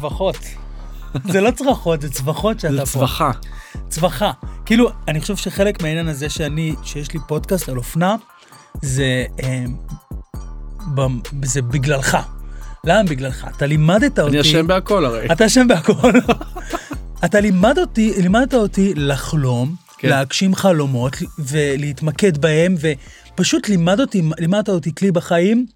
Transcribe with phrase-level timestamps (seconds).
[0.00, 0.36] צווחות.
[1.32, 2.86] זה לא צרחות, זה צווחות שאתה זה פה.
[2.86, 3.30] צווחה.
[3.88, 4.30] צווחה.
[4.66, 8.16] כאילו, אני חושב שחלק מהעניין הזה שאני, שיש לי פודקאסט על אופנה,
[8.82, 9.64] זה, אה,
[10.94, 12.18] ב- זה בגללך.
[12.84, 13.46] למה בגללך?
[13.56, 14.30] אתה לימדת אותי...
[14.30, 15.26] אני אשם בהכל הרי.
[15.32, 16.10] אתה אשם בהכל.
[17.24, 20.08] אתה לימד אותי, לימדת אותי לחלום, כן.
[20.08, 22.74] להגשים חלומות ולהתמקד בהם,
[23.34, 25.66] ופשוט לימד אותי, לימדת אותי כלי בחיים,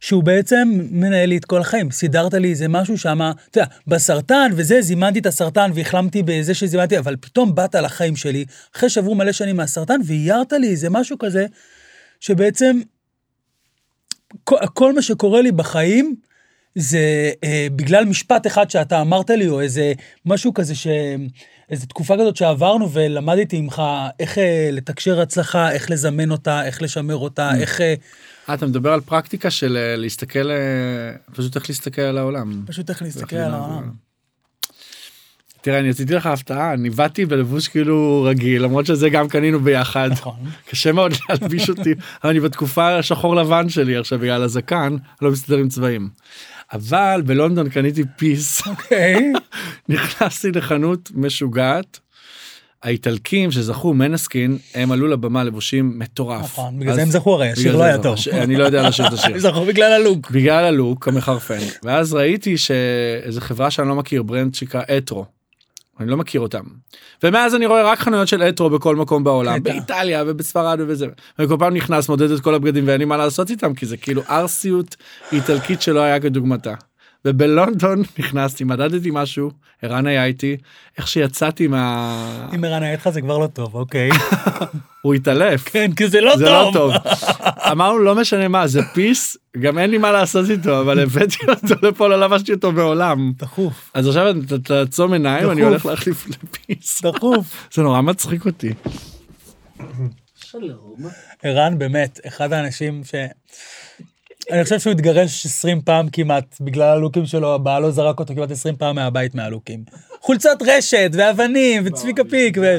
[0.00, 1.90] שהוא בעצם מנהל לי את כל החיים.
[1.90, 6.98] סידרת לי איזה משהו שם, אתה יודע, בסרטן וזה, זימנתי את הסרטן והחלמתי בזה שזימנתי,
[6.98, 8.44] אבל פתאום באת לחיים שלי,
[8.76, 11.46] אחרי שעברו מלא שנים מהסרטן, ואיירת לי איזה משהו כזה,
[12.20, 12.80] שבעצם
[14.44, 16.14] כל, כל מה שקורה לי בחיים,
[16.74, 19.92] זה אה, בגלל משפט אחד שאתה אמרת לי, או איזה
[20.26, 20.86] משהו כזה, ש...
[21.70, 23.82] איזה תקופה כזאת שעברנו ולמדתי ממך
[24.20, 27.80] איך אה, לתקשר הצלחה, איך לזמן אותה, איך לשמר אותה, איך...
[27.80, 27.94] אה, אה,
[28.54, 30.56] אתה מדבר על פרקטיקה של אה, להסתכל, אה,
[31.34, 32.62] פשוט איך להסתכל על העולם.
[32.66, 33.54] פשוט איך להסתכל על.
[33.54, 33.90] העולם.
[35.60, 40.08] תראה, אני עשיתי לך הפתעה, אני באתי בלבוש כאילו רגיל, למרות שזה גם קנינו ביחד.
[40.12, 40.36] נכון.
[40.68, 45.56] קשה מאוד להלביש אותי, אבל אני בתקופה השחור לבן שלי עכשיו בגלל הזקן, לא מסתדר
[45.56, 46.08] עם צבעים.
[46.72, 49.32] אבל בלונדון קניתי piece, אוקיי.
[49.88, 52.00] נכנסתי לחנות משוגעת.
[52.82, 56.44] האיטלקים שזכו Måneskin הם עלו לבמה לבושים מטורף.
[56.44, 58.02] נכון, בגלל זה הם זכו הרי, השיר לא היה.
[58.02, 58.16] טוב.
[58.32, 59.32] אני לא יודע לשיר את השיר.
[59.34, 60.30] הם זכו בגלל הלוק.
[60.30, 65.24] בגלל הלוק המחרפן ואז ראיתי שאיזה חברה שאני לא מכיר brand שנקרא Etro.
[66.00, 66.62] אני לא מכיר אותם.
[67.22, 69.62] ומאז אני רואה רק חנויות של אתרו בכל מקום בעולם.
[69.62, 71.06] באיטליה ובספרד ובזה
[71.38, 74.22] וכל פעם נכנס מודד את כל הבגדים ואין לי מה לעשות איתם כי זה כאילו
[74.30, 74.96] ארסיות
[75.32, 76.74] איטלקית שלא היה כדוגמתה.
[77.26, 79.50] ובלונדון נכנסתי מדדתי משהו
[79.82, 80.56] ערן היה איתי
[80.98, 82.48] איך שיצאתי מה...
[82.54, 84.10] אם ערן היה איתך זה כבר לא טוב, אוקיי.
[85.02, 85.68] הוא התעלף.
[85.68, 86.92] כן, כי זה לא זה לא טוב.
[86.96, 87.12] טוב.
[87.70, 91.86] אמרנו לא משנה מה זה פיס גם אין לי מה לעשות איתו אבל הבאתי אותו
[91.86, 93.32] לפה לא לבשתי אותו מעולם.
[93.36, 95.62] דחוף, אז עכשיו אתה תעצום עיניים אני.
[95.62, 97.02] הולך להחליף לפיס.
[97.02, 97.68] דחוף.
[97.74, 98.72] זה נורא מצחיק אותי.
[101.42, 103.14] ערן באמת, אחד האנשים ש...
[104.50, 108.76] אני חושב שהוא התגרש 20 פעם כמעט, בגלל הלוקים שלו, בעלו זרק אותו כמעט 20
[108.76, 109.84] פעם מהבית מהלוקים.
[110.20, 112.78] חולצת רשת, ואבנים, וצביקה פיק, ו...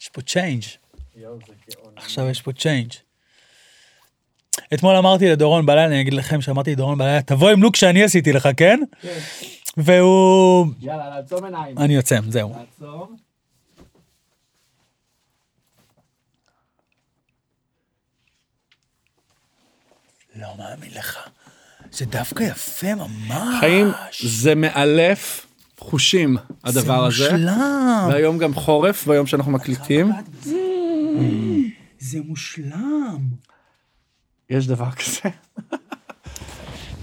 [0.00, 0.62] יש פה change.
[1.96, 2.90] עכשיו יש פה change.
[4.74, 8.32] אתמול אמרתי לדורון בלילה, אני אגיד לכם שאמרתי לדורון בלילה, תבוא עם לוק שאני עשיתי
[8.32, 8.80] לך, כן?
[9.76, 10.66] והוא...
[10.80, 11.78] יאללה לעצום עיניים.
[11.78, 12.52] אני יוצא, זהו.
[12.58, 13.25] לעצום.
[20.40, 21.16] לא מאמין לך.
[21.92, 23.60] זה דווקא יפה ממש.
[23.60, 23.86] חיים
[24.22, 25.46] זה מאלף
[25.78, 27.24] חושים הדבר הזה.
[27.24, 28.06] זה מושלם.
[28.08, 30.12] והיום גם חורף ביום שאנחנו מקליטים.
[31.98, 33.18] זה מושלם.
[34.50, 35.30] יש דבר כזה.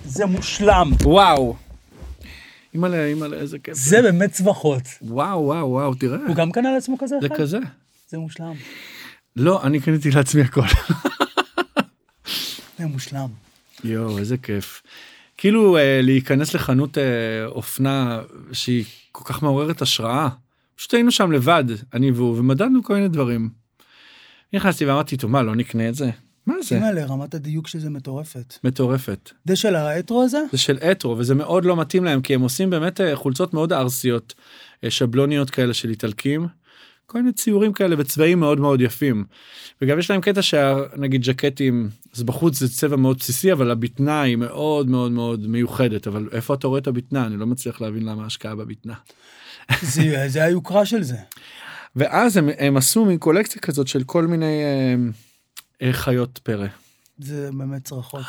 [0.05, 0.91] זה מושלם.
[1.03, 1.55] וואו.
[2.73, 3.73] אימא'לה אימא'לה איזה כיף.
[3.73, 4.83] זה באמת צווחות.
[5.01, 6.17] וואו וואו וואו תראה.
[6.27, 7.35] הוא גם קנה לעצמו כזה זה אחד?
[7.35, 7.57] כזה.
[8.09, 8.53] זה מושלם.
[9.35, 10.61] לא אני קניתי לעצמי הכל.
[12.79, 13.29] זה מושלם.
[13.83, 14.81] יואו איזה כיף.
[15.37, 20.29] כאילו אה, להיכנס לחנות אה, אופנה שהיא כל כך מעוררת השראה.
[20.75, 21.63] פשוט היינו שם לבד
[21.93, 23.49] אני והוא ומדדנו כל מיני דברים.
[24.53, 26.09] נכנסתי ואמרתי טוב מה לא נקנה את זה?
[26.45, 26.75] מה זה?
[26.75, 28.53] אימא'לה, רמת הדיוק של זה מטורפת.
[28.63, 29.31] מטורפת.
[29.45, 30.39] זה של האתרו הזה?
[30.51, 33.73] זה של אתרו וזה מאוד לא מתאים להם כי הם עושים באמת אה, חולצות מאוד
[33.73, 34.33] ארסיות
[34.83, 36.47] אה, שבלוניות כאלה של איטלקים.
[37.05, 39.25] כל מיני ציורים כאלה בצבעים מאוד מאוד יפים.
[39.81, 44.35] וגם יש להם קטע שנגיד ג'קטים אז בחוץ זה צבע מאוד בסיסי אבל הבטנה היא
[44.35, 48.23] מאוד מאוד מאוד מיוחדת אבל איפה אתה רואה את הבטנה אני לא מצליח להבין למה
[48.23, 48.93] ההשקעה בבטנה.
[49.81, 51.17] זה זה היוקרה של זה.
[51.95, 54.95] ואז הם, הם עשו מין קולקציה כזאת של כל מיני אה,
[55.87, 56.67] אה, חיות פרא.
[57.19, 58.25] זה באמת צרחות.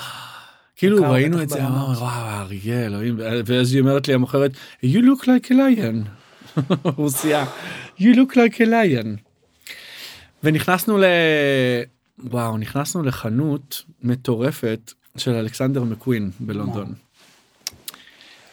[0.76, 1.66] כאילו ראינו את זה.
[1.66, 4.52] אמרנו, וואו אריה אלוהים, ואז היא אומרת לי המוכרת,
[4.84, 6.23] you look like a lion.
[6.96, 7.46] רוסיה,
[7.98, 9.18] you look like a lion.
[10.44, 11.04] ונכנסנו ל...
[12.18, 16.94] וואו, נכנסנו לחנות מטורפת של אלכסנדר מקווין בלונדון.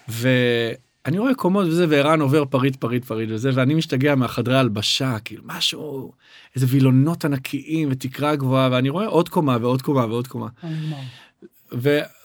[0.08, 5.44] ואני רואה קומות וזה, וערן עובר פריט פריט פריט וזה, ואני משתגע מהחדרי הלבשה, כאילו
[5.46, 6.12] משהו,
[6.56, 10.48] איזה וילונות ענקיים ותקרה גבוהה, ואני רואה עוד קומה ועוד קומה ועוד קומה.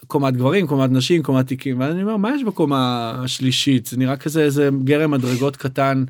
[0.07, 3.85] וקומת גברים, קומת נשים, קומת תיקים, ואני אומר, מה יש בקומה השלישית?
[3.85, 6.03] זה נראה כזה איזה גרם מדרגות קטן.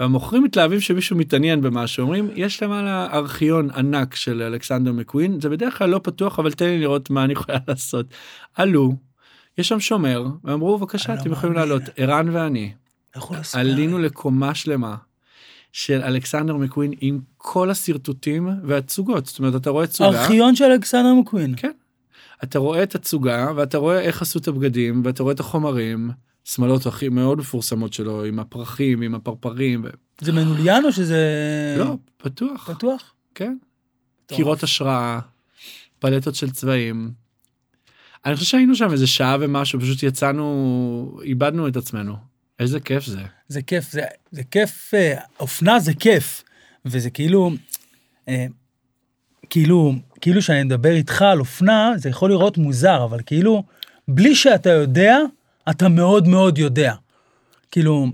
[0.00, 5.78] והמוכרים מתלהבים שמישהו מתעניין במשהו, אומרים, יש למעלה ארכיון ענק של אלכסנדר מקווין, זה בדרך
[5.78, 8.06] כלל לא פתוח, אבל תן לי לראות מה אני יכולה לעשות.
[8.54, 8.94] עלו,
[9.58, 11.56] יש שם שומר, ואמרו, בבקשה, אני לא אתם יכולים.
[11.56, 11.82] לעלות.
[11.96, 12.72] ערן ואני.
[13.54, 14.96] עלינו לקומה שלמה
[15.72, 20.08] של אלכסנדר מקווין עם כל השרטוטים והתצוגות, זאת אומרת, אתה רואה תצוגה.
[20.08, 21.54] ארכיון של אלכסנדר מקווין.
[21.56, 21.70] כן.
[22.44, 26.10] אתה רואה את התצוגה ואתה רואה איך עשו את הבגדים ואתה רואה את החומרים,
[26.44, 29.84] שמלות הכי מאוד מפורסמות שלו עם הפרחים עם הפרפרים.
[30.20, 31.24] זה מנוליין או שזה...
[31.78, 32.70] לא, פתוח.
[32.70, 33.14] פתוח?
[33.34, 33.56] כן.
[34.26, 35.20] קירות השראה,
[35.98, 37.12] פלטות של צבעים.
[38.24, 42.16] אני חושב שהיינו שם איזה שעה ומשהו, פשוט יצאנו, איבדנו את עצמנו.
[42.58, 43.22] איזה כיף זה.
[43.48, 46.44] זה כיף, זה, זה כיף, אה, אופנה זה כיף.
[46.84, 47.50] וזה כאילו,
[48.28, 48.46] אה,
[49.50, 53.62] כאילו, כאילו שאני מדבר איתך על אופנה, זה יכול לראות מוזר, אבל כאילו,
[54.08, 55.18] בלי שאתה יודע,
[55.70, 56.94] אתה מאוד מאוד יודע.
[57.70, 58.06] כאילו,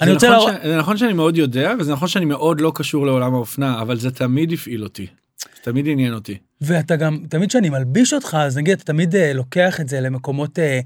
[0.00, 0.26] אני רוצה...
[0.26, 0.62] נכון להראות...
[0.62, 0.66] ש...
[0.66, 4.10] זה נכון שאני מאוד יודע, וזה נכון שאני מאוד לא קשור לעולם האופנה, אבל זה
[4.10, 5.06] תמיד הפעיל אותי.
[5.42, 6.38] זה תמיד עניין אותי.
[6.60, 10.58] ואתה גם, תמיד כשאני מלביש אותך, אז נגיד, אתה תמיד אה, לוקח את זה למקומות
[10.58, 10.80] אה,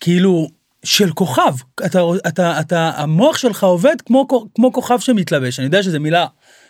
[0.00, 0.48] כאילו
[0.84, 1.54] של כוכב.
[1.86, 5.58] אתה, אתה, אתה, המוח שלך עובד כמו, כמו כוכב שמתלבש.
[5.58, 6.26] אני יודע שזו מילה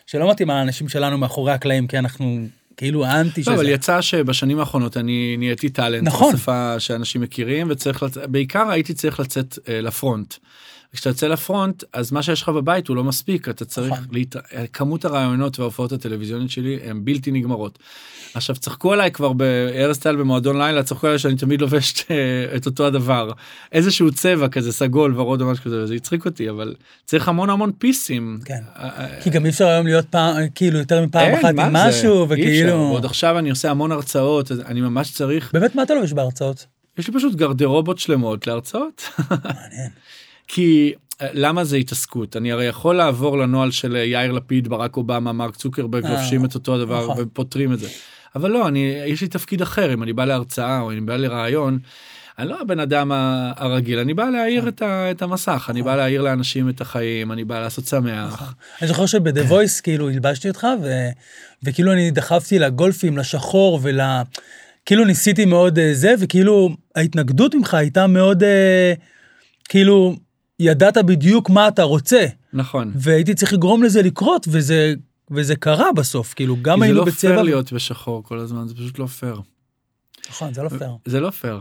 [0.07, 2.47] שלא מתאימה לאנשים שלנו מאחורי הקלעים, כי אנחנו
[2.77, 3.57] כאילו האנטי של לא.
[3.57, 6.35] אבל יצא שבשנים האחרונות אני נהייתי טאלנט, נכון.
[6.35, 8.17] בשפה שאנשים מכירים, וצריך, לצ...
[8.17, 10.35] בעיקר הייתי צריך לצאת אה, לפרונט.
[10.93, 14.05] כשאתה יוצא לפרונט, אז מה שיש לך בבית הוא לא מספיק, אתה צריך, נכון.
[14.13, 14.37] להת...
[14.73, 17.79] כמות הרעיונות וההופעות הטלוויזיוניות שלי הן בלתי נגמרות.
[18.35, 22.67] עכשיו צחקו עליי כבר בארז טל במועדון לילה, צחקו עליי שאני תמיד לובש אה, את
[22.67, 23.33] אותו הדבר.
[23.73, 26.75] איזשהו צבע כזה סגול ורוד או משהו כזה, זה הצחיק אותי, אבל
[27.05, 28.39] צריך המון המון פיסים.
[28.45, 28.61] כן.
[28.77, 31.73] אה, אה, כי גם אי אפשר היום להיות פעם, כאילו יותר מפעם אין, אחת עם?
[31.73, 32.27] משהו.
[32.29, 32.73] וכאילו...
[32.73, 36.67] ועוד עכשיו אני עושה המון הרצאות, אני ממש צריך, באמת, מה אתה לובש בהרצאות?
[36.99, 39.03] יש לי פשוט גרדרובות שלמות להרצאות.
[39.31, 39.91] מעניין.
[40.49, 44.97] כי אה, למה זה התעסקות אני הרי יכול לעבור לנוהל של אה, יאיר לפיד ברק
[44.97, 47.17] אובמה מרק צוקרברג אה, לובשים את אותו הדבר נכון.
[47.19, 47.89] ופותרים את זה.
[48.37, 51.79] אבל לא אני יש לי תפקיד אחר אם אני בא להרצאה או אני בא לראיון.
[52.39, 53.13] אני לא הבן אדם
[53.57, 57.45] הרגיל אני בא להאיר את, ה, את המסך אני בא להאיר לאנשים את החיים אני
[57.45, 58.55] בא לעשות שמח.
[58.81, 61.09] אני זוכר שב-The Voice כאילו הלבשתי אותך, ו...
[61.63, 64.01] וכאילו אני דחפתי לגולפים, לשחור ול...
[64.87, 68.43] כאילו ניסיתי מאוד זה, וכאילו ההתנגדות ממך הייתה מאוד,
[69.69, 70.17] כאילו,
[70.63, 72.93] ידעת בדיוק מה אתה רוצה, נכון.
[72.95, 74.95] והייתי צריך לגרום לזה לקרות, וזה,
[75.31, 77.31] וזה קרה בסוף, כאילו, גם זה היינו לא בצבע.
[77.31, 79.41] פייר להיות בשחור כל הזמן זה פשוט לא פייר.
[80.31, 80.91] נכון, זה לא פייר.
[81.05, 81.61] זה לא פייר.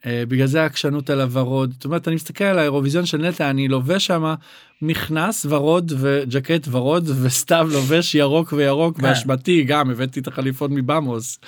[0.00, 1.72] אה, בגלל זה העקשנות על הוורוד.
[1.72, 4.34] זאת אומרת, אני מסתכל על האירוויזיון של נטע, אני לובש שם
[4.82, 9.02] מכנס ורוד וג'קט ורוד, וסתיו לובש ירוק וירוק כן.
[9.02, 11.38] באשמתי, גם הבאתי את החליפות מבמוס.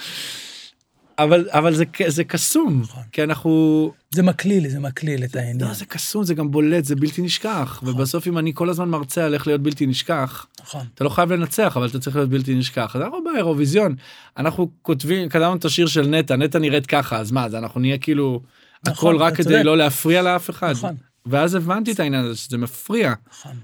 [1.19, 3.03] אבל אבל זה זה קסום נכון.
[3.13, 5.69] כי אנחנו זה מקליל, זה מקליל את העניין.
[5.69, 9.25] לא זה קסום זה גם בולט זה בלתי נשכח ובסוף אם אני כל הזמן מרצה
[9.25, 10.87] על איך להיות בלתי נשכח נכון.
[10.95, 13.95] אתה לא חייב לנצח אבל אתה צריך להיות בלתי נשכח אז אנחנו באירוויזיון
[14.37, 17.99] אנחנו כותבים כתבנו את השיר של נטע נטע נראית ככה אז מה אז אנחנו נהיה
[17.99, 18.41] כאילו
[18.87, 19.63] נכון, הכל רק כדי צודק.
[19.65, 20.97] לא להפריע לאף אחד נכון.
[21.27, 23.57] ואז הבנתי את העניין הזה שזה מפריע נכון,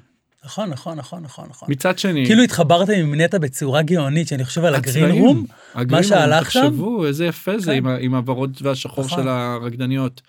[0.48, 1.68] נכון, נכון, נכון, נכון, נכון.
[1.70, 5.44] מצד שני כאילו התחברתם עם נטע בצורה גאונית, שאני חושב על הגרין רום,
[5.90, 7.88] מה שהלך שם, תחשבו איזה יפה זה כן.
[8.00, 9.22] עם הוורוד והשחור נכון.
[9.22, 10.22] של הרקדניות.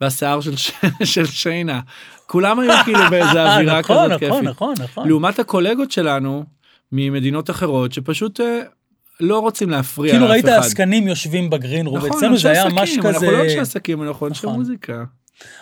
[0.00, 0.56] והשיער של
[1.04, 1.80] של שיינה
[2.26, 4.48] כולם היו כאילו באיזה אווירה נכון, כזאת נכון, כיפית.
[4.48, 5.08] נכון, נכון.
[5.08, 6.44] לעומת הקולגות שלנו
[6.92, 8.60] ממדינות אחרות שפשוט אה,
[9.20, 10.54] לא רוצים להפריע כאילו לאף ראית אחד.
[10.54, 14.02] עסקנים יושבים ב green room, נכון, אצלנו זה היה ממש אנחנו לא אנשי כזה, עסקים
[14.02, 14.58] אנחנו אנשי נכון.
[14.58, 15.04] מוזיקה.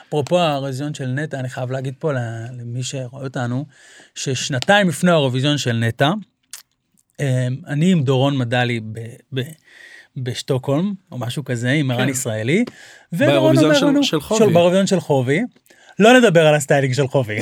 [0.08, 2.12] אפרופו האירוויזיון של נטע, אני חייב להגיד פה
[2.58, 3.64] למי שרואה אותנו,
[4.14, 6.10] ששנתיים לפני האירוויזיון של נטע,
[7.20, 8.98] אה, אני עם דורון מדלי ב-
[9.34, 9.40] ב-
[10.16, 12.08] בשטוקהולם, או משהו כזה, עם ערן כן.
[12.08, 12.64] ישראלי,
[13.12, 14.52] ודורון באירוויזיון אומר של- של חובי.
[14.52, 15.40] באירוויזיון של חובי,
[15.98, 17.38] לא נדבר על הסטיילינג של חובי.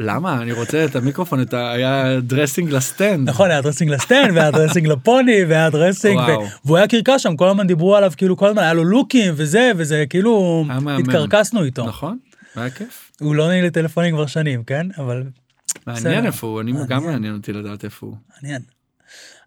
[0.00, 1.70] למה אני רוצה את המיקרופון את ה...
[1.72, 3.28] היה dressing ל stand.
[3.28, 6.18] נכון, היה dressing ל stand, והיה dressing לפוני, והיה dressing.
[6.20, 6.32] ו-
[6.64, 9.72] והוא היה קרקס שם, כל הזמן דיברו עליו, כאילו כל הזמן היה לו לוקים וזה,
[9.76, 10.88] וזה כאילו, מהמם.
[10.88, 11.86] התקרקסנו איתו.
[11.86, 12.18] נכון?
[12.56, 13.12] היה כיף.
[13.20, 14.86] הוא לא עונה לי טלפונים כבר שנים, כן?
[14.98, 15.22] אבל
[15.86, 16.26] מעניין.
[16.26, 17.04] איפה הוא אני גם.
[17.04, 18.16] מעניין אותי לדעת איפה הוא.
[18.42, 18.62] מעניין.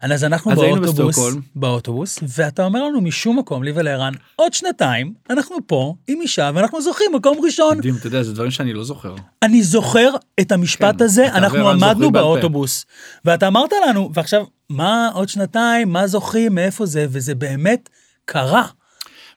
[0.00, 1.18] אז אנחנו אז באוטובוס.
[1.54, 6.82] באוטובוס, ואתה אומר לנו משום מקום, לי ולערן, עוד שנתיים, אנחנו פה עם אישה ואנחנו
[6.82, 7.78] זוכים מקום ראשון.
[7.78, 9.14] מדהים אתה יודע זה דברים שאני לא זוכר.
[9.42, 12.10] אני זוכר את המשפט כן, הזה, אנחנו עמדנו.
[12.10, 12.86] באוטובוס,
[13.24, 17.88] ואתה אמרת לנו, ועכשיו, מה עוד שנתיים, מה זוכרים, מאיפה זה, וזה באמת
[18.24, 18.66] קרה.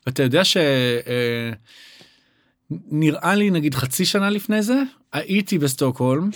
[0.07, 0.57] ואתה יודע ש...
[0.57, 1.51] אה,
[2.91, 4.81] נראה לי נגיד חצי שנה לפני זה
[5.13, 6.29] הייתי בסטוקהולם.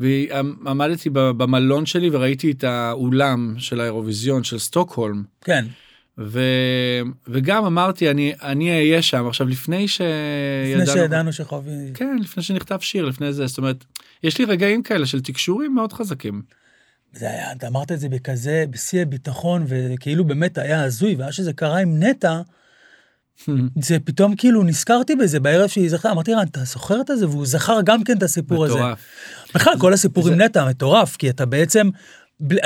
[0.00, 5.22] ועמדתי במלון שלי וראיתי את האולם של האירוויזיון של סטוקהולם.
[5.40, 5.64] כן,
[6.18, 6.40] ו...
[7.28, 9.26] וגם אמרתי אני אני אהיה שם.
[9.26, 11.70] עכשיו לפני שידענו לפני שידענו שחובי...
[11.94, 13.46] כן לפני שנכתב שיר לפני זה.
[13.46, 13.84] זאת אומרת
[14.22, 16.42] יש לי רגעים כאלה של תקשורים מאוד חזקים.
[17.12, 21.52] זה היה, אתה אמרת את זה בכזה, בשיא הביטחון, וכאילו באמת היה הזוי, ואז שזה
[21.52, 22.40] קרה עם נטע,
[23.88, 27.28] זה פתאום כאילו נזכרתי בזה בערב שהיא זכרה, אמרתי לה, אתה זוכר את זה?
[27.28, 28.74] והוא זכר גם כן את הסיפור הזה.
[28.74, 28.98] מטורף.
[29.54, 31.88] בכלל, כל הסיפור עם נטע מטורף, כי אתה בעצם,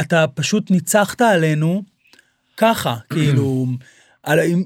[0.00, 1.83] אתה פשוט ניצחת עלינו
[2.57, 3.67] ככה, כאילו,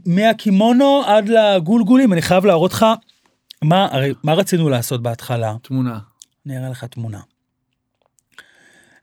[0.06, 2.86] מהקימונו עד לגולגולים, אני חייב להראות לך
[3.62, 5.54] מה, הרי, מה רצינו לעשות בהתחלה.
[5.62, 5.98] תמונה.
[6.46, 7.20] אני אראה לך תמונה.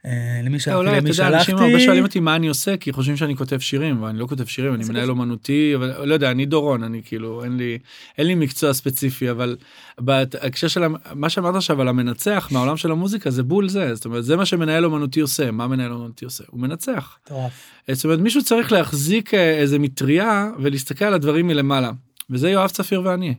[0.06, 2.76] אה, למי שלחתי, אולי, אתה למי יודע, אנשים הרבה שלחתי, שואלים אותי מה אני עושה,
[2.76, 5.10] כי חושבים שאני כותב שירים, ואני לא כותב שירים, אני מנהל.
[5.10, 7.78] אומנותי, אבל לא יודע, אני דורון, אני כאילו, אין לי,
[8.18, 9.56] אין לי מקצוע ספציפי, אבל
[9.98, 10.82] בהקשר של,
[11.14, 14.46] מה שאמרת עכשיו על המנצח מהעולם של המוזיקה, זה בול זה, זאת אומרת, זה מה
[14.46, 16.44] שמנהל אומנותי עושה, מה מנהל אומנותי עושה?
[16.50, 17.18] הוא מנצח.
[17.26, 17.52] מטורף.
[17.92, 21.90] זאת אומרת, מישהו צריך להחזיק אה, איזה מטריה ולהסתכל על הדברים מלמעלה.
[22.30, 23.34] וזה יואב צפיר ואני,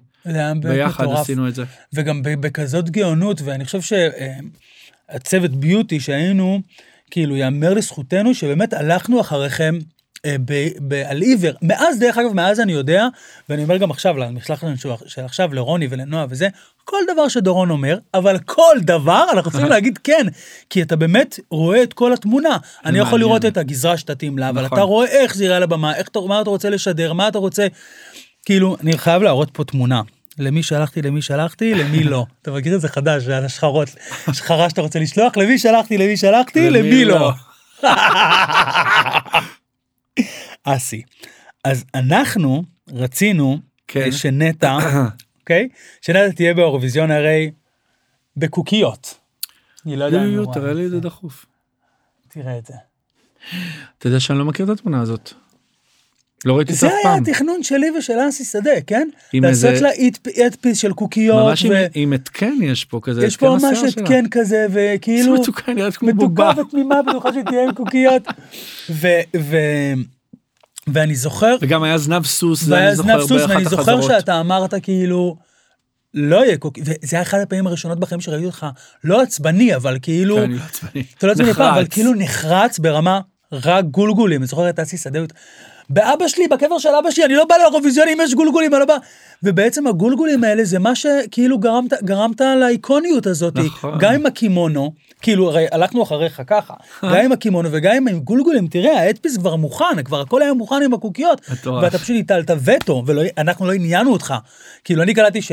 [0.62, 1.20] ביחד מטורף.
[1.20, 1.64] עשינו את זה.
[1.94, 3.82] וגם בכזאת גאונות, ואני חושב
[5.12, 6.62] שהצוות ביוטי שהיינו,
[7.12, 9.80] כאילו, יאמר לזכותנו שבאמת הלכנו אחריכם
[10.26, 10.36] אה,
[11.06, 11.52] על עיוור.
[11.62, 13.08] מאז, דרך אגב, מאז אני יודע,
[13.50, 14.68] ואני אומר גם עכשיו, למשלחת
[15.06, 16.48] של- עכשיו, לרוני ולנועה וזה,
[16.86, 20.28] כל דבר שדורון אומר, אבל כל דבר אנחנו צריכים להגיד כן,
[20.70, 22.58] כי אתה באמת רואה את כל התמונה.
[22.86, 23.20] אני יכול.
[23.20, 24.78] לראות את הגזרה שתתאים לה, אבל נכון.
[24.78, 27.68] אתה רואה איך זה יראה אתה, מה אתה רוצה לשדר, מה אתה רוצה...
[28.46, 30.02] כאילו, אני חייב להראות פה תמונה.
[30.40, 32.26] למי שלחתי, למי שלחתי, למי לא.
[32.42, 33.90] אתה מכיר את זה חדש, על השחרות,
[34.34, 37.32] שחרה שאתה רוצה לשלוח, למי שלחתי, למי שלחתי, למי לא.
[40.64, 41.02] אסי.
[41.64, 42.64] אז אנחנו
[42.94, 44.12] רצינו כן.
[44.12, 44.78] שנטע,
[45.40, 45.70] אוקיי?
[46.02, 47.52] שנטע תהיה באירוויזיון הרי
[48.38, 49.20] בקוקיות.
[49.86, 50.24] אני לא יודע.
[50.24, 51.46] אם תראה לי את זה דחוף.
[52.28, 52.74] תראה את זה.
[53.98, 55.34] אתה יודע שאני לא מכיר את התמונה הזאת.
[56.46, 57.24] לא ראיתי את זה זה אף היה פעם.
[57.24, 59.08] התכנון שלי ושל אסי שדה, כן?
[59.34, 59.90] לעשות איזה- לה
[60.48, 61.46] אדפיס של קוקיות.
[61.48, 63.26] ממש ו- עם התקן יש פה כזה.
[63.26, 63.78] יש פה ממש.
[63.98, 66.54] התקן כזה, וכאילו, זה מתוקה, נראית כמו מתוקה בובה.
[66.62, 68.24] ותמימה, בטוחה שתהיה עם קוקיות.
[68.90, 69.08] ו-
[69.40, 69.94] ו-
[70.88, 74.04] ואני זוכר, וגם היה זנב סוס, זה אני זוכר באחת ואני זוכר החזרות.
[74.20, 75.36] שאתה אמרת כאילו,
[76.14, 78.66] לא יהיה קוקיות, וזה היה אחת הפעמים הראשונות בחיים שראיתי אותך,
[79.04, 81.04] לא עצבני, אבל כאילו, כן, אני לא עצבני.
[81.18, 81.86] אתה לא עצבני פעם, אבל.
[81.90, 83.20] כאילו נחרץ ברמה
[83.52, 85.20] רק גולגולים, אני זוכר את אסי שדה,
[85.90, 88.86] באבא שלי, בקבר של אבא שלי, אני לא בא לאירוויזיון אם יש גולגולים, אני לא
[88.86, 88.98] בא.
[89.44, 93.98] ובעצם הגולגולים האלה זה מה שכאילו גרמת, גרמת לאיקוניות הזאת, נכון.
[94.00, 96.74] גם עם הקימונו, כאילו הרי הלכנו אחריך ככה,
[97.04, 100.94] גם עם הקימונו וגם עם גולגולים, תראה, האדפיס כבר מוכן, כבר הכל היה מוכן עם
[100.94, 101.42] הקוקיות.
[101.82, 104.34] ואתה פשוט הטלת וטו, ואנחנו לא עניינו אותך.
[104.84, 105.52] כאילו אני קלטתי ש...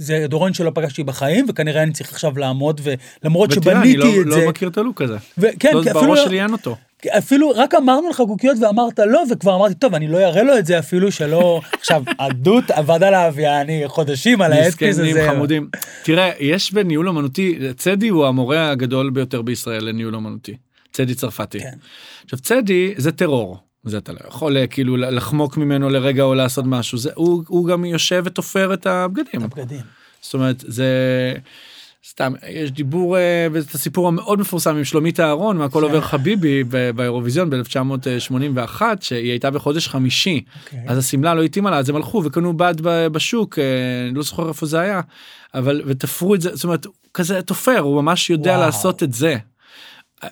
[0.00, 4.26] זה דורון שלא פגשתי בחיים, וכנראה אני צריך עכשיו לעמוד, ולמרות אני שבניתי לא- את
[4.26, 5.16] לא זה, מכיר את הלוק הזה.
[5.38, 6.76] וכן, לא, כי אפילו, בראש שלי אין אותו.
[7.08, 10.66] אפילו רק אמרנו לך קוקיות ואמרת לא, וכבר אמרתי, טוב, אני לא אראה לו את
[10.66, 15.28] זה אפילו שלא, עכשיו, עדות עבד עליו, יעני, חודשים על מסכנים הזה.
[15.30, 15.68] חמודים.
[16.04, 20.56] תראה, יש בניהול אומנותי, צדי הוא המורה הגדול ביותר בישראל לניהול אומנותי.
[20.92, 21.60] צדי צרפתי.
[21.60, 21.74] כן.
[22.24, 23.69] עכשיו צדי זה טרור.
[23.84, 27.66] זה אתה לא יכול אה, כאילו לחמוק ממנו לרגע או לעשות משהו זה הוא הוא
[27.66, 29.80] גם יושב ותופר את הבגדים הבגדים.
[30.20, 30.86] זאת אומרת זה
[32.08, 37.50] סתם יש דיבור אה, ואת הסיפור המאוד מפורסם עם שלומית אהרון מהכל עובר חביבי באירוויזיון
[37.50, 40.84] ב-1981 שהיא הייתה בחודש חמישי אוקיי.
[40.88, 42.74] אז השמלה לא התאימה לה אז הם הלכו וקנו בד
[43.12, 43.64] בשוק אה,
[44.08, 45.00] אני לא זוכר איפה זה היה
[45.54, 48.60] אבל ותפרו את זה זאת אומרת כזה תופר הוא ממש יודע וואו.
[48.60, 49.36] לעשות את זה.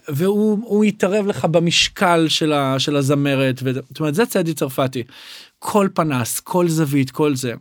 [0.09, 5.03] והוא הוא יתערב לך במשקל של, ה, של הזמרת זאת אומרת זה צדי צרפתי
[5.59, 7.55] כל פנס כל זווית כל זה.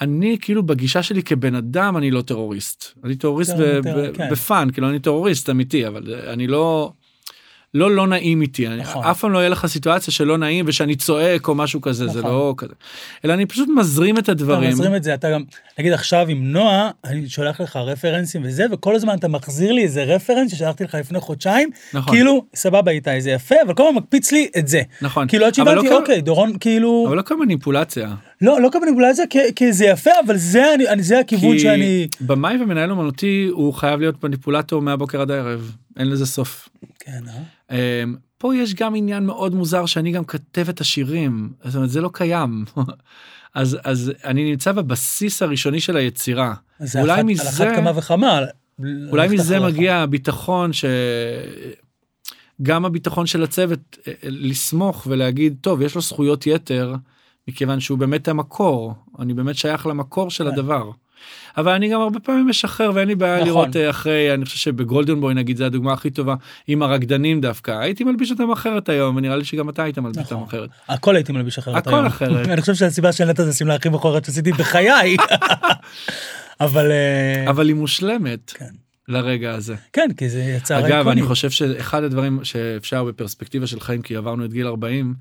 [0.00, 3.52] אני כאילו בגישה שלי כבן אדם אני לא טרוריסט אני טרוריסט
[4.14, 4.30] כן.
[4.30, 6.92] ב fun כאילו אני טרוריסט אמיתי אבל אני לא.
[7.74, 9.04] לא לא נעים איתי אני נכון.
[9.04, 12.30] אף פעם לא יהיה לך סיטואציה שלא נעים ושאני צועק או משהו כזה זה נכון.
[12.30, 12.72] לא כזה
[13.24, 15.42] אלא אני פשוט מזרים את אתה הדברים מזרים את זה, אתה גם,
[15.78, 20.04] נגיד עכשיו עם נועה, אני שולח לך רפרנסים וזה, וכל הזמן אתה מחזיר לי איזה
[20.04, 22.14] רפרנס ששלחתי לך לפני חודשיים, נכון.
[22.14, 24.82] כאילו, סבבה איתי, זה יפה, אבל כל הזמן מקפיץ לי את זה.
[25.02, 28.68] נכון כאילו עד לא שהבנתי, כל- אוקיי, דורון, כאילו, אבל לא כל מניפולציה לא, לא
[28.72, 32.08] כוונה אולי זה, כי- כי זה יפה, אבל זה אני- אני- זה הכיוון כי שאני...
[32.20, 36.68] במאי ומנהל אומנותי הוא חייב להיות מניפולטור מהבוקר עד הערב אין לזה סוף.
[36.98, 37.74] כן, אה?
[38.02, 42.00] אמ, פה יש גם עניין מאוד מוזר שאני גם כותב את השירים זאת אומרת זה
[42.00, 42.64] לא קיים
[43.54, 48.40] אז אז אני נמצא בבסיס הראשוני של היצירה אולי אחת- על מזה אחת כמה וכמה.
[49.10, 49.60] אולי מזה.
[49.60, 50.84] מגיע הביטחון ש...
[52.62, 56.94] גם הביטחון של הצוות אה, אה, לסמוך ולהגיד טוב יש לו זכויות יתר
[57.50, 60.50] מכיוון שהוא באמת המקור אני באמת שייך למקור של כן.
[60.50, 60.90] הדבר.
[61.56, 63.48] אבל אני גם הרבה פעמים משחרר ואין לי בעיה נכון.
[63.48, 66.34] לראות אה, אחרי אני חושב שבגולדן בוי נגיד זה הדוגמה הכי טובה
[66.66, 70.34] עם הרקדנים דווקא הייתי מלביש אותם אחרת היום ונראה לי שגם אתה היית מלביש אותם
[70.34, 70.48] נכון.
[70.48, 70.70] אחרת.
[70.88, 72.06] הכל הייתי מלביש אחרת הכל היום.
[72.06, 72.48] אחרת.
[72.52, 75.16] אני חושב שהסיבה של נטע זה השמלה הכי מכוערת שעשיתי בחיי.
[76.60, 78.89] אבל אה, אבל היא מושלמת כן.
[79.10, 79.74] לרגע הזה.
[79.92, 81.12] כן, כי זה יצר אגב איקוני.
[81.12, 85.14] אני חושב שאחד הדברים שאפשר בפרספקטיבה של חיים כי עברנו את גיל 40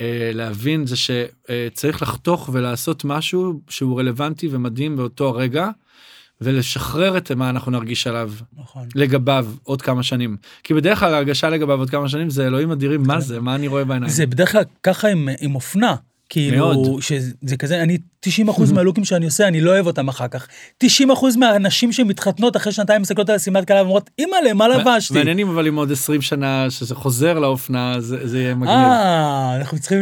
[0.00, 5.68] אה, להבין זה שצריך לחתוך ולעשות משהו שהוא רלוונטי ומדהים באותו הרגע
[6.40, 8.88] ולשחרר את מה אנחנו נרגיש עליו נכון.
[8.94, 13.02] לגביו עוד כמה שנים כי בדרך כלל ההרגשה לגביו עוד כמה שנים זה אלוהים אדירים
[13.02, 14.12] מה זה מה אני רואה בעיניים.
[14.12, 15.94] זה בדרך כלל ככה עם, עם אופנה.
[16.28, 17.00] כאילו, מאוד.
[17.00, 20.46] שזה כזה, אני 90% מהלוקים שאני עושה, אני לא אוהב אותם אחר כך.
[20.84, 20.86] 90%
[21.38, 25.14] מהנשים שמתחתנות אחרי שנתיים מסתכלות על הסימת כלה ואומרות, אימא'לה, מה לבשתי?
[25.14, 28.74] מעניינים אבל אם עוד 20 שנה שזה חוזר לאופנה זה זה יהיה מגניב.
[28.74, 30.00] אה, אנחנו צריכים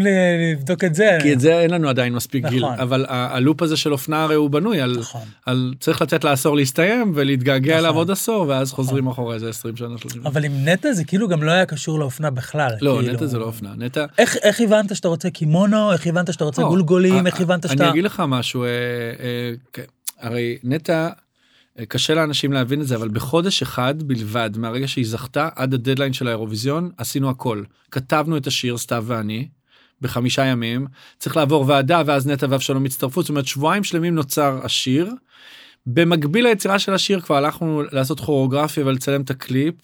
[0.52, 1.18] לבדוק את זה.
[1.22, 2.80] כי את זה אין לנו עדיין מספיק גיל נכון.
[2.80, 5.20] אבל ה- הלופ הזה של אופנה הרי הוא בנוי על, נכון.
[5.46, 7.96] על צריך לתת לעשור להסתיים ולהתגעגע אליו נכון.
[7.98, 10.30] עוד עשור ואז חוזרים אחורה איזה 20 שנה 30 שנה.
[10.30, 12.70] אבל עם נטע זה כאילו גם לא היה קשור לאופנה בכלל.
[12.80, 13.12] לא כאילו.
[13.14, 14.04] נטע זה לא אופנה נטע.
[14.18, 15.92] איך, איך הבנת שאתה רוצה קימונו?
[15.92, 17.26] איך הבנת שאתה רוצה או, גולגולים?
[17.26, 17.90] איך הבנת שאתה...
[18.12, 19.84] לך משהו, אה, אה,
[20.18, 21.08] הרי נטע,
[21.78, 26.12] אה, קשה לאנשים להבין את זה, אבל בחודש אחד בלבד, מהרגע שהיא זכתה עד הדדליין
[26.12, 27.62] של האירוויזיון, עשינו הכל.
[27.90, 29.48] כתבנו את השיר, סתיו ואני,
[30.00, 30.86] בחמישה ימים,
[31.18, 35.10] צריך לעבור ועדה, ואז נטע ואבשלום הצטרפו, זאת אומרת שבועיים שלמים נוצר השיר.
[35.86, 39.74] במקביל ליצירה של השיר כבר הלכנו לעשות כוריאוגרפיה ולצלם את הקליפ.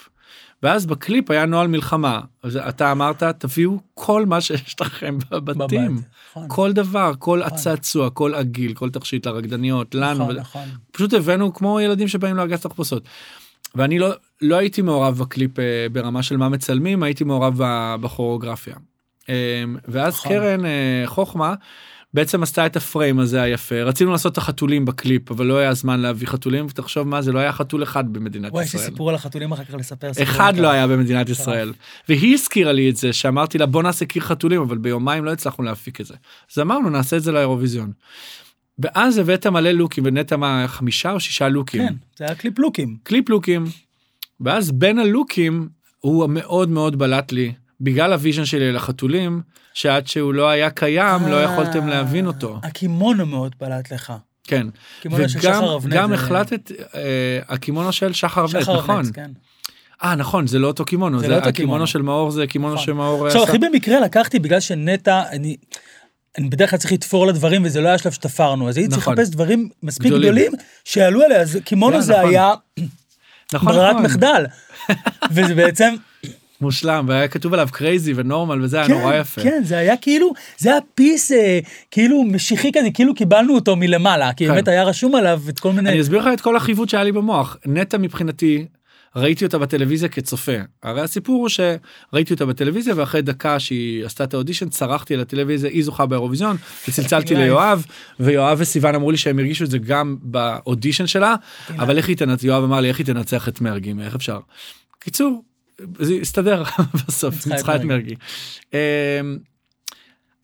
[0.62, 6.07] ואז בקליפ היה נוהל מלחמה אז אתה אמרת תביאו כל מה שיש לכם בבתים בבית,
[6.31, 6.45] נכון.
[6.49, 10.69] כל דבר כל הצעצוע כל עגיל כל תכשיט לרקדניות לנו נכון, ו- נכון.
[10.93, 13.03] פשוט הבאנו כמו ילדים שבאים לארגז תחפושות.
[13.75, 14.11] ואני לא
[14.43, 17.61] לא הייתי מעורב בקליפ אה, ברמה של מה מצלמים הייתי מעורב
[18.00, 18.75] בכוריאוגרפיה.
[19.29, 20.33] אה, ואז נכון.
[20.33, 21.55] קרן אה, חוכמה
[22.15, 26.00] בעצם עשתה את הפריים הזה היפה רצינו לעשות את החתולים בקליפ אבל לא היה זמן
[26.00, 28.93] להביא חתולים ותחשוב מה זה לא היה חתול אחד במדינת וואי, יש לי ישראל.
[28.93, 30.11] סיפור על החתולים אחר כך לספר.
[30.23, 30.57] אחד.
[30.57, 31.73] לא היה במדינת ישראל
[32.09, 35.65] והיא הזכירה לי את זה שאמרתי לה בוא נעשה קיר חתולים אבל ביומיים לא הצלחנו
[35.65, 36.15] להפיק את זה
[36.53, 37.93] אז אמרנו נעשה את זה לאירוויזיון.
[38.79, 42.97] ואז הבאת מלא לוקים ונטע מה חמישה או שישה לוקים כן, זה היה קליפ לוקים.
[43.03, 43.65] קליפ לוקים
[44.41, 49.43] ואז בין הלוקים הוא מאוד מאוד בלט לי בגלל ה vision שלי לחתולים
[49.75, 54.13] שעד שהוא לא היה קיים לא יכולתם אה, להבין אותו הקימונו מאוד בלט לך.
[54.45, 54.67] כן
[55.03, 55.93] של וגם שחר אבנט.
[55.93, 57.01] גם החלטת אה,
[57.49, 59.31] הקימונו של שחר אבנט נכון כן.
[60.05, 61.87] אה נכון זה לא אותו קימונו זה לא הקימונו קימונו.
[61.87, 62.87] של מאור זה קימונו נכון.
[62.87, 63.51] שמאור עכשיו, עשה.
[63.53, 65.57] הכי במקרה לקחתי בגלל שנטע, אני...
[66.38, 69.14] אני בדרך כלל צריך לתפור לדברים וזה לא היה שלב שתפרנו אז הייתי צריך נכון.
[69.14, 70.53] לחפש דברים מספיק גדולים.
[70.85, 72.29] שיעלו עליה אז קימונו כן, זה נכון.
[72.29, 72.55] היה
[73.62, 73.97] ברירת.
[73.97, 74.47] מחדל.
[75.35, 75.95] וזה בעצם
[76.61, 79.42] מושלם והיה כתוב עליו crazy ו normal וזה היה נורא יפה.
[79.42, 81.59] כן, זה היה כאילו, זה היה piece אה,
[81.90, 84.53] כאילו משיחי כזה, כאילו קיבלנו אותו מלמעלה, כי כן.
[84.53, 85.90] באמת היה רשום עליו את כל מיני...
[85.90, 88.66] אני אסביר לך את כל החיווט שהיה לי במוח נטע מבחינתי
[89.16, 94.35] ראיתי אותה בטלוויזיה כצופה הרי הסיפור הוא שראיתי אותה בטלוויזיה ואחרי דקה שהיא עשתה את
[94.35, 96.57] האודישן צרחתי על הטלוויזיה היא זוכה באירוויזיון
[96.88, 97.47] וצלצלתי nice.
[97.47, 97.87] ליואב
[98.21, 101.35] ויואב וסיוון אמרו לי שהם הרגישו את זה גם באודישן שלה
[101.71, 104.38] אבל איך היא תנצח יואב אמר לי איך היא תנצח את מרגי איך אפשר.
[105.01, 105.42] קיצור
[105.99, 106.62] זה הסתדר
[107.09, 108.14] בסוף ניצחה את מרגי.
[108.73, 108.79] אמ,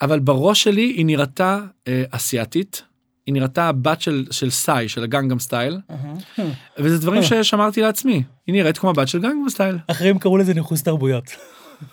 [0.03, 2.83] אבל בראש שלי היא נראתה אה, אסיאתית.
[3.27, 5.79] היא נראתה הבת של של סאי של ה Gangnam Style.
[6.79, 7.27] וזה דברים אה.
[7.27, 11.25] ששמרתי לעצמי היא נראית כמו הבת של גנגם סטייל אחרים קראו לזה ניחוס תרבויות.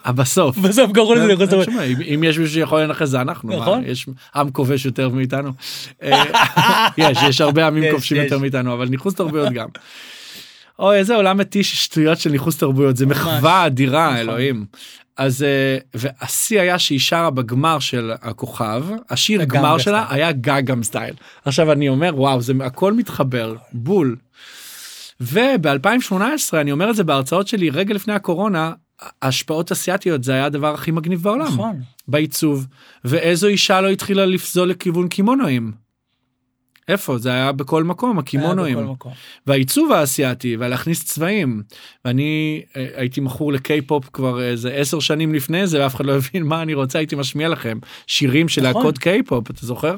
[0.06, 0.58] אה, בסוף.
[0.58, 2.00] בסוף קראו לזה ניחוס אני תרבויות.
[2.14, 3.84] אם יש מישהו שיכול לנחש זה אנחנו נכון.
[3.86, 5.52] יש עם כובש יותר מאיתנו
[6.04, 6.24] אה,
[6.98, 8.18] יש יש הרבה עמים כובשים.
[8.18, 9.68] יותר מאיתנו אבל ניחוס תרבויות גם.
[10.80, 13.06] אוי איזה עולם מתיש שטויות של ניחוס תרבויות זה.
[13.06, 14.18] מחווה אדירה נכון.
[14.18, 14.66] אלוהים.
[15.18, 20.06] אז אה, והשיא היה שהיא שרה בגמר של הכוכב השיר גמר שלה.
[20.10, 21.14] היה גאגם סטייל
[21.46, 24.16] עכשיו אני אומר וואו זה הכל מתחבר בול.
[25.22, 26.14] וב-2018
[26.54, 28.72] אני אומר את זה בהרצאות שלי רגע לפני הקורונה
[29.22, 31.82] השפעות אסיאתיות זה היה הדבר הכי מגניב בעולם נכון.
[32.08, 32.68] בעיצוב
[33.06, 35.72] ואיזו אישה לא התחילה לפזול לכיוון קימונואים.
[36.92, 39.12] איפה זה היה בכל מקום הקימונואים בכל מקום.
[39.48, 41.64] והעיצוב האסייתי ולהכניס צבעים
[42.06, 46.44] ואני אה, הייתי מכור לקיי-פופ כבר איזה עשר שנים לפני זה ואף אחד לא הבין
[46.44, 48.82] מה אני רוצה הייתי משמיע לכם שירים של נכון.
[48.82, 49.96] להקות קיי-פופ אתה זוכר?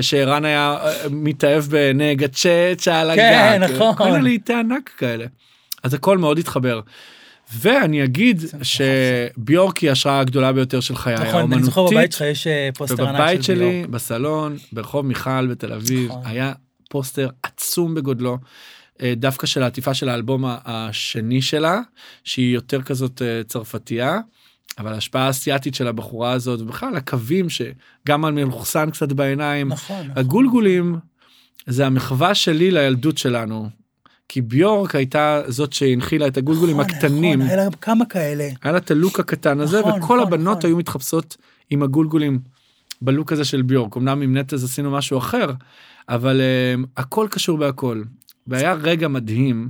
[0.00, 3.20] שערן היה אה, מתאהב בנגע צ'אץ' על הגג.
[3.20, 3.96] כן, נכון.
[3.96, 5.26] כל מיני להיטי ענק כאלה.
[5.82, 6.80] אז הכל מאוד התחבר.
[7.60, 11.98] ואני אגיד שביורק היא ההשראה הגדולה ביותר של חיי נכון, אני זוכר האומנותית.
[11.98, 13.88] בבית שלך יש אה, פוסטר ענק של ובבית שלי ביורק.
[13.88, 16.22] בסלון ברחוב מיכל בתל אביב נכון.
[16.24, 16.52] היה
[16.90, 18.38] פוסטר עצום בגודלו.
[19.02, 21.80] אה, דווקא של העטיפה של האלבום השני שלה
[22.24, 24.18] שהיא יותר כזאת אה, צרפתייה.
[24.78, 29.96] אבל ההשפעה האסייתית של הבחורה הזאת ובכלל הקווים שגם על מלוכסן קצת בעיניים נכון.
[29.96, 30.18] נכון.
[30.18, 30.96] הגולגולים
[31.66, 33.81] זה המחווה שלי לילדות שלנו.
[34.32, 38.48] כי ביורק הייתה זאת שהנחילה את הגולגולים נכון, הקטנים נכון, היה לה כמה כאלה.
[38.62, 40.70] היה לה את הלוק הקטן הזה נכון, וכל נכון, הבנות נכון.
[40.70, 41.36] היו מתחפשות
[41.70, 42.38] עם הגולגולים
[43.02, 45.50] בלוק הזה של ביורק אמנם עם נטע עשינו משהו אחר
[46.08, 48.02] אבל uh, הכל קשור בהכל
[48.46, 49.68] והיה רגע מדהים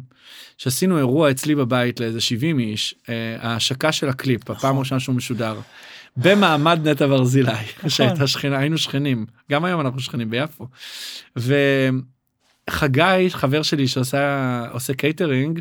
[0.59, 3.09] שעשינו אירוע אצלי בבית לאיזה 70 איש אה,
[3.41, 4.57] ההשקה של הקליפ נכון.
[4.57, 5.61] הפעם הראשונה שהוא משודר.
[6.17, 7.53] במעמד נטע ברזילי
[7.89, 10.67] שהייתה שכנה היינו שכנים גם היום אנחנו שכנים ביפו.
[12.71, 15.61] וחגי חבר שלי שעושה עושה קייטרינג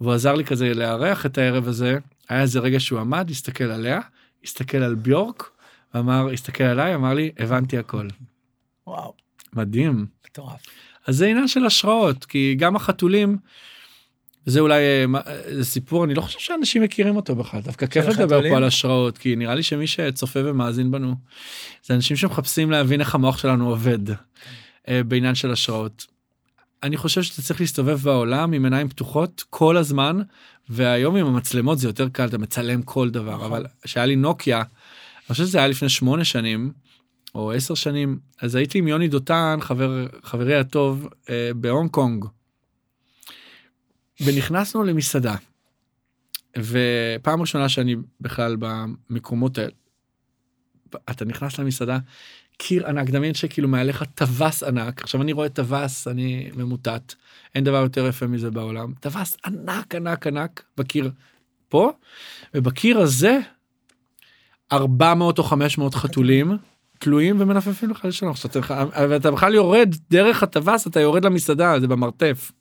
[0.00, 4.00] והוא עזר לי כזה לארח את הערב הזה היה איזה רגע שהוא עמד הסתכל עליה
[4.44, 5.50] הסתכל על ביורק
[5.96, 8.08] אמר, הסתכל עליי, אמר לי, הבנתי הכל.
[8.86, 9.14] וואו,
[9.52, 10.06] מדהים.
[10.26, 10.60] מטורף.
[11.06, 13.38] אז זה עניין של השראות, כי גם החתולים,
[14.46, 14.82] זה אולי,
[15.50, 18.48] זה סיפור, אני לא חושב שאנשים מכירים אותו בכלל, דווקא כיף לדבר?
[18.48, 21.14] פה על השראות, כי נראה לי שמי שצופה ומאזין בנו,
[21.84, 23.98] זה אנשים שמחפשים להבין איך המוח שלנו עובד
[24.88, 26.06] אה, בעניין של השראות.
[26.82, 30.18] אני חושב שאתה צריך להסתובב בעולם עם עיניים פתוחות כל הזמן,
[30.68, 33.46] והיום עם המצלמות זה יותר קל, אתה מצלם כל דבר, נכון.
[33.46, 36.72] אבל כשהיה לי נוקיה, אני חושב שזה היה לפני שמונה שנים,
[37.34, 42.24] או עשר שנים, אז הייתי עם יוני דותן, חבר, חברי הטוב, אה, בהונג קונג.
[44.20, 45.34] ונכנסנו למסעדה.
[46.58, 49.70] ופעם ראשונה שאני בכלל במקומות האלה,
[51.10, 51.98] אתה נכנס למסעדה,
[52.56, 57.14] קיר ענק, דמיין שכאילו מעליך טווס ענק, עכשיו אני רואה טווס, אני ממוטט,
[57.54, 61.10] אין דבר יותר יפה מזה בעולם, טווס ענק ענק ענק בקיר
[61.68, 61.92] פה,
[62.54, 63.38] ובקיר הזה
[64.72, 66.56] 400 או 500 חתולים
[66.98, 68.32] תלויים ומנפפים לך לשלום,
[69.08, 72.52] ואתה בכלל יורד דרך הטווס, אתה יורד למסעדה, זה במרתף.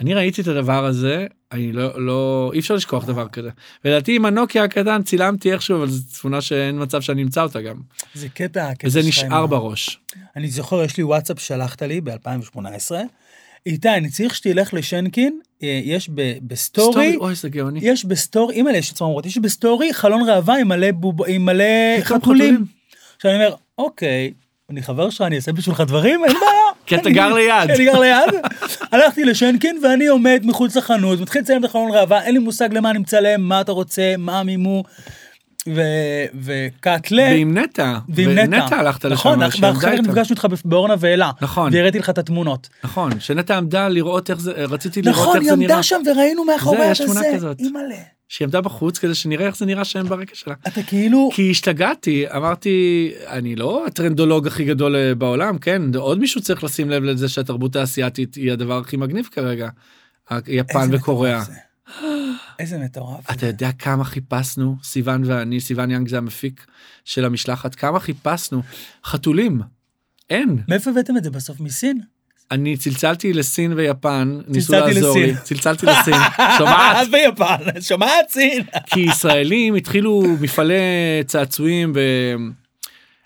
[0.00, 3.50] אני ראיתי את הדבר הזה, אני לא, לא, אי אפשר לשכוח דבר כזה.
[3.84, 7.76] ולדעתי עם הנוקיה הקטן צילמתי איכשהו, אבל זו תמונה שאין מצב שאני אמצא אותה גם.
[8.14, 10.00] זה קטע, הקטע וזה נשאר ה- בראש.
[10.36, 12.90] אני זוכר, יש לי וואטסאפ שלחת לי ב-2018.
[13.66, 17.80] איתי, אני צריך שתלך לשנקין, אה, יש ב- בסטורי, אוי זה גאוני.
[17.82, 21.64] יש בסטורי, אימא'לה, יש צמרמורות, יש בסטורי חלון ראווה עם מלא בוב- עם מלא
[22.00, 22.20] חתולים.
[22.22, 22.64] חתולים.
[23.16, 24.32] עכשיו אני אומר, אוקיי,
[24.70, 26.62] אני חבר שלך, אני אעשה בשבילך דברים, אין בעיה.
[26.86, 27.70] כי אתה גר ליד.
[27.70, 28.34] אני גר ליד.
[28.92, 32.90] הלכתי לשנקין ואני עומד מחוץ לחנות, מתחיל לצלם את החלון ראווה, אין לי מושג למה
[32.90, 34.82] אני מצלם, מה אתה רוצה, מה המימו.
[35.68, 37.22] ו- וקאטלה.
[37.22, 37.98] ועם נטע.
[38.08, 38.56] ועם נטע.
[38.64, 39.14] ונטע הלכת לשם.
[39.14, 39.86] נכון, ואחר כך.
[39.86, 41.30] נפגשנו איתך באורנה ואלה.
[41.40, 41.72] נכון.
[41.74, 42.68] והראיתי לך את התמונות.
[42.84, 45.74] נכון, שנטע עמדה לראות איך זה, רציתי לראות נכון, איך היא זה נראה.
[45.74, 47.36] עמדה שם וראינו מאחוריה יש את תמונה הזה.
[47.36, 47.60] כזאת.
[47.60, 48.15] אימא'לה.
[48.28, 50.54] שהיא עמדה בחוץ כדי שנראה איך זה נראה שם ברקע שלה.
[50.68, 56.40] אתה כאילו, כי השתגעתי, אמרתי, אני לא הטרנדולוג הכי גדול אה, בעולם, כן, עוד מישהו
[56.40, 59.68] צריך לשים לב לזה שהתרבות האסייתית היא הדבר הכי מגניב כרגע.
[60.46, 61.42] יפן וקוריאה.
[62.58, 63.30] איזה מטורף.
[63.30, 63.46] אתה.
[63.46, 66.66] יודע כמה חיפשנו, סיוון ואני, סיוון יאנג זה המפיק
[67.04, 68.62] של המשלחת, כמה חיפשנו
[69.04, 69.60] חתולים.
[70.30, 70.58] אין.
[70.68, 71.60] מאיפה הבאתם את זה בסוף?
[71.60, 72.00] מסין?
[72.50, 75.26] אני צלצלתי לסין ויפן, ניסו לעזור לי.
[75.26, 75.36] לסין.
[75.42, 76.14] צלצלתי לסין.
[76.58, 77.08] שומעת?
[77.10, 78.62] ביפן, שומעת סין.
[78.86, 80.74] כי ישראלים התחילו מפעלי
[81.26, 82.00] צעצועים ו...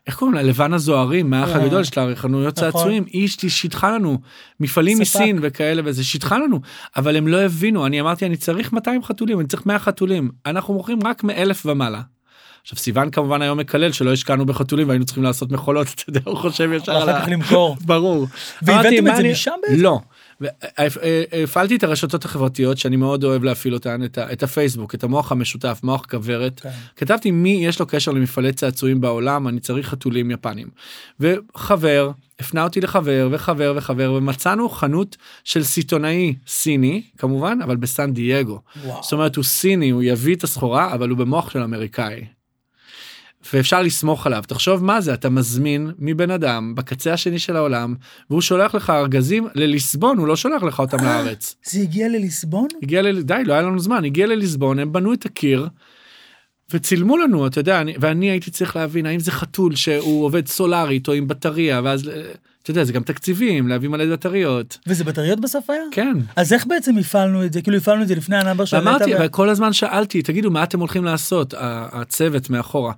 [0.06, 0.42] איך קוראים לה?
[0.42, 1.62] לבן הזוהרים, מהאח אה.
[1.62, 2.70] הגדול של חנויות נכון.
[2.70, 4.18] צעצועים, היא שיטחה לנו,
[4.60, 4.98] מפעלים.
[4.98, 6.60] מסין וכאלה וזה, שיטחה לנו,
[6.96, 10.74] אבל הם לא הבינו, אני אמרתי אני צריך 200 חתולים, אני צריך 100 חתולים, אנחנו
[10.74, 12.00] מוכרים רק מאלף ומעלה.
[12.62, 16.36] עכשיו סיוון כמובן היום מקלל שלא השקענו בחתולים והיינו צריכים לעשות מכולות, אתה יודע, הוא
[16.36, 17.26] חושב ישר על ה...
[17.28, 17.76] למכור.
[17.86, 18.26] ברור.
[18.62, 19.82] והבאתם את זה משם בעצם?
[19.82, 20.00] לא.
[20.40, 20.46] ו-
[20.78, 24.94] הפ- אה, הפעלתי את הרשתות החברתיות שאני מאוד אוהב להפעיל אותן, את ה- את הפייסבוק,
[24.94, 26.60] את המוח המשותף, מוח כוורת.
[26.60, 26.70] כן.
[26.96, 30.68] כתבתי מי יש לו קשר למפעלי צעצועים בעולם, אני צריך חתולים יפנים.
[31.20, 38.60] וחבר, הפנה אותי לחבר וחבר וחבר, ומצאנו חנות של סיטונאי סיני, כמובן, אבל בסן דייגו.
[38.84, 39.02] וואו.
[39.02, 42.24] זאת אומרת, הוא סיני, הוא יביא את הסחורה, אבל הוא במוח של אמריקאי.
[43.52, 44.42] ואפשר לסמוך עליו.
[44.46, 47.94] תחשוב מה זה, אתה מזמין מבן אדם בקצה השני של העולם,
[48.30, 51.54] והוא שולח לך ארגזים לליסבון, הוא לא שולח לך אותם לארץ.
[51.70, 52.68] זה הגיע לליסבון?
[52.82, 53.22] הגיע ל...
[53.22, 55.68] די, לא היה לנו זמן, הגיע לליסבון, הם בנו את הקיר,
[56.72, 61.08] וצילמו לנו, אתה יודע, אני, ואני הייתי צריך להבין האם זה חתול שהוא עובד סולארית
[61.08, 62.22] או עם בטריה, ואז, אה,
[62.62, 64.78] אתה יודע, זה גם תקציבים, להביא מלא בטריות.
[64.86, 65.82] וזה בטריות בסוף היה?
[65.90, 66.16] כן.
[66.36, 67.62] אז איך בעצם הפעלנו את זה?
[67.62, 70.50] כאילו הפעלנו את זה לפני ה number של ואמרתי, נטע ו- וכל הזמן שאלתי, תגידו,
[70.50, 72.92] מה אתם הולכים לעשות, הצוות מאחורה?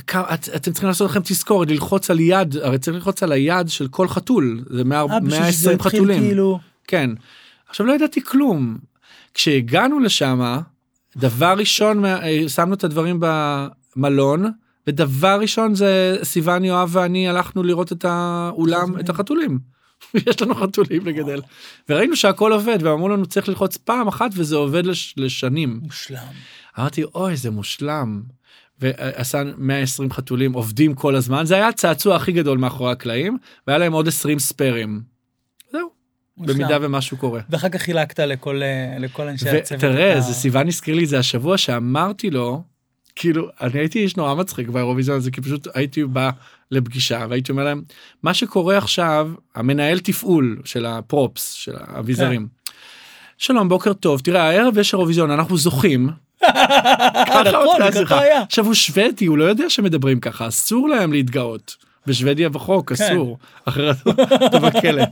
[0.00, 3.88] את- אתם צריכים לעשות לכם תזכורת, ללחוץ על יד, הרי צריך ללחוץ על היד של
[3.88, 6.20] כל חתול, זה 100 אה, בשביל שזה 120 יתחיל חתולים.
[6.22, 6.58] כאילו...
[6.86, 7.10] כן.
[7.68, 8.78] עכשיו לא ידעתי כלום.
[9.34, 10.58] כשהגענו לשם,
[11.16, 14.50] דבר ראשון, אה, שמנו את הדברים במלון,
[14.86, 19.00] ודבר ראשון זה סיוון יואב ואני הלכנו לראות את האולם.
[19.00, 19.58] את החתולים.
[20.26, 21.40] יש לנו חתולים לגדל.
[21.88, 25.80] וראינו שהכל עובד, ואמרו לנו צריך ללחוץ פעם אחת וזה עובד לש, לשנים.
[25.82, 26.18] מושלם.
[26.78, 28.22] אמרתי אוי זה מושלם.
[28.80, 33.92] ועשה 120 חתולים עובדים כל הזמן זה היה הצעצוע הכי גדול מאחורי הקלעים והיה להם
[33.92, 35.00] עוד 20 ספיירים.
[35.72, 35.88] זהו.
[36.36, 37.40] במידה ומשהו קורה.
[37.50, 39.78] ואחר כך חילקת לכל, אה, לכל אנשי הצוות.
[39.78, 42.62] ותראה את זה סיוון הזכיר לי זה השבוע שאמרתי לו
[43.16, 46.30] כאילו אני הייתי איש נורא מצחיק באירוויזיון הזה כי פשוט הייתי בא
[46.70, 47.82] לפגישה והייתי אומר להם
[48.22, 52.48] מה שקורה עכשיו המנהל תפעול של הפרופס של האביזרים.
[52.64, 52.72] כן.
[53.38, 56.10] שלום בוקר טוב תראה הערב יש אירוויזיון אנחנו זוכים.
[57.26, 58.20] ככה נכון, השיחה.
[58.20, 58.42] היה.
[58.42, 61.76] עכשיו הוא שוודי הוא לא יודע שמדברים ככה אסור להם להתגאות.
[62.06, 63.04] בשוודיה בחוק כן.
[63.04, 63.96] אסור אחרת
[64.46, 65.02] אתה בכלא.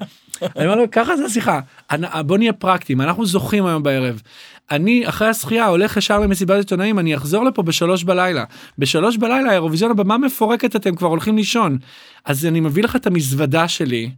[0.43, 1.61] אני אומר לו ככה זה השיחה
[1.93, 4.23] אנ- בוא נהיה פרקטיים אנחנו זוכים היום בערב
[4.71, 8.45] אני אחרי השחייה הולך ישר למסיבת עיתונאים, אני אחזור לפה בשלוש בלילה.
[8.79, 11.79] בשלוש בלילה האירוויזיון הבמה מפורקת, אתם כבר הולכים לישון.
[12.25, 14.11] אז אני מביא לך את המזוודה שלי.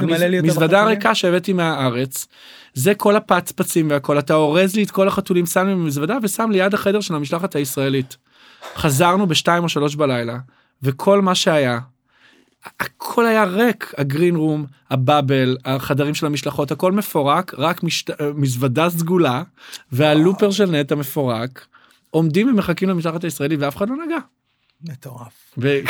[0.00, 0.06] אותה
[0.42, 0.84] מזוודה?
[0.84, 2.26] ריקה שהבאתי מהארץ.
[2.74, 6.74] זה כל הפצפצים והכל, אתה אורז לי את כל החתולים, שם לי במזוודה ושם ליד
[6.74, 8.16] החדר של המשלחת הישראלית.
[8.76, 10.38] חזרנו בשתיים או שלוש בלילה,
[10.82, 11.78] וכל מה שהיה,
[12.80, 18.10] הכל היה ריק, הגרין רום, הבאבל, החדרים של המשלחות, הכל מפורק, רק משת...
[18.34, 19.42] מזוודה סגולה,
[19.92, 21.66] והלופר של נטע מפורק,
[22.10, 24.18] עומדים ומחכים למשלחת הישראלית ואף אחד לא נגע.
[24.82, 25.54] מטורף.
[25.58, 25.80] ו...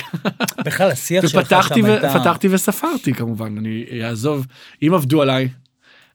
[0.65, 1.87] בכלל, השיח שלך ופתחתי שם.
[1.87, 2.21] הייתה...
[2.21, 4.47] פתחתי וספרתי כמובן, אני אעזוב,
[4.83, 5.49] אם עבדו עליי,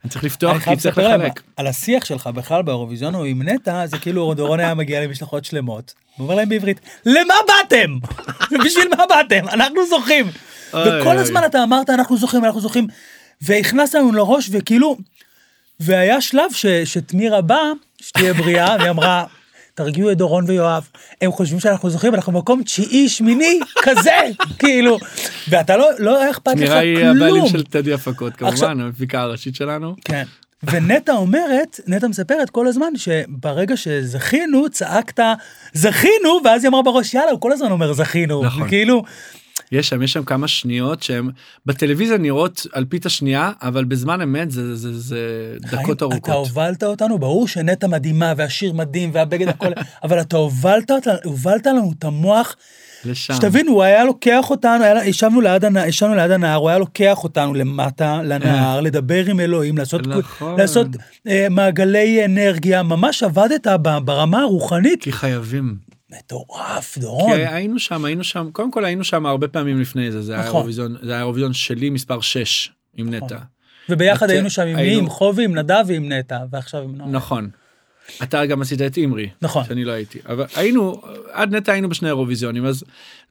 [0.08, 1.42] אני צריך לפתוח כי צריך לחלק.
[1.58, 5.94] על השיח שלך בכלל באירוויזיון או עם נטע, זה כאילו דורון היה מגיע למשלחות שלמות,
[6.18, 7.98] הוא אומר להם בעברית, למה באתם?
[8.66, 9.48] בשביל מה באתם?
[9.50, 10.26] אנחנו זוכים.
[10.70, 11.18] וכל.
[11.18, 12.88] הזמן אתה אמרת, אנחנו זוכים, אנחנו זוכים,
[13.42, 14.98] והכנסת לנו לראש, וכאילו,
[15.80, 19.26] והיה שלב ש- שתמירה באה, שתהיה בריאה, והיא אמרה,
[19.78, 20.88] תרגיעו את דורון ויואב,
[21.22, 24.16] הם חושבים שאנחנו זוכים, אנחנו במקום תשיעי, שמיני, כזה,
[24.60, 24.98] כאילו,
[25.50, 27.48] ואתה לא, לא אכפת לך נראה היא הבעלים כלום.
[27.48, 29.96] של טדי הפקות כמובן, המפיקה הראשית שלנו.
[30.06, 30.24] כן.
[30.64, 35.24] ונטע אומרת, נטע מספרת כל הזמן שברגע שזכינו, צעקת,
[35.74, 38.44] זכינו, ואז היא אמרה בראש, יאללה, הוא כל הזמן אומר זכינו.
[38.44, 38.68] נכון.
[38.68, 39.04] כאילו,
[39.72, 41.30] יש שם יש שם כמה שניות שהן
[41.66, 46.30] בטלוויזיה נראות על פית השנייה אבל בזמן אמת זה זה זה דקות חיים, אתה ארוכות.
[46.30, 49.72] הובלת אותנו, ברור שנטע מדהימה, והשיר מדהים, והבגד הכל,
[50.04, 50.92] אבל אתה הובלת,
[51.24, 52.56] הובלת לנו את המוח,
[53.06, 53.34] לשם.
[53.34, 57.24] שתבינו, הוא היה לוקח אותנו, היה, ישבנו ליד הנהר, ישבנו ליד הנהר, הוא היה לוקח
[57.24, 60.60] אותנו למטה לנהר, לדבר עם אלוהים, לעשות, נכון.
[60.60, 60.88] לעשות
[61.28, 63.68] אה, מעגלי אנרגיה, ממש עבדת
[64.06, 65.04] ברמה הרוחנית.
[65.04, 65.87] כי חייבים.
[66.12, 67.40] מטורף, כי דורון.
[67.40, 70.54] היינו שם היינו שם קודם כל היינו שם הרבה פעמים לפני זה זה היה נכון.
[70.56, 73.38] האירוויזיון זה היה האירוויזיון שלי מספר 6 עם נטע.
[73.90, 74.82] וביחד את- היינו שם עם מי?
[74.82, 77.10] היינו- עם חובי, עם נדב ועם נטע, ועכשיו עם נועה.
[77.12, 77.50] נכון.
[78.24, 79.30] אתה גם עשית את אימרי.
[79.42, 79.64] נכון.
[79.66, 80.20] שאני לא הייתי.
[80.30, 82.84] אבל היינו, עד נטע היינו בשני אירוויזיונים, אז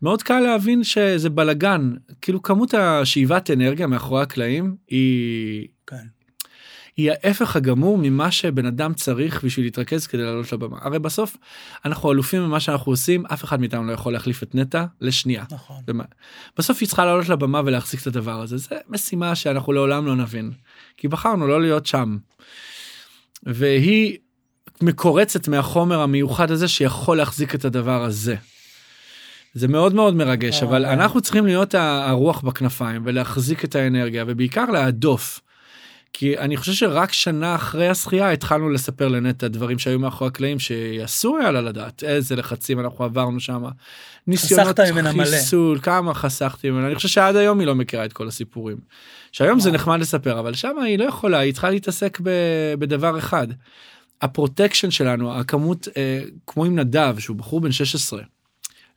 [0.02, 1.92] מאוד קל להבין שזה בלאגן.
[2.20, 5.66] כאילו כמות השאיבת אנרגיה מאחורי הקלעים היא...
[5.86, 5.96] כן.
[6.96, 10.76] היא ההפך הגמור ממה שבן אדם צריך בשביל להתרכז כדי לעלות לבמה.
[10.80, 11.36] הרי בסוף
[11.84, 15.44] אנחנו אלופים במה שאנחנו עושים, אף אחד מאיתנו לא יכול להחליף את נטע לשנייה.
[15.50, 15.76] נכון.
[15.88, 16.04] ומה-
[16.58, 18.56] בסוף היא צריכה לעלות לבמה ולהחזיק את הדבר הזה.
[18.56, 20.52] זה משימה שאנחנו לעולם לא נבין.
[20.96, 22.16] כי בחרנו לא להיות שם.
[23.42, 24.18] והיא
[24.82, 28.36] מקורצת מהחומר המיוחד הזה שיכול להחזיק את הדבר הזה.
[29.54, 30.92] זה מאוד מאוד מרגש, אבל אה.
[30.92, 35.40] אנחנו צריכים להיות הרוח בכנפיים ולהחזיק את האנרגיה ובעיקר להדוף.
[36.18, 41.36] כי אני חושב שרק שנה אחרי השחייה התחלנו לספר לנטע דברים שהיו מאחורי הקלעים שאסור
[41.38, 43.64] היה לה לדעת איזה לחצים אנחנו עברנו שם.
[44.26, 44.66] ניסיונות.
[45.40, 48.76] חיסול כמה חסכתי ממנה אני חושב שעד היום היא לא מכירה את כל הסיפורים.
[49.32, 49.70] שהיום זה.
[49.72, 52.30] נחמד לספר אבל שם היא לא יכולה היא צריכה להתעסק ב-
[52.78, 53.46] בדבר אחד.
[54.22, 58.22] ה protection שלנו הכמות אה, כמו עם נדב שהוא בחור בן 16.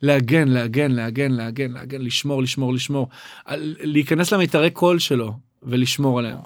[0.02, 3.08] להגן להגן להגן להגן להגן לשמור לשמור לשמור
[3.46, 6.38] על- להיכנס למיתרי קול שלו ולשמור עליהם.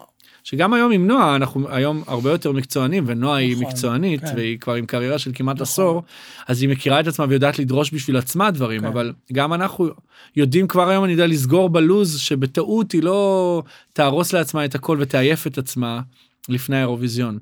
[0.43, 4.33] שגם היום עם נועה אנחנו היום הרבה יותר מקצוענים ונועה היא נכון, מקצוענית כן.
[4.35, 5.63] והיא כבר עם קריירה של כמעט נכון.
[5.63, 6.03] עשור
[6.47, 8.87] אז היא מכירה את עצמה ויודעת לדרוש בשביל עצמה דברים כן.
[8.87, 9.89] אבל גם אנחנו
[10.35, 15.47] יודעים כבר היום אני יודע לסגור בלוז שבטעות היא לא תהרוס לעצמה את הכל ותעייף
[15.47, 16.01] את עצמה
[16.49, 17.39] לפני האירוויזיון.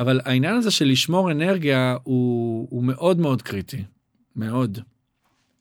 [0.00, 3.84] אבל העניין הזה של לשמור אנרגיה הוא, הוא מאוד מאוד קריטי
[4.36, 4.78] מאוד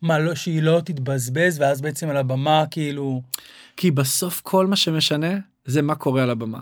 [0.01, 3.21] מה, לא, שהיא לא תתבזבז, ואז בעצם על הבמה, כאילו...
[3.77, 6.59] כי בסוף כל מה שמשנה זה מה קורה על הבמה.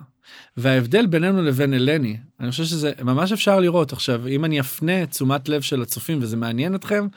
[0.58, 5.50] וההבדל בינינו לבין אלני, אני חושב שזה ממש אפשר לראות עכשיו, אם אני אפנה תשומת
[5.50, 7.08] לב של הצופים וזה מעניין אתכם,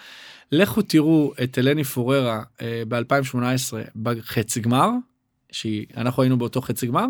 [0.52, 4.90] לכו תראו את אלני פוררה אה, ב-2018 בחצי גמר,
[5.52, 7.06] שאנחנו היינו באותו חצי גמר,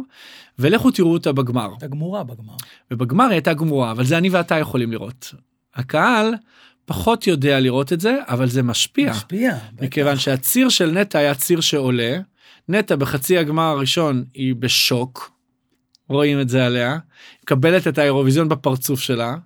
[0.59, 1.71] ולכו תראו אותה בגמר.
[1.71, 2.55] הייתה גמורה בגמר.
[2.91, 5.35] ובגמר היא הייתה גמורה, אבל זה אני ואתה יכולים לראות.
[5.75, 6.35] הקהל
[6.85, 9.11] פחות יודע לראות את זה, אבל זה משפיע.
[9.11, 9.57] משפיע.
[9.81, 12.19] מכיוון שהציר של נטע היה ציר שעולה,
[12.69, 15.31] נטע בחצי הגמר הראשון היא בשוק,
[16.09, 16.99] רואים את זה עליה,
[17.43, 19.37] מקבלת את האירוויזיון בפרצוף שלה,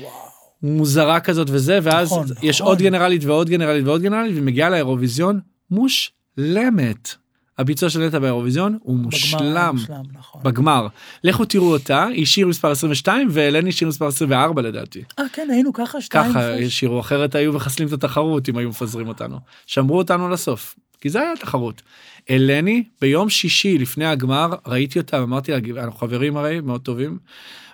[0.00, 0.28] וואו.
[0.62, 2.72] מוזרה כזאת וזה, ואז נכון, יש נכון.
[2.72, 7.14] עוד גנרלית ועוד גנרלית ועוד גנרלית, והיא מגיעה לאירוויזיון מושלמת.
[7.58, 9.76] הביצוע של נטע באירוויזיון הוא בגמר, מושלם.
[10.12, 10.42] נכון.
[10.44, 10.86] בגמר.
[11.24, 15.02] לכו תראו אותה, היא שיר מספר 22 ואלני שיר מספר 24 לדעתי.
[15.18, 16.30] אה, כן, היינו ככה, שתיים.
[16.30, 16.54] ככה.
[16.54, 19.38] השאירו אחרת היו מחסלים את התחרות אם היו מפזרים אותנו.
[19.66, 21.82] שמרו אותנו לסוף כי זה היה תחרות.
[22.30, 27.18] אלני ביום שישי לפני הגמר ראיתי אותה אמרתי לה "גברת, אנחנו חברים הרי מאוד טובים.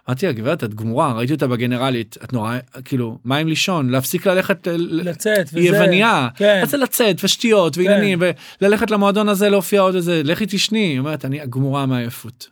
[0.08, 4.26] אמרתי לה גברת את גמורה ראיתי אותה בגנרלית את נורא כאילו מה עם לישון להפסיק
[4.26, 5.58] ללכת לצאת, וזה.
[5.60, 6.60] היא יווניה, כן.
[6.62, 8.18] רצה לצאת ושטויות ועניינים
[8.60, 12.48] וללכת למועדון הזה להופיע עוד איזה לכי תשני היא אומרת אני גמורה מעייפות.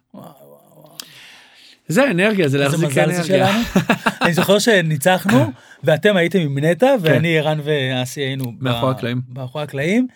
[1.89, 3.25] זה אנרגיה, זה איזה להחזיק מזל זה אנרגיה.
[3.53, 3.63] שלנו.
[4.23, 5.53] אני זוכר שניצחנו,
[5.85, 8.69] ואתם הייתם עם נטע, ואני, ערן ואסי היינו ב-
[9.01, 9.19] כן.
[9.35, 10.07] מאחורי הקלעים.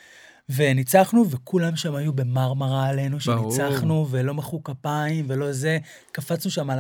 [0.49, 3.53] וניצחנו, וכולם שם היו במרמרה עלינו, ברור.
[3.53, 5.79] שניצחנו, ולא מחאו כפיים, ולא זה.
[6.13, 6.79] קפצנו שם על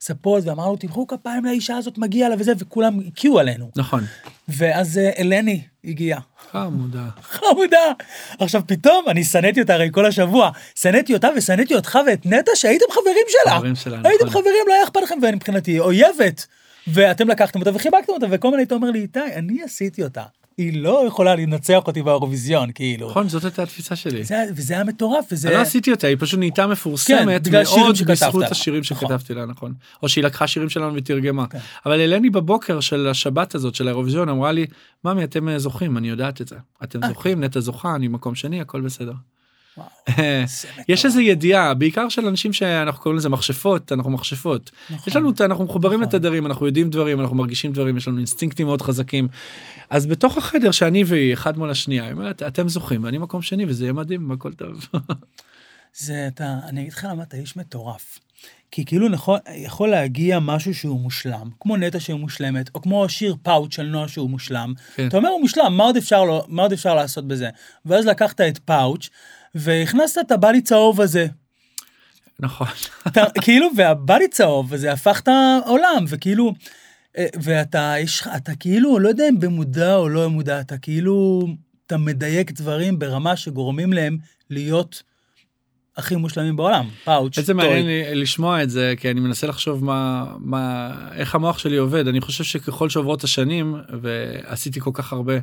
[0.00, 3.70] הספות, ואמרנו, תמחאו כפיים לאישה הזאת, מגיע לה וזה, וכולם הקיאו עלינו.
[3.76, 4.04] נכון.
[4.48, 6.20] ואז אה, אלני הגיעה.
[6.50, 7.08] חמודה.
[7.38, 7.92] חמודה.
[8.38, 12.86] עכשיו פתאום, אני שנאתי אותה הרי כל השבוע, שנאתי אותה ושנאתי אותך ואת נטע שהייתם
[12.90, 13.58] חברים שלה.
[13.58, 14.42] חברים שלה, הייתם נכון.
[14.42, 16.46] חברים, לא היה אכפת לכם, ומבחינתי אויבת.
[16.86, 20.22] ואתם לקחתם אותה וחיבקתם אותה, וכל מיני היית אומר לי, איתי, אני עשיתי אותה.
[20.58, 23.10] היא לא יכולה לנצח אותי באירוויזיון, כאילו.
[23.10, 24.24] נכון, זאת הייתה התפיסה שלי.
[24.24, 25.48] זה, וזה היה מטורף, וזה...
[25.48, 28.44] אני לא עשיתי אותה, היא פשוט נהייתה מפורסמת כן, מאוד שכתבת בזכות.
[28.50, 28.98] השירים נכון.
[28.98, 29.74] שכתבתי לה, נכון.
[30.02, 31.46] או שהיא לקחה שירים שלנו ותרגמה.
[31.46, 31.58] כן.
[31.86, 34.66] אבל אלני בבוקר של השבת הזאת, של האירוויזיון, אמרה לי,
[35.04, 36.56] ממי, אתם אה, זוכים, אני יודעת את זה.
[36.84, 37.08] אתם אה.
[37.08, 39.12] זוכים, נטע זוכה, אני מקום שני, הכל בסדר.
[40.88, 44.70] יש איזו ידיעה, בעיקר של אנשים שאנחנו קוראים לזה מכשפות, אנחנו מכשפות.
[44.90, 45.04] נכון.
[45.10, 46.14] יש לנו, את- אנחנו מחוברים נכון.
[46.14, 49.28] לתדרים, אנחנו יודעים דברים, אנחנו מרגישים דברים, יש לנו אינסטינקטים מאוד חזקים.
[49.90, 53.64] אז בתוך החדר שאני והיא, אחד מול השנייה, היא אומרת, אתם זוכים, ואני מקום שני,
[53.68, 54.88] וזה יהיה מדהים, הכל טוב.
[55.98, 58.18] זה אתה, אני אגיד לך למה אתה איש מטורף.
[58.70, 63.36] כי כאילו נכון, יכול להגיע משהו שהוא מושלם, כמו נטע שהוא מושלמת, או כמו שיר
[63.42, 64.72] פאוט של נועה שהוא מושלם.
[64.94, 65.06] כן.
[65.06, 67.50] אתה אומר הוא מושלם, מה עוד אפשר, לו, מה עוד אפשר לעשות בזה?
[67.86, 69.08] ואז לקחת את פאוץ'
[69.56, 71.26] והכנסת את הבא לי צהוב הזה.
[72.40, 72.66] נכון.
[73.06, 76.52] אתה, כאילו, והבא לי צהוב, וזה הפך את העולם, וכאילו,
[77.18, 81.46] אה, ואתה, יש, אתה כאילו, לא יודע אם במודע או לא במודע, אתה כאילו,
[81.86, 84.18] אתה מדייק דברים ברמה שגורמים להם
[84.50, 85.02] להיות
[85.96, 86.88] הכי מושלמים בעולם.
[87.04, 87.54] פאוץ', איזה.
[87.54, 92.08] מעניין לי לשמוע את זה כי אני מנסה לחשוב מה מה איך המוח שלי עובד
[92.08, 95.34] אני חושב שככל שעוברות השנים ועשיתי כל כך הרבה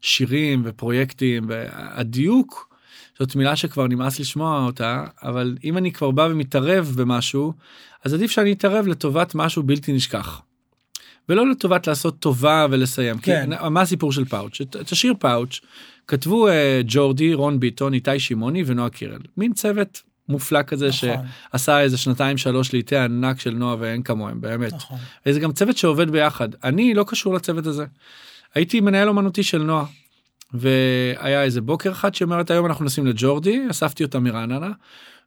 [0.00, 2.67] שירים ופרויקטים והדיוק
[3.18, 7.52] זאת מילה שכבר נמאס לשמוע אותה אבל אם אני כבר בא ומתערב במשהו
[8.04, 10.42] אז עדיף שאני אתערב לטובת משהו בלתי נשכח.
[11.28, 13.18] ולא לטובת לעשות טובה ולסיים.
[13.18, 13.50] כן.
[13.58, 14.60] כי, מה הסיפור של פאוץ'?
[14.60, 15.60] את, השיר פאוץ'
[16.06, 16.52] כתבו uh,
[16.86, 19.20] ג'ורדי, רון ביטון, איתי שמעוני ונועה קירל.
[19.36, 21.26] מין צוות מופלא כזה נכון.
[21.52, 24.72] שעשה איזה שנתיים שלוש לעיתי ענק של נועה ואין כמוהם באמת.
[24.72, 24.98] נכון.
[25.26, 26.48] וזה גם צוות שעובד ביחד.
[26.64, 27.84] אני לא קשור לצוות הזה.
[28.54, 29.84] הייתי מנהל אומנותי של נועה.
[30.54, 34.70] והיה איזה בוקר אחד שאומרת היום אנחנו נוסעים לג'ורדי אספתי אותה מרעננה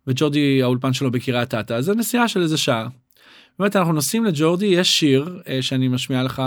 [0.08, 2.88] וג'ורדי האולפן שלו בקריית אתא זה נסיעה של איזה שעה.
[3.60, 6.42] באמת אנחנו נוסעים לג'ורדי יש שיר אה, שאני משמיע לך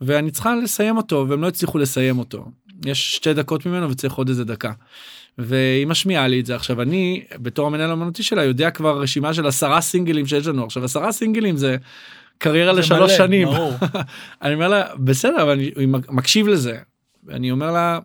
[0.00, 2.46] ואני צריכה לסיים אותו והם לא הצליחו לסיים אותו
[2.84, 4.72] יש שתי דקות ממנו וצריך עוד איזה דקה.
[5.38, 9.46] והיא משמיעה לי את זה עכשיו אני בתור המנהל האמנותי שלה יודע כבר רשימה של
[9.46, 11.76] עשרה סינגלים שיש לנו עכשיו עשרה סינגלים זה
[12.38, 13.48] קריירה לשלוש מלא, שנים.
[14.42, 15.70] אני אומר לה בסדר אבל אני
[16.08, 16.78] מקשיב לזה.
[17.28, 17.98] אני אומר לה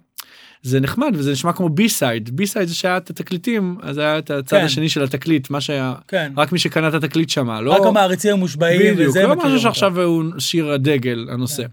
[0.62, 4.58] זה נחמד וזה נשמע כמו B-side B-side זה שהיה את התקליטים אז היה את הצד
[4.58, 4.65] כן.
[4.65, 6.32] השני של התקליט מה שהיה כן.
[6.38, 9.60] רק מי שקנה את התקליט שמע לא רק המעריצים המושבעים, בדיוק וזה לא משהו.
[9.60, 11.63] שעכשיו הוא שיר הדגל הנושא.
[11.63, 11.69] כן.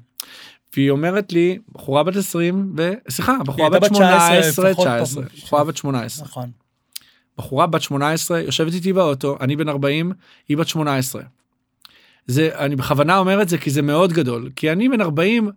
[0.76, 2.92] והיא אומרת לי בחורה בת 20 ו...
[3.08, 5.42] סליחה בחורה בת בת 19, 18 לפחות 19 פחות.
[5.44, 6.50] בחורה בת 18 נכון.
[7.38, 10.12] בחורה בת 18 יושבת איתי באוטו אני בן 40
[10.48, 11.22] היא בת 18.
[12.26, 15.50] זה אני בכוונה אומר את זה כי זה מאוד גדול כי אני בן 40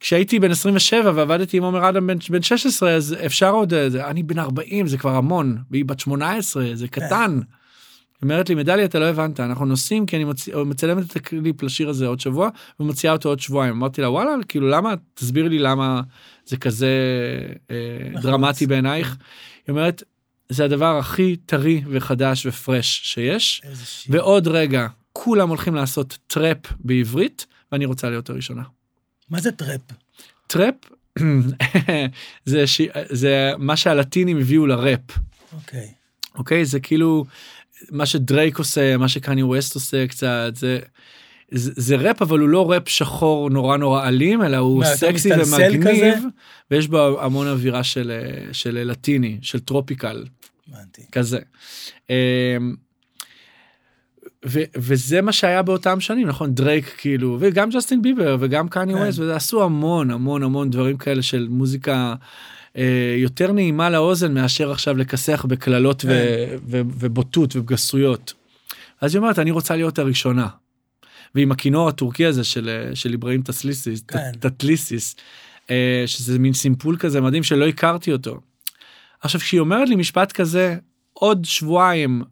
[0.00, 4.06] כשהייתי בן 27 ועבדתי עם עומר אדם בן, בן 16 אז אפשר עוד אה, זה
[4.06, 7.40] אני בן 40 זה כבר המון והיא בת 18 זה קטן.
[8.20, 10.48] היא אומרת לי מדליה אתה לא הבנת אנחנו נוסעים כי אני מצ...
[10.48, 12.48] מצלמת את הקליפ לשיר הזה עוד שבוע
[12.80, 16.00] ומוציאה אותו עוד שבועיים אמרתי לה וואלה כאילו למה תסביר לי למה
[16.46, 16.92] זה כזה
[17.70, 18.20] אה.
[18.22, 19.16] דרמטי בעינייך.
[19.66, 20.02] היא אומרת
[20.48, 23.62] זה הדבר הכי טרי וחדש ו fresh שיש.
[24.08, 28.62] ועוד רגע כולם הולכים לעשות טראפ בעברית ואני רוצה להיות הראשונה.
[29.30, 29.80] מה זה טראפ?
[30.46, 30.74] טראפ
[32.44, 32.80] זה, ש...
[33.08, 35.00] זה מה שהלטינים הביאו לראפ
[35.52, 35.88] אוקיי.
[36.34, 37.24] אוקיי זה כאילו
[37.90, 40.78] מה שדרייק עושה מה שקני ווסט עושה קצת זה.
[41.50, 45.30] זה, זה ראפ אבל הוא לא ראפ שחור נורא נורא אלים אלא הוא מה, סקסי
[45.32, 46.14] ומגניב כזה?
[46.70, 50.24] ויש בו המון אווירה של אה, של לטיני של tropical
[50.68, 51.02] הבנתי.
[51.12, 51.38] כזה.
[54.48, 58.98] ו- וזה מה שהיה באותם שנים נכון דרייק כאילו וגם ג'סטין ביבר וגם קני כן.
[58.98, 62.14] ווסט וזה עשו המון המון המון דברים כאלה של מוזיקה
[62.76, 66.56] אה, יותר נעימה לאוזן מאשר עכשיו לכסח בקללות ו- כן.
[66.66, 68.32] ו- ובוטות ובגסויות.
[69.00, 70.48] אז היא אומרת אני רוצה להיות הראשונה.
[71.34, 74.32] ועם הכינור הטורקי הזה של אה, של אברהים טסליסיס כן.
[74.40, 75.16] טטליסיס
[75.70, 78.40] אה, שזה מין סימפול כזה מדהים שלא הכרתי אותו.
[79.20, 80.76] עכשיו כשהיא אומרת לי משפט כזה
[81.12, 82.22] עוד שבועיים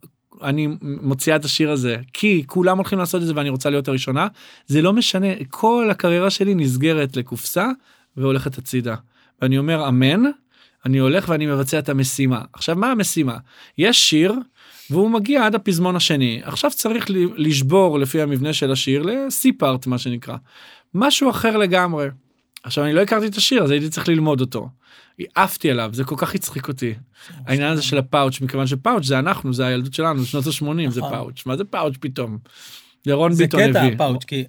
[0.42, 4.26] אני מוציאה את השיר הזה כי כולם הולכים לעשות את זה ואני רוצה להיות הראשונה
[4.66, 7.68] זה לא משנה כל הקריירה שלי נסגרת לקופסה
[8.16, 8.94] והולכת הצידה
[9.42, 10.22] ואני אומר אמן
[10.86, 13.36] אני הולך ואני מבצע את המשימה עכשיו מה המשימה
[13.78, 14.34] יש שיר
[14.90, 16.40] והוא מגיע עד הפזמון השני.
[16.44, 17.06] עכשיו צריך
[17.36, 20.36] לשבור לפי המבנה של השיר ל-C part מה שנקרא.
[20.94, 22.08] משהו אחר לגמרי.
[22.62, 24.68] עכשיו אני לא הכרתי את השיר אז הייתי צריך ללמוד אותו.
[25.34, 26.94] עפתי עליו זה כל כך הצחיק אותי
[27.46, 31.12] העניין הזה של הפאוץ' מכיוון שפאוץ' זה אנחנו זה הילדות שלנו שנות ה-80 זה נכון.
[31.12, 32.38] פאוץ' מה זה פאוץ' פתאום.
[33.06, 33.94] ירון זה ביטון קטע הביא.
[33.94, 34.44] הפאוץ', כי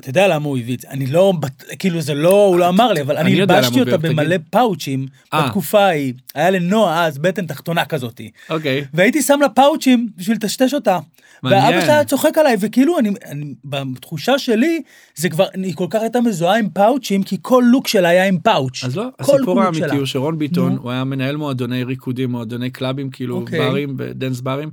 [0.00, 1.32] אתה יודע למה הוא הביא את זה, אני לא,
[1.78, 4.36] כאילו זה לא, הוא לא אמר לי, אבל אני הלבשתי אותה במלא.
[4.50, 5.46] פאוצ'ים אה.
[5.46, 8.84] בתקופה ההיא, היה לנועה אז בטן תחתונה כזאתי, אוקיי.
[8.94, 10.98] והייתי שם לה פאוצ'ים בשביל לטשטש אותה.
[11.42, 11.64] מעניין.
[11.64, 14.82] ואבא שלה היה צוחק עליי, וכאילו אני, אני, בתחושה שלי,
[15.14, 18.38] זה כבר, היא כל כך הייתה מזוהה עם פאוצ'ים, כי כל לוק שלה היה עם
[18.38, 18.84] פאוץ'.
[18.84, 19.96] אז לא, הסיפור האמיתי.
[19.96, 20.76] הוא שרון ביטון.
[20.82, 23.58] הוא היה מנהל מועדוני ריקודים, מועדוני קלאבים, כאילו אוקיי.
[23.58, 24.70] ברים, dance ברים,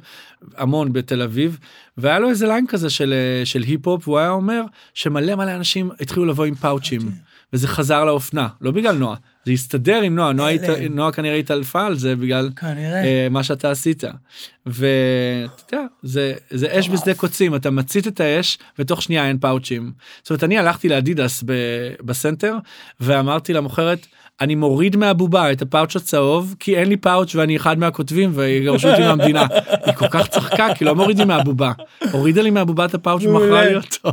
[0.58, 1.58] המון בתל אביב,
[1.98, 4.62] והיה לו איזה ליין כזה של, אה, של היפ-הופ, והוא היה אומר
[5.20, 7.20] שמלא מלא אנשים התחילו לבוא עם פאוצ'ים, אוקיי.
[7.54, 9.16] וזה חזר לאופנה, לא בגלל נועה,
[9.46, 10.52] זה הסתדר עם נועה, נועה.
[10.54, 12.50] הת- נועה כנראה התעלפה על זה בגלל.
[13.04, 14.04] אה, מה שאתה עשית.
[14.66, 19.92] ואתה יודע, זה, זה אש בשדה קוצים, אתה מצית את האש ותוך שנייה אין פאוצ'ים.
[20.24, 21.52] זאת אומרת, אני הלכתי לאדידס ב-
[22.02, 22.56] בסנטר
[23.00, 24.08] ואמרתי למוכרת,
[24.42, 29.02] אני מוריד מהבובה את הפאוץ' הצהוב כי אין לי פאוץ' ואני אחד מהכותבים ויגרשו אותי
[29.02, 29.46] מהמדינה.
[29.86, 31.72] היא כל כך צחקה כי לא מורידים מהבובה.
[32.12, 34.12] הורידה לי מהבובה את הפאוץ' ומכרה לי אותו.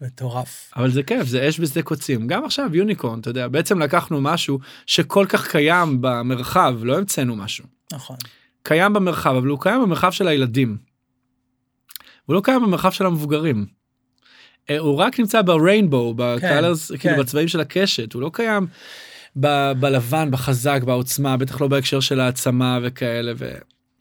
[0.00, 0.70] מטורף.
[0.76, 4.58] אבל זה כיף זה אש בשדה קוצים גם עכשיו יוניקורן אתה יודע בעצם לקחנו משהו
[4.86, 7.64] שכל כך קיים במרחב לא המצאנו משהו.
[7.92, 8.16] נכון.
[8.62, 10.76] קיים במרחב אבל הוא קיים במרחב של הילדים.
[12.26, 13.77] הוא לא קיים במרחב של המבוגרים.
[14.70, 16.98] אה, הוא רק נמצא בריינבו בקלרס כן.
[16.98, 18.66] כאילו בצבעים של הקשת הוא לא קיים
[19.40, 23.50] ב- בלבן בחזק בעוצמה בטח לא בהקשר של העצמה וכאלה ו...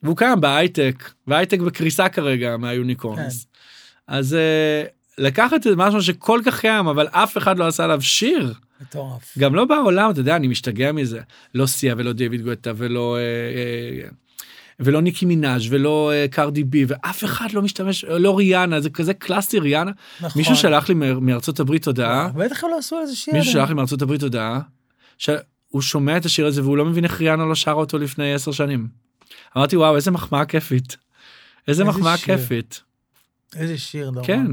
[0.04, 3.44] והוא קיים בהייטק והייטק בקריסה כרגע מהיוניקורנס.
[3.44, 4.14] כן.
[4.14, 4.84] אז אה,
[5.18, 8.54] לקחת את משהו שכל כך קיים אבל אף אחד לא עשה עליו שיר.
[8.82, 9.38] מטורף.
[9.38, 11.20] גם לא בעולם אתה יודע אני משתגע מזה
[11.56, 14.10] לא סיה ולא דיוויד גואטה ולא אה, אה,
[14.80, 19.14] ולא ניקי מנאז' ולא אה, קרדי בי ואף אחד לא משתמש לא ריאנה זה כזה
[19.14, 20.40] קלאסי ריאנה נכון.
[20.42, 23.34] מישהו שלח לי מארצות הברית הודעה בטח הם לא עשו איזה שיר.
[23.34, 24.60] מישהו שלח לי מארצות הברית הודעה
[25.18, 28.52] שהוא שומע את השיר הזה והוא לא מבין איך ריאנה לא שרה אותו לפני עשר
[28.52, 28.88] שנים.
[29.58, 30.98] אמרתי וואו איזה מחמאה כיפית.
[31.68, 32.18] איזה איזה מחמאה.
[32.18, 32.82] כיפית
[33.56, 34.28] איזה שיר, דורון.
[34.28, 34.46] כן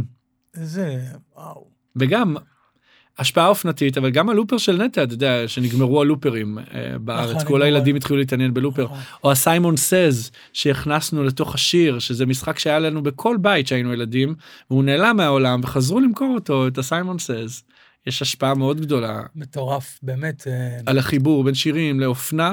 [0.55, 0.99] איזה,
[1.37, 1.67] וואו.
[1.97, 2.37] וגם
[3.19, 7.63] השפעה אופנתית אבל גם הלופר של נטע אתה יודע שנגמרו הלופרים אה, בארץ נכון, כל.
[7.63, 8.99] הילדים התחילו להתעניין בלופר נכון.
[9.25, 14.35] או הסיימון סז שהכנסנו לתוך השיר שזה משחק שהיה לנו בכל בית שהיינו ילדים
[14.71, 17.63] והוא נעלם מהעולם וחזרו למכור אותו את הסיימון סז.
[18.07, 20.47] יש השפעה מאוד גדולה מטורף, באמת.
[20.47, 22.53] אה, על החיבור בין שירים לאופנה.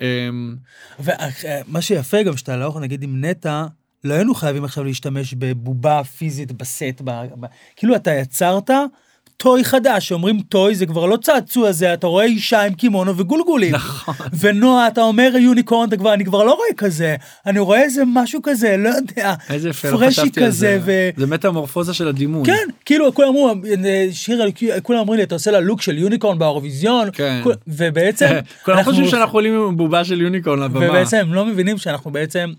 [0.00, 0.56] אמ,
[1.00, 3.66] ומה שיפה גם שאתה לא יכול, נגיד עם נטע,
[4.04, 7.46] לא היינו חייבים עכשיו להשתמש בבובה פיזית בסט, ב, ב,
[7.76, 8.70] כאילו אתה יצרת
[9.42, 13.74] toy חדש, שאומרים toy זה כבר לא צעצוע זה, אתה רואה אישה עם קימונו וגולגולים.
[13.74, 14.14] נכון.
[14.40, 17.16] ונועה, אתה אומר unicorn, אתה כבר, אני כבר לא רואה כזה,
[17.46, 20.78] אני רואה איזה משהו כזה, לא יודע, איזה יפה לא חשבתי על זה.
[20.84, 21.10] ו...
[21.16, 22.44] זה מטמורפוזה של הדימוי.
[22.46, 23.54] כן, כאילו כולם אמרו,
[24.12, 24.42] שיר,
[24.82, 27.40] כולם אומרים לי, אתה עושה לה לוק של יוניקורן באירוויזיון, כן.
[27.42, 28.26] כול- ובעצם,
[28.64, 30.86] כולם אנחנו- חושבים שאנחנו עולים עם בובה של יוניקורן לבמה.
[30.88, 32.52] ובעצם הם לא מבינים שאנחנו בעצם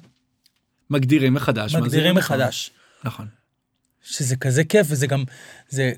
[0.90, 1.76] מגדירים מחדש.
[1.76, 2.16] מגדירים.
[2.16, 2.72] מחדש.
[3.04, 3.26] נכון.
[4.04, 5.24] שזה כזה כיף, וזה גם,
[5.70, 5.92] זה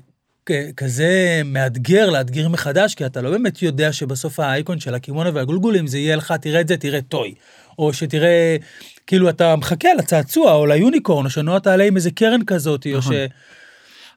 [0.76, 5.98] כזה מאתגר לאתגר מחדש, כי אתה לא באמת יודע שבסוף האייקון של הקימונו והגולגולים זה
[5.98, 7.34] יהיה לך, תראה את זה, תראה טוי.
[7.78, 8.56] או שתראה,
[9.06, 13.06] כאילו אתה מחכה לצעצוע, או ליוניקורן, או שנועה תעלה עם איזה קרן כזאת, או ש...
[13.06, 13.14] נכון.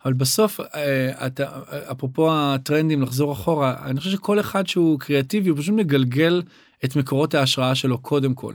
[0.05, 1.45] אבל בסוף אה, אתה
[1.91, 6.41] אפרופו הטרנדים לחזור אחורה אני חושב שכל אחד שהוא קריאטיבי הוא פשוט מגלגל
[6.85, 8.53] את מקורות ההשראה שלו קודם כל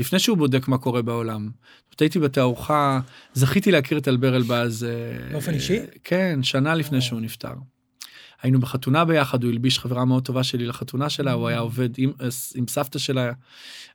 [0.00, 1.50] לפני שהוא בודק מה קורה בעולם.
[2.00, 3.00] הייתי בתערוכה
[3.34, 5.78] זכיתי להכיר את אלבר אלבז אה, באופן אישי?
[5.78, 7.54] אה, כן שנה לפני שהוא נפטר.
[8.42, 12.12] היינו בחתונה ביחד הוא הלביש חברה מאוד טובה שלי לחתונה שלה הוא היה עובד עם,
[12.54, 13.32] עם סבתא שלה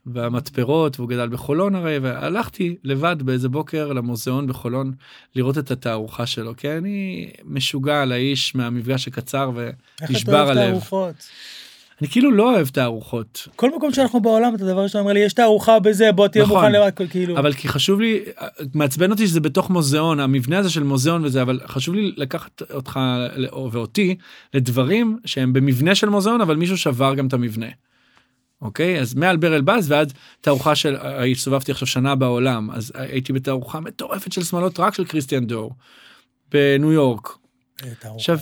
[0.06, 4.92] במתפרות והוא גדל בחולון הרי והלכתי לבד באיזה בוקר למוזיאון בחולון
[5.36, 10.50] לראות את התערוכה שלו כי אני משוגע על האיש מהמפגש הקצר איך אתה ונשבר אוהב
[10.50, 10.70] הלב.
[10.70, 11.16] תערוכות?
[12.02, 15.34] אני כאילו לא אוהב תערוכות כל מקום שאנחנו בעולם, אתה דבר ראשון אומר לי, יש
[15.34, 16.56] תערוכה בזה, בוא תהיה נכון.
[16.56, 17.38] מוכן למה, כאילו.
[17.38, 18.20] אבל כי חשוב לי
[18.74, 23.00] מעצבן אותי שזה בתוך מוזיאון המבנה הזה של מוזיאון וזה אבל חשוב לי לקחת אותך
[23.72, 24.16] ואותי
[24.54, 27.68] לדברים שהם במבנה של מוזיאון אבל מישהו שבר גם את המבנה.
[28.62, 30.96] אוקיי אז מאלבר אלבז ועד תערוכה של
[31.32, 35.72] הסתובבתי עכשיו שנה בעולם אז הייתי בתערוכה מטורפת של שמאלות רק של כריסטיאן דור.
[36.52, 37.38] בניו יורק
[37.84, 38.40] אה, עכשיו.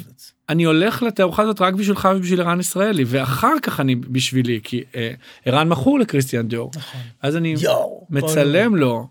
[0.50, 5.14] אני הולך לתערוכה הזאת רק בשבילך ובשביל ערן ישראלי ואחר כך אני בשבילי כי אה,
[5.46, 7.02] ערן מכור לכריסטיאן דור נכון.
[7.22, 8.08] אז אני יואו.
[8.10, 9.08] מצלם לו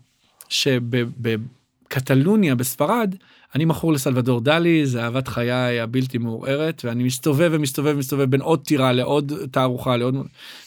[0.49, 3.15] שבקטלוניה בספרד
[3.55, 8.65] אני מכור לסלבדור דלי זה אהבת חיי הבלתי מעורערת ואני מסתובב ומסתובב ומסתובב בין עוד
[8.65, 10.15] טירה לעוד תערוכה לעוד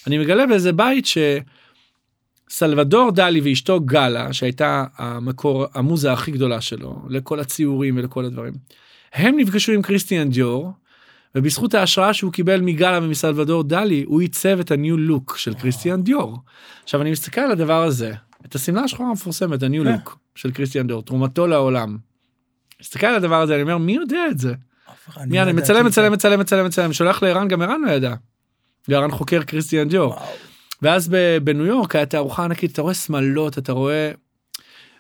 [0.07, 1.07] אני מגלה באיזה בית
[2.51, 8.53] סלבדור דלי ואשתו גלה שהייתה המקור המוזה הכי גדולה שלו לכל הציורים ולכל הדברים.
[9.17, 10.73] הם נפגשו עם כריסטיאן דיור
[11.35, 16.39] ובזכות ההשראה שהוא קיבל מגלה ומסלבדור דלי הוא עיצב את הניו לוק של כריסטיאן דיור.
[16.83, 18.13] עכשיו אני מסתכל על הדבר הזה
[18.47, 19.93] את השמלה השחורה המפורסמת הניו כן.
[19.93, 21.97] לוק של כריסטיאן דיור תרומתו לעולם.
[22.81, 24.49] מסתכל על הדבר הזה אני אומר מי יודע את זה.
[24.49, 24.57] מי
[25.17, 25.87] לא אני ידעתי מצלם.
[25.87, 28.15] מצלם מצלם מצלם מצלם שולח לערן גם ערן לא ידע.
[28.89, 30.17] וערן חוקר כריסטיאן דיור.
[30.83, 31.09] ואז
[31.45, 34.11] בניו יורק היה תערוכה ענקית אתה רואה שמלות אתה רואה.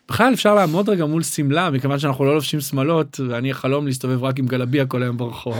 [0.08, 4.38] בכלל אפשר לעמוד רגע מול שמלה מכיוון שאנחנו לא לובשים שמלות ואני החלום להסתובב רק
[4.38, 5.56] עם גלביה כל היום ברחוב.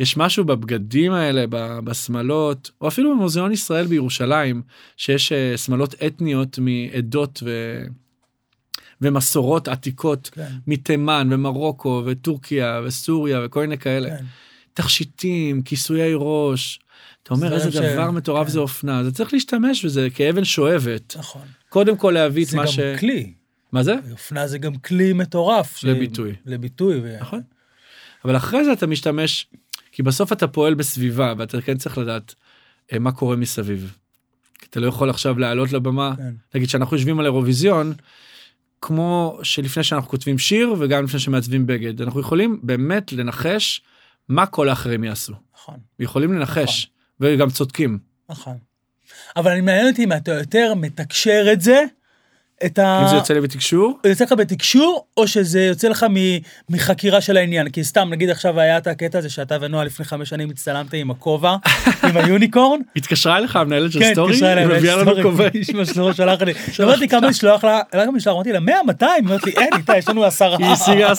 [0.00, 1.44] יש משהו בבגדים האלה
[1.84, 4.62] בשמלות או אפילו במוזיאון ישראל בירושלים
[4.96, 7.82] שיש אה, שמלות אתניות מעדות ו...
[9.00, 14.08] ומסורות עתיקות כן, מתימן ומרוקו וטורקיה וסוריה וכל מיני כאלה.
[14.08, 14.24] כן.
[14.74, 16.80] תכשיטים, כיסויי ראש.
[17.22, 18.52] אתה אומר איזה ש- דבר מטורף כן.
[18.52, 21.16] זה אופנה, זה צריך להשתמש בזה כאבן שואבת.
[21.18, 21.42] נכון.
[21.68, 22.80] קודם כל להביא את זה מה גם ש...
[23.00, 23.32] כלי.
[23.72, 23.94] מה זה?
[24.10, 25.76] אופנה זה גם כלי מטורף.
[25.76, 26.34] ש- לביטוי.
[26.46, 27.00] לביטוי.
[27.02, 27.40] ו- נכון.
[28.24, 29.46] אבל אחרי זה אתה משתמש,
[29.92, 32.34] כי בסוף אתה פועל בסביבה ואתה כן צריך לדעת
[32.92, 33.96] אה, מה קורה מסביב.
[34.58, 36.34] כי אתה לא יכול עכשיו לעלות לבמה, כן.
[36.54, 37.92] נגיד שאנחנו יושבים על אירוויזיון,
[38.80, 43.82] כמו שלפני שאנחנו כותבים שיר וגם לפני שמעצבים בגד, אנחנו יכולים באמת לנחש
[44.28, 45.34] מה כל האחרים יעשו.
[45.54, 47.98] נכון, יכולים לנחש, וגם צודקים.
[48.28, 48.56] נכון.
[49.36, 51.84] אבל אני מעניין אותי אם אתה יותר מתקשר את זה,
[52.66, 53.02] את ה...
[53.02, 56.38] אם זה יוצא לי בתקשור, יוצא לך בתקשור, או שזה יוצא לך מ-
[56.68, 57.68] מחקירה של העניין?
[57.68, 61.10] כי סתם, נגיד עכשיו היה את הקטע הזה שאתה ונועה לפני חמש שנים הצטלמתם עם
[61.10, 61.56] הכובע,
[62.08, 62.80] עם ה unicorn.
[62.96, 65.50] התקשרה אליך המנהלת של כן, סטורי, התקשרה אליי, מביאה לנו כובעים.
[65.54, 66.52] איש שלא שלח לי.
[66.84, 69.70] אמרתי כמה לשלוח לה, לא כמה לשלוח, אמרתי לה 100, 200, היא אומרת לי אין
[69.76, 70.56] איתה, יש לנו עשרה.
[70.58, 71.16] היא השיגה 10-15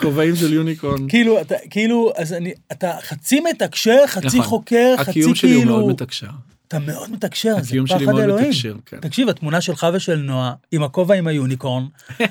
[0.00, 1.08] כובעים של unicorn.
[1.08, 4.42] כאילו, אתה, כאילו, אז אני, אתה חצי מתקשר, חצי נכון.
[4.42, 6.26] חוקר, חצי הקיום שלי הוא מאוד כאילו, מתקשר.
[6.68, 8.48] אתה מאוד מתקשר, זה הקיום שלי פחד מאוד אלוהים.
[8.48, 9.00] מתקשר, כן.
[9.00, 11.84] תקשיב, התמונה שלך ושל נועה, עם הכובע עם ה unicorn,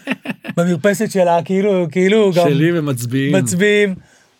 [0.57, 3.35] במרפסת שלה, כאילו, כאילו, גם שלי ומצביעים.
[3.35, 3.95] מצביעים,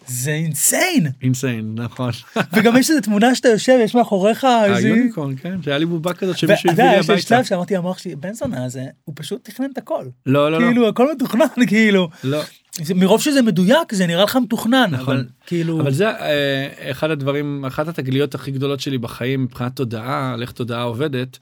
[0.07, 1.07] זה אינסיין.
[1.23, 2.11] אינסיין, נכון.
[2.53, 4.87] וגם יש איזו תמונה שאתה יושב, יש מאחוריך איזה...
[4.87, 7.27] היוניקורן, כן, שהיה לי בובה כזאת ואתה שמישהו הביא יודע, לי יש הביתה.
[7.27, 10.05] שלב שאמרתי למוח שלי, בן זונה הזה, הוא פשוט תכנן את הכל.
[10.25, 10.67] לא, לא, לא.
[10.67, 12.09] כאילו, הכל מתוכנן, כאילו.
[12.23, 12.41] לא.
[12.81, 15.15] זה- מרוב שזה מדויק, זה נראה לך מתוכנן, נכון.
[15.17, 15.81] אבל כאילו...
[15.81, 20.51] אבל זה אה, אחד הדברים, אחת התגליות הכי גדולות שלי בחיים מבחינת תודעה, על איך
[20.51, 21.37] תודעה עובדת,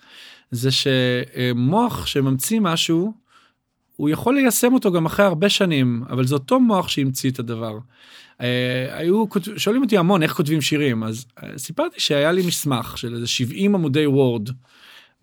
[0.52, 3.14] זה שמוח שממציא משהו,
[3.96, 7.78] הוא יכול ליישם אותו גם אחרי הרבה שנים, אבל זה אותו מוח שהמציא את הדבר.
[8.42, 9.26] אה, היו,
[9.58, 13.76] שואלים אותי המון איך כותבים שירים, אז אה, סיפרתי שהיה לי מסמך של איזה 70
[13.76, 14.50] עמודי וורד,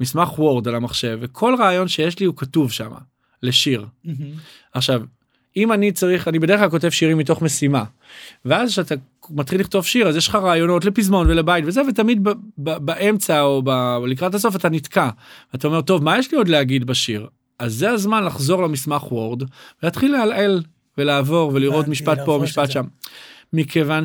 [0.01, 2.91] מסמך וורד על המחשב, וכל רעיון שיש לי הוא כתוב שם,
[3.43, 3.87] לשיר.
[4.05, 4.31] מהמם.
[4.73, 5.03] עכשיו,
[5.57, 7.85] אם אני צריך, אני בדרך כלל כותב שירים מתוך משימה.
[8.45, 8.95] ואז כשאתה
[9.31, 13.63] מתחיל לכתוב שיר, אז יש לך רעיונות לפזמון ולבית וזה, ותמיד ב- ב- באמצע או
[13.65, 15.09] ב- לקראת הסוף אתה נתקע.
[15.55, 17.27] אתה אומר, טוב, מה יש לי עוד להגיד בשיר?
[17.59, 19.43] אז זה הזמן לחזור למסמך וורד,
[19.83, 20.63] ולהתחיל לעלעל
[20.99, 22.71] ולעבור ולראות משפט פה, להפרש את משפט.
[22.71, 22.85] שם.
[23.53, 24.05] מכיוון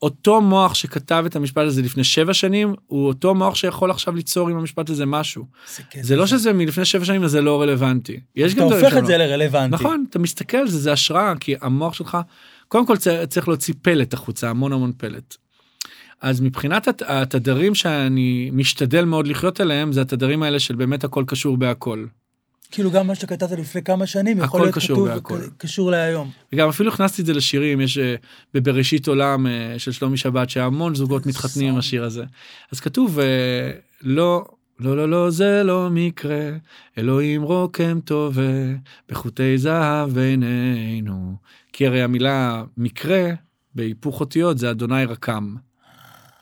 [0.00, 4.48] שאותו מוח שכתב את המשפט הזה לפני שבע שנים, הוא אותו מוח שיכול עכשיו ליצור
[4.48, 5.44] עם המשפט הזה משהו.
[5.76, 6.02] זה כיף.
[6.02, 8.20] זה לא שזה מלפני שבע שנים אז זה לא רלוונטי.
[8.36, 9.06] יש אתה גם דברים הופך שהם את.
[9.06, 9.74] זה לרלוונטי.
[9.74, 12.18] נכון אתה מסתכל על זה זה השראה כי המוח שלך
[12.68, 12.96] קודם כל
[13.28, 15.36] צריך להוציא פלט החוצה המון המון פלט.
[16.20, 21.24] אז מבחינת הת- התדרים שאני משתדל מאוד לחיות עליהם זה התדרים האלה של באמת הכל
[21.26, 22.04] קשור בהכל.
[22.70, 25.38] כאילו גם מה שכתבת לפני כמה שנים, יכול להיות קשור כתוב, בהכל.
[25.40, 26.30] כ- קשור להיום.
[26.52, 28.14] וגם אפילו הכנסתי את זה לשירים יש אה,
[28.54, 32.24] בבראשית עולם אה, של שלומי שבת שהמון זוגות מתחתנים עם השיר הזה.
[32.72, 33.70] אז כתוב אה,
[34.02, 34.44] לא
[34.80, 36.50] לא לא לא זה לא מקרה
[36.98, 38.42] אלוהים רוקם טובה
[39.08, 41.36] בחוטי זהב בינינו
[41.72, 43.30] כי הרי המילה מקרה
[43.74, 45.54] בהיפוך אותיות זה אדוני רקם.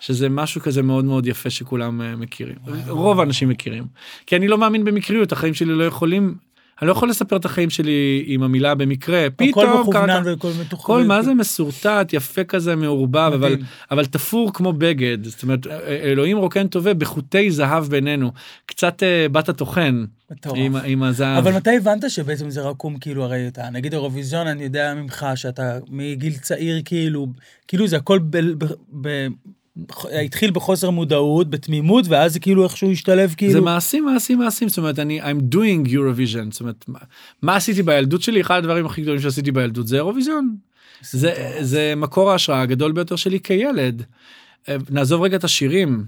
[0.06, 2.56] שזה משהו כזה מאוד מאוד יפה שכולם אה, מכירים
[2.88, 3.84] רוב האנשים מכירים
[4.26, 6.34] כי אני לא מאמין במקריות החיים שלי לא יכולים
[6.80, 10.50] אני לא יכול לספר את החיים שלי עם המילה במקרה הכל פתאום מכוונן קראת והכל
[10.60, 10.94] מתוכנן.
[10.94, 13.56] הכל מה זה מסורטט יפה כזה מעורבב אבל.
[13.90, 18.32] אבל תפור כמו בגד זאת אומרת אלוהים רוקן טובה בחוטי זהב בינינו
[18.66, 20.04] קצת אה, בת הטוחן.
[20.54, 21.46] עם, עם הזהב.
[21.46, 25.78] אבל מתי הבנת שבעצם זה רקום כאילו הרי אתה נגיד אירוויזיון אני יודע ממך שאתה
[25.88, 27.26] מגיל צעיר כאילו
[27.68, 28.64] כאילו זה הכל ב, ב,
[29.00, 29.26] ב,
[30.24, 33.52] התחיל בחוסר מודעות בתמימות ואז זה כאילו איכשהו השתלב כאילו.
[33.52, 36.98] זה מעשים מעשים מעשים זאת אומרת אני I'm doing Eurovision זאת אומרת מה,
[37.42, 40.56] מה עשיתי בילדות שלי אחד הדברים הכי גדולים שעשיתי בילדות זה אירוויזיון.
[41.02, 44.02] זה זה מקור ההשראה הגדול ביותר שלי כילד.
[44.68, 46.04] אה, נעזוב רגע את השירים.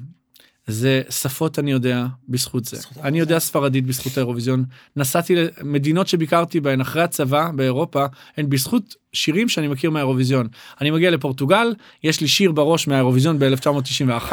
[0.66, 2.76] זה שפות אני יודע בזכות זה.
[2.76, 4.64] בזכות אני יודע ספרדית בזכות האירוויזיון.
[4.96, 8.06] נסעתי למדינות שביקרתי בהן אחרי הצבא באירופה,
[8.36, 10.48] הן בזכות שירים שאני מכיר מהאירוויזיון.
[10.80, 14.32] אני מגיע לפורטוגל, יש לי שיר בראש מהאירוויזיון ב-1991,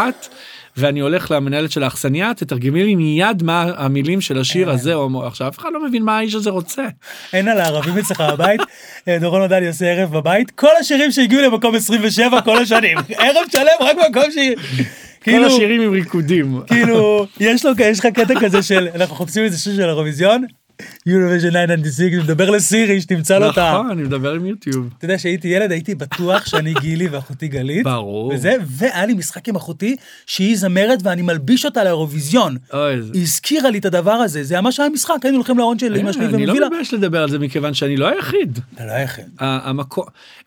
[0.77, 4.73] ואני הולך למנהלת של האכסניה, תתרגמי לי מיד מה המילים של השיר אה.
[4.73, 6.83] הזה, או עכשיו אף אחד לא מבין מה האיש הזה רוצה.
[7.33, 8.61] אין על הערבים אצלך בבית,
[9.07, 13.77] אה, דורון עודני עושה ערב בבית, כל השירים שהגיעו למקום 27 כל השנים, ערב שלם
[13.79, 14.37] רק מקום ש...
[15.25, 16.59] כל כאילו, השירים עם ריקודים.
[16.67, 17.65] כאילו, יש
[17.99, 20.45] לך קטע כזה של, אנחנו חופשים איזה שיר של האירוויזיון,
[20.81, 23.73] Eurovision 996, מדבר לסירי, שתמצא לו את ה...
[23.73, 24.89] נכון, אני מדבר עם יוטיוב.
[24.97, 27.83] אתה יודע שהייתי ילד הייתי בטוח שאני גילי ואחותי גלית.
[27.83, 28.33] ברור.
[28.33, 29.95] וזה, והיה לי משחק עם אחותי
[30.25, 32.57] שהיא זמרת ואני מלביש אותה לאירוויזיון.
[32.73, 33.11] אוי, זה...
[33.13, 36.11] היא הזכירה לי את הדבר הזה, זה ממש היה משחק, היינו הולכים לארון של אמא
[36.11, 36.59] שלי אה, אני ומביא לה.
[36.59, 38.59] לא מתבייש לדבר על זה מכיוון שאני לא היחיד.
[38.75, 39.25] אתה לא היחיד.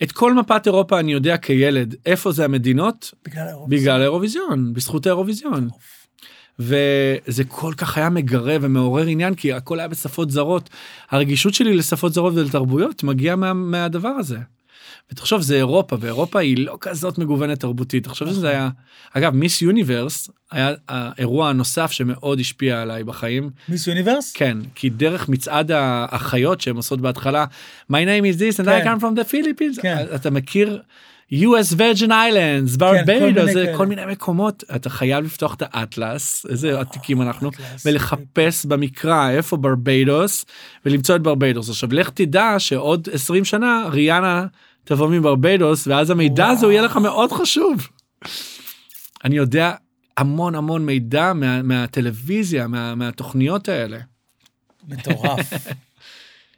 [0.03, 3.81] את כל מפת אירופה אני יודע כילד איפה זה המדינות בגלל האירוויזיון.
[3.81, 5.69] בגלל האירוויזיון בזכות האירוויזיון.
[6.59, 10.71] וזה כל כך היה מגרה ומעורר עניין כי הכל היה בשפות זרות
[11.11, 14.39] הרגישות שלי לשפות זרות ולתרבויות מגיעה מה, מהדבר הזה.
[15.13, 18.69] ותחשוב זה אירופה ואירופה היא לא כזאת מגוונת תרבותית תחשוב שזה היה
[19.13, 24.33] אגב מיס יוניברס היה האירוע הנוסף שמאוד השפיע עליי בחיים מיס יוניברס?
[24.33, 27.45] כן, כי דרך מצעד האחיות שהן עושות בהתחלה,
[27.93, 28.95] My name is this and I כן.
[28.95, 30.05] come from the Philippines, כן.
[30.15, 30.83] אתה מכיר
[31.33, 33.77] US Virgin Islands, כל מיני ברביידוס, כאלה.
[33.77, 37.51] כל מיני מקומות, אתה חייב לפתוח את האטלס, איזה עתיקים אנחנו.
[37.85, 40.45] ולחפש במקרא איפה ברביידוס,
[40.87, 41.69] ולמצוא את ברביידוס.
[41.69, 44.47] עכשיו לך תדע שעוד 20 שנה ריאנה
[44.85, 47.89] תבוא מברביידוס, ואז המידע הזה הוא יהיה לך מאוד חשוב.
[49.25, 49.73] אני יודע
[50.17, 53.99] המון המון מידע מה, מהטלוויזיה, מה, מהתוכניות האלה.
[54.89, 55.53] מטורף.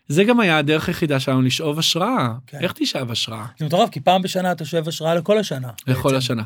[0.08, 2.28] זה גם היה הדרך היחידה שלנו לשאוב השראה.
[2.46, 2.58] כן.
[2.60, 3.46] איך תשאב השראה?
[3.58, 5.70] זה מטורף, כי פעם בשנה אתה שואב השראה לכל השנה.
[5.86, 6.16] לכל בעצם.
[6.16, 6.42] השנה.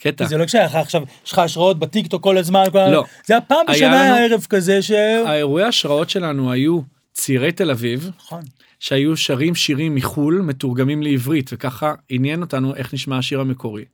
[0.00, 0.24] קטע.
[0.26, 3.04] זה לא כשהיה לך עכשיו, יש לך השראות בטיקטוק כל הזמן, כל לא.
[3.26, 4.90] זה היה פעם היה בשנה לנו- היה ערב כזה ש...
[5.26, 6.80] האירועי ההשראות שלנו היו
[7.12, 8.42] צעירי תל אביב, נכון.
[8.80, 13.84] שהיו שרים שירים מחו"ל מתורגמים לעברית, וככה עניין אותנו איך נשמע השיר המקורי.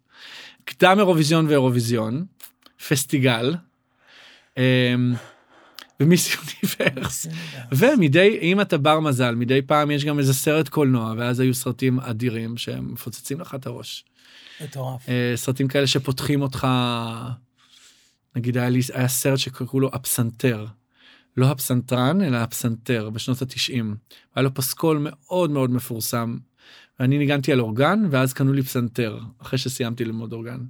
[0.64, 2.24] קדם אירוויזיון ואירוויזיון,
[2.88, 3.54] פסטיגל,
[4.56, 4.62] אמ,
[6.00, 7.26] ומיס יוניברס.
[7.72, 12.00] ומדי, אם אתה בר מזל, מדי פעם יש גם איזה סרט קולנוע, ואז היו סרטים
[12.00, 14.04] אדירים שהם מפוצצים לך את הראש.
[14.60, 15.08] מטורף.
[15.08, 16.66] אה, סרטים כאלה שפותחים אותך,
[18.36, 20.66] נגיד היה לי, היה סרט שקראו לו הפסנתר.
[21.36, 23.96] לא הפסנתרן, אלא הפסנתר, בשנות התשעים.
[24.34, 26.36] היה לו פסקול מאוד מאוד מפורסם.
[27.00, 30.60] ואני ניגנתי על אורגן, ואז קנו לי פסנתר, אחרי שסיימתי ללמוד אורגן.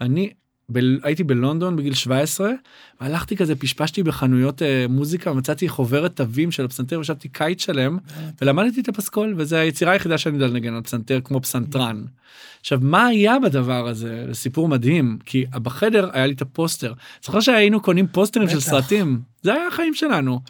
[0.00, 0.32] אני
[0.72, 2.50] ב, הייתי בלונדון בגיל 17,
[3.00, 7.98] והלכתי כזה, פשפשתי בחנויות אה, מוזיקה, ומצאתי חוברת תווים של הפסנתר, וישבתי קיץ שלם,
[8.40, 12.04] ולמדתי את הפסקול, וזו היצירה היחידה שאני יודע לנגן על פסנתר כמו פסנתרן.
[12.60, 14.24] עכשיו, מה היה בדבר הזה?
[14.28, 16.92] זה סיפור מדהים, כי בחדר היה לי את הפוסטר.
[17.24, 18.60] זוכר שהיינו קונים פוסטרים של.
[18.60, 19.20] סרטים?
[19.42, 20.40] זה היה החיים שלנו.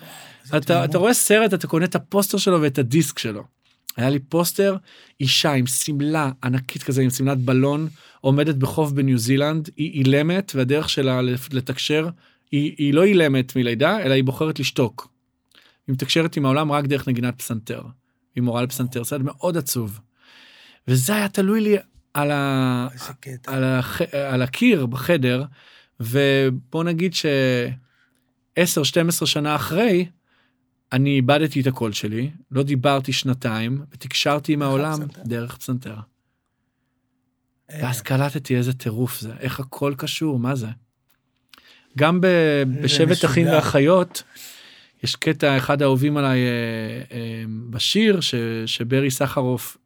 [0.57, 0.85] אתה.
[0.85, 3.56] אתה רואה סרט, אתה קונה את הפוסטר שלו ואת הדיסק שלו.
[3.97, 4.76] היה לי פוסטר,
[5.20, 7.88] אישה עם שמלה ענקית כזה, עם שמלת בלון,
[8.20, 11.20] עומדת בחוף בניו זילנד, היא אילמת, והדרך שלה
[11.53, 12.09] לתקשר,
[12.51, 15.09] היא, היא לא אילמת מלידה, אלא היא בוחרת לשתוק.
[15.86, 17.82] היא מתקשרת עם העולם רק דרך נגינת פסנתר.
[18.34, 20.01] היא מורה לפסנתר, סרט מאוד עצוב.
[20.88, 21.76] וזה היה תלוי לי
[22.14, 22.88] על, ה...
[23.47, 24.03] על, הח...
[24.03, 25.44] על הקיר בחדר,
[26.01, 30.07] ובוא נגיד ש-10-12 שנה אחרי,
[30.93, 35.22] אני איבדתי את הקול שלי, לא דיברתי שנתיים, ותקשרתי עם העולם פסנתר.
[35.24, 35.97] דרך פסנתר.
[37.70, 40.66] אה, ואז קלטתי איזה טירוף זה, איך הכל קשור, מה זה?
[41.99, 42.26] גם ב...
[42.82, 43.30] בשבט משוגע.
[43.30, 44.22] אחים ואחיות,
[45.03, 48.34] יש קטע אחד האהובים עליי אה, אה, בשיר, ש...
[48.66, 49.76] שברי סחרוף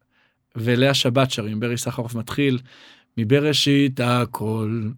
[0.55, 2.59] ולאה שבת שרים, ברי סחרוף מתחיל,
[3.17, 4.89] מבראשית הכל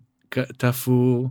[0.57, 1.29] תפור,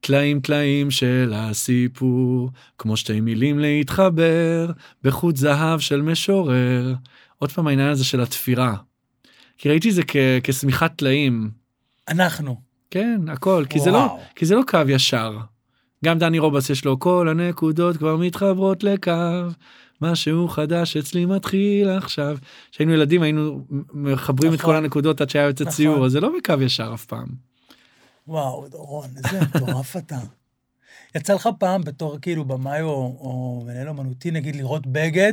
[0.00, 4.70] טלאים טלאים של הסיפור, כמו שתי מילים להתחבר,
[5.02, 6.94] בחוט זהב של משורר.
[7.38, 8.74] עוד פעם העניין הזה של התפירה.
[9.58, 11.50] כי ראיתי זה כ- כשמיכת טלאים.
[12.08, 12.60] אנחנו.
[12.90, 14.18] כן, הכל, כי זה, לא.
[14.36, 15.38] כי זה לא קו ישר.
[16.04, 19.12] גם דני רובס יש לו כל הנקודות כבר מתחברות לקו,
[20.02, 22.38] משהו חדש אצלי מתחיל עכשיו.
[22.72, 24.70] כשהיינו ילדים היינו מחברים את נכון.
[24.74, 25.74] כל הנקודות עד שהיה יוצא נכון.
[25.76, 27.26] ציור, אז זה לא בקו ישר אף פעם.
[28.28, 30.18] וואו, דורון, איזה מטורף אתה.
[31.14, 35.32] יצא לך פעם בתור כאילו במאי או, או מנהל אומנותי, נגיד, לראות בגד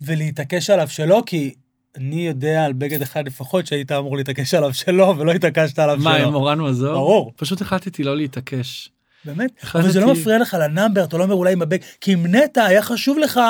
[0.00, 1.54] ולהתעקש עליו שלא, כי
[1.96, 6.18] אני יודע על בגד אחד לפחות שהיית אמור להתעקש עליו שלא, ולא התעקשת עליו מה,
[6.18, 6.26] שלא.
[6.26, 6.94] עם מורן מזור?
[6.94, 7.32] ברור.
[7.36, 8.90] פשוט החלטתי לא להתעקש.
[9.24, 9.50] באמת?
[9.74, 12.64] אבל זה לא מפריע לך לנאמבר, אתה לא אומר אולי עם הבגד, כי עם נטע
[12.64, 13.40] היה חשוב לך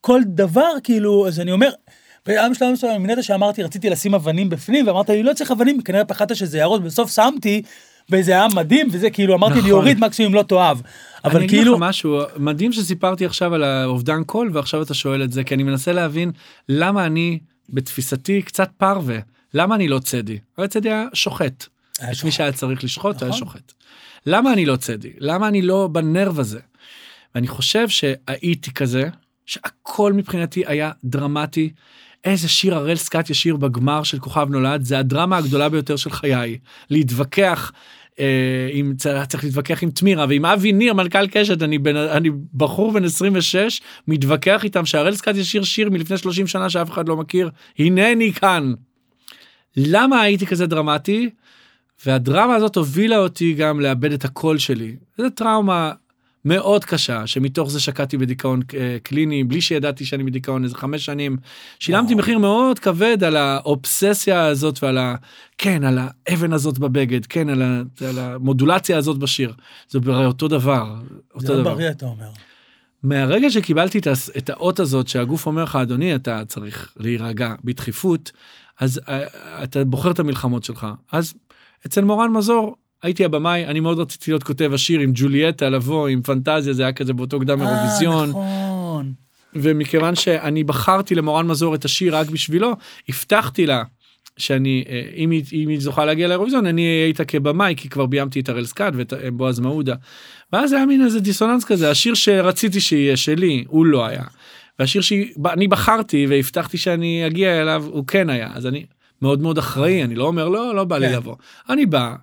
[0.00, 1.70] כל דבר, כאילו, אז אני אומר,
[2.22, 5.82] פעם שלנו מסוים עם נטע שאמרתי, רציתי לשים אבנים בפנים, ואמרת לי, לא צריך אבנים,
[5.82, 7.62] כנראה פחדת שזה יערות, בסוף שמתי,
[8.10, 9.64] וזה היה מדהים, וזה כאילו, אמרתי נכון.
[9.64, 10.78] ליאורית מקסימום לא תאהב.
[11.24, 15.24] אבל אני אגיד כאילו, לך משהו מדהים שסיפרתי עכשיו על האובדן קול ועכשיו אתה שואל
[15.24, 16.32] את זה כי אני מנסה להבין
[16.68, 17.38] למה אני
[17.68, 19.18] בתפיסתי קצת פרווה
[19.54, 20.38] למה אני לא צדי.
[20.58, 21.66] הרי צדי היה שוחט.
[22.00, 23.38] היה את מי שהיה צריך לשחוט היה נכון.
[23.38, 23.72] שוחט.
[24.26, 25.12] למה אני לא צדי?
[25.18, 26.60] למה אני לא בנרב הזה?
[27.34, 29.08] ואני חושב שהייתי כזה
[29.46, 31.70] שהכל מבחינתי היה דרמטי.
[32.24, 36.58] איזה שיר הראל סקאט ישיר בגמר של כוכב נולד זה הדרמה הגדולה ביותר של חיי
[36.90, 37.72] להתווכח.
[38.20, 38.94] אה, עם
[39.28, 43.80] צריך להתווכח עם תמירה ועם אבי ניר מנכ"ל קשת אני בן אני בחור בן 26
[44.08, 48.72] מתווכח איתם שהראל סקאט ישיר שיר מלפני 30 שנה שאף אחד לא מכיר הנני כאן.
[49.76, 51.30] למה הייתי כזה דרמטי?
[52.06, 54.96] והדרמה הזאת הובילה אותי גם לאבד את הקול שלי.
[55.18, 55.92] זו טראומה
[56.46, 61.36] מאוד קשה שמתוך זה שקעתי בדיכאון אה, קליני בלי שידעתי שאני בדיכאון איזה חמש שנים.
[61.78, 62.18] שילמתי וואו.
[62.18, 65.14] מחיר מאוד כבד על האובססיה הזאת ועל ה...
[65.58, 67.82] כן על האבן הזאת בבגד כן על, ה...
[68.08, 69.52] על המודולציה הזאת בשיר.
[69.88, 70.94] זה הרי אותו דבר.
[71.34, 71.74] אותו זה לא דבר.
[71.74, 72.28] בריא אתה אומר.
[73.02, 74.00] מהרגע שקיבלתי
[74.38, 78.32] את האות הזאת שהגוף אומר לך אדוני אתה צריך להירגע בדחיפות
[78.80, 79.22] אז אה,
[79.62, 81.34] אתה בוחר את המלחמות שלך אז
[81.86, 86.22] אצל מורן מזור הייתי הבמאי אני מאוד רציתי להיות כותב השיר עם ג'ולייטה לבוא עם
[86.22, 89.12] פנטזיה זה היה כזה באותו קדם אה, אירוויזיון נכון.
[89.54, 92.76] ומכיוון שאני בחרתי למורן מזור את השיר רק בשבילו
[93.08, 93.82] הבטחתי לה
[94.36, 98.06] שאני אה, אם היא, אם היא זוכה להגיע לאירוויזיון אני אהיה איתה כבמאי כי כבר
[98.06, 99.94] ביימתי את הראל סקאט ואת אה, בועז מעודה.
[100.52, 104.22] ואז היה מין איזה דיסוננס כזה השיר שרציתי שיהיה שלי הוא לא היה.
[104.78, 108.86] והשיר שאני בחרתי והבטחתי שאני אגיע אליו הוא כן היה אז אני
[109.22, 111.14] מאוד מאוד אחראי אני לא אומר לא לא בא לי כן.
[111.14, 111.36] לבוא
[111.70, 112.14] אני בא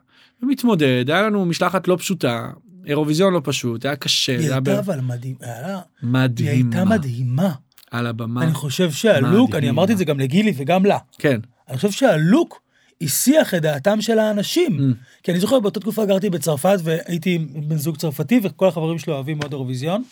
[0.44, 2.50] ומתמודד היה לנו משלחת לא פשוטה
[2.86, 7.52] אירוויזיון לא פשוט היה קשה היא הייתה אבל מדהים, היה לה- היא מדהימה הייתה מדהימה.
[7.92, 9.72] על הבמה אני חושב שהלוק, אני מדהימה.
[9.82, 11.40] אמרתי את זה גם לגילי וגם לה, כן
[11.70, 12.62] אני חושב שהלוק
[13.02, 14.78] הסיח את דעתם של האנשים.
[14.78, 15.24] Mm.
[15.24, 19.14] כי אני זוכר באותה תקופה גרתי בצרפת והייתי עם בן זוג צרפתי וכל החברים שלו
[19.14, 20.04] אוהבים מאוד אירוויזיון.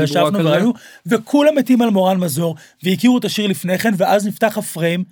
[0.00, 0.38] וישבנו.
[0.44, 0.72] וראינו,
[1.06, 5.04] וכולם מתים על מורן מזור, והכירו את השיר לפני כן, ואז נפתח הפריים,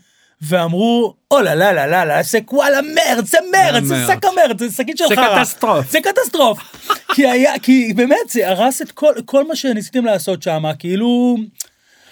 [0.43, 4.07] ואמרו, אולה לה לה לה לה, זה וואלה מרץ, זה מרץ, זה.
[4.07, 5.39] שק המרץ, זה שקית של זה חרא.
[5.39, 5.91] קטסטרוף.
[5.91, 6.59] זה קטסטרוף.
[7.15, 11.37] כי היה, כי באמת, זה הרס את כל, כל מה שניסיתם לעשות שם, כאילו...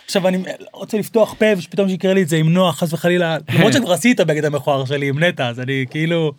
[0.04, 0.38] עכשיו אני
[0.72, 4.12] רוצה לפתוח פה ושפתאום שיקרה לי את זה עם נועה חס וחלילה למרות שכבר עשיתי
[4.12, 6.32] את הבגד המכוער שלי עם נטע אז אני כאילו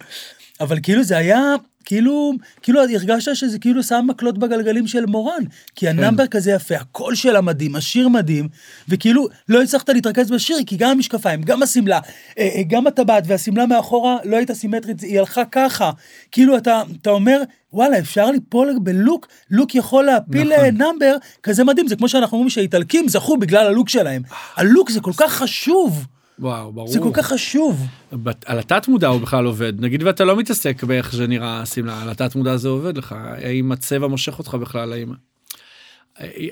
[0.62, 1.40] אבל כאילו זה היה
[1.86, 5.44] כאילו כאילו הרגשת שזה כאילו שם מקלות בגלגלים של מורן
[5.76, 8.48] כי ה number כזה יפה הקול שלה מדהים השיר מדהים
[8.90, 12.00] וכאילו לא הצלחת להתרכז בשיר כי גם המשקפיים גם השמלה
[12.38, 15.92] אה, אה, גם הטבעת והשמלה מאחורה לא הייתה סימטרית היא הלכה ככה.
[16.32, 17.42] כאילו אתה אתה אומר
[17.74, 20.66] וואלה אפשר ליפול בלוק לוק יכול להפיל נכון.
[20.66, 20.78] נכון.
[20.78, 21.88] נאמבר כזה מדהים.
[21.88, 24.22] זה כמו שאנחנו אומרים שהאיטלקים זכו בגלל הלוק שלהם.
[24.56, 26.06] הלוק זה כל כך חשוב
[26.42, 26.88] וואו ברור.
[26.88, 30.84] זה כל כך חשוב בת- על התת מודע הוא בכלל עובד נגיד ואתה לא מתעסק
[30.84, 35.14] באיך שנראה השמלה על התת מודע זה עובד לך האם הצבע מושך אותך בכלל האם.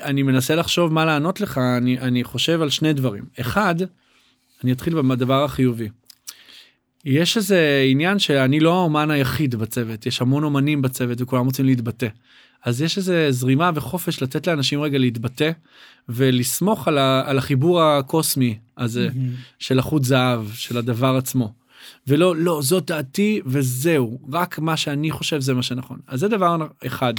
[0.02, 3.76] אני מנסה לחשוב מה לענות לך אני אני חושב על שני דברים אחד
[4.64, 5.90] אני אתחיל בדבר החיובי.
[7.06, 12.08] יש איזה עניין שאני לא האומן היחיד בצוות יש המון אומנים בצוות וכולם רוצים להתבטא.
[12.66, 15.52] אז יש איזה זרימה וחופש לתת לאנשים רגע להתבטא
[16.10, 19.10] ולסמוך על, ה, על החיבור הקוסמי הזה
[19.60, 21.54] של החוט זהב של הדבר עצמו.
[22.08, 26.00] ולא לא זאת דעתי וזהו רק מה שאני חושב זה מה שנכון.
[26.08, 26.58] אז זה דבר
[26.88, 27.14] אחד.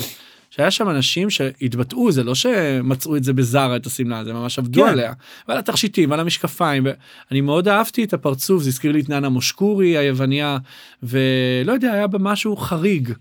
[0.50, 4.82] שהיה שם אנשים שהתבטאו זה לא שמצאו את זה בזארה את השמלה זה ממש עבדו
[4.82, 4.88] כן.
[4.88, 5.12] עליה.
[5.48, 6.86] ועל התכשיטים ועל המשקפיים
[7.30, 10.58] ואני מאוד אהבתי את הפרצוף זה הזכיר לי את ננה מושקורי היווניה
[11.02, 13.12] ולא יודע היה בה משהו חריג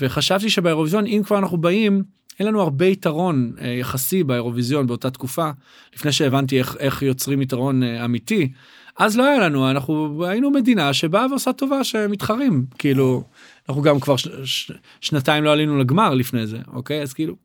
[0.00, 2.02] וחשבתי שבאירוויזיון אם כבר אנחנו באים
[2.38, 5.50] אין לנו הרבה יתרון אה, יחסי באירוויזיון באותה תקופה
[5.94, 8.52] לפני שהבנתי איך, איך יוצרים יתרון אה, אמיתי.
[8.98, 12.66] אז לא היה לנו אנחנו היינו מדינה שבאה ועושה טובה שמתחרים.
[12.78, 13.24] כאילו
[13.68, 17.02] אנחנו גם כבר ש, ש, שנתיים לא עלינו לגמר לפני זה אוקיי?
[17.02, 17.36] אז כאילו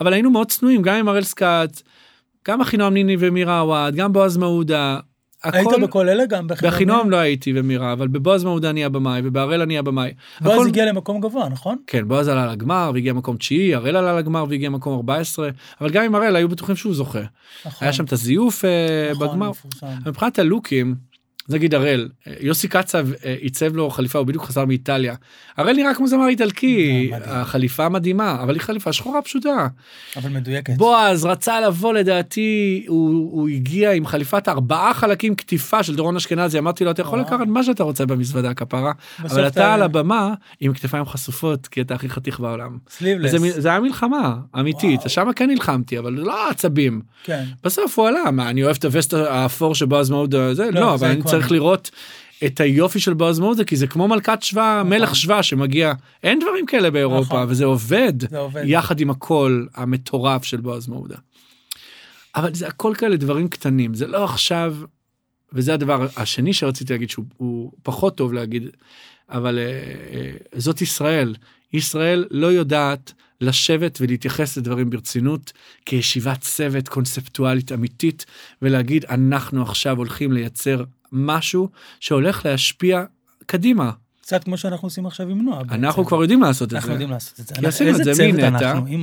[0.00, 1.82] אבל היינו מאוד צנועים גם עם הראל סקאט
[2.48, 5.00] גם אחינועם ניני ומירה עוואד גם בועז מעודה.
[5.52, 6.72] היית הכל- בכל אלה גם בחינום?
[6.72, 10.10] באחינועם לא הייתי ומירה אבל בבועז מעודה אני הבמאי ובהראל אני הבמאי.
[10.40, 11.76] בועז הכל- הגיע למקום גבוה נכון?
[11.86, 15.48] כן בועז עלה לגמר והגיע מקום תשיעי הראל עלה לגמר והגיע מקום 14
[15.80, 17.18] אבל גם עם הראל היו בטוחים שהוא זוכה
[17.66, 17.78] נכון.
[17.86, 18.70] היה שם את הזיוף אה,
[19.12, 19.86] נכון, בגמר מפורסם.
[20.06, 20.94] מבחינת הלוקים
[21.48, 25.14] נגיד הראל אה, יוסי קצב אה, עיצב לו חליפה הוא בדיוק חזר מאיטליה
[25.56, 27.10] הראל נראה כמו זמר איטלקי.
[27.24, 29.66] החליפה מדהימה אבל היא חליפה שחורה פשוטה
[30.16, 30.74] אבל מדויקת.
[30.76, 36.58] בועז רצה לבוא לדעתי הוא, הוא הגיע עם חליפת ארבעה חלקים קטיפה של דורון אשכנזי
[36.58, 37.20] אמרתי לו אתה יכול.
[37.20, 38.92] לקחת מה שאתה רוצה במזוודה כפרה
[39.24, 42.78] אבל אתה- על הבמה עם כתפיים חשופות כי אתה הכי חתיך בעולם.
[42.90, 43.34] סליבלס.
[43.58, 45.00] זה היה מלחמה אמיתית.
[45.06, 47.44] שם כן נלחמתי אבל לא עצבים כן.
[47.64, 51.06] בסוף הוא עלה מה אני אוהב את הווסט האפור שבועז מאוד זה לא, לא זה
[51.06, 51.22] אבל אני.
[51.36, 51.90] צריך לראות
[52.46, 56.66] את היופי של בועז מודה, כי זה כמו מלכת שבא, מלך שבא שמגיע, אין דברים
[56.66, 57.46] כאלה באירופה, נכון.
[57.48, 58.12] וזה עובד.
[58.64, 61.16] יחד עם הקול המטורף של בועז מודה.
[62.36, 64.76] אבל זה הכל כאלה דברים קטנים, זה לא עכשיו,
[65.52, 68.62] וזה הדבר השני שרציתי להגיד שהוא הוא פחות טוב להגיד,
[69.28, 69.64] אבל אה,
[70.14, 71.34] אה, זאת ישראל.
[71.72, 75.52] ישראל לא יודעת לשבת ולהתייחס לדברים ברצינות
[75.86, 78.26] כישיבת צוות קונספטואלית אמיתית
[78.62, 81.68] ולהגיד אנחנו עכשיו הולכים לייצר משהו
[82.00, 83.04] שהולך להשפיע
[83.46, 83.90] קדימה.
[84.20, 85.60] קצת כמו שאנחנו עושים עכשיו עם נועה.
[85.60, 86.04] אנחנו בעצם.
[86.04, 86.92] כבר יודעים לעשות את אנחנו זה.
[86.92, 87.54] יודעים לעשות את זה.
[87.54, 88.48] כי עשינו את זה מנטע.
[88.48, 88.96] אנחנו.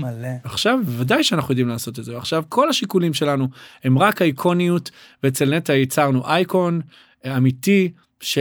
[0.44, 3.48] עכשיו בוודאי שאנחנו יודעים לעשות את זה עכשיו כל השיקולים שלנו
[3.84, 4.92] הם רק האיקוניות
[5.24, 6.82] ואצל נטע ייצרנו אייקון
[7.26, 7.92] אה, אמיתי
[8.22, 8.38] ש,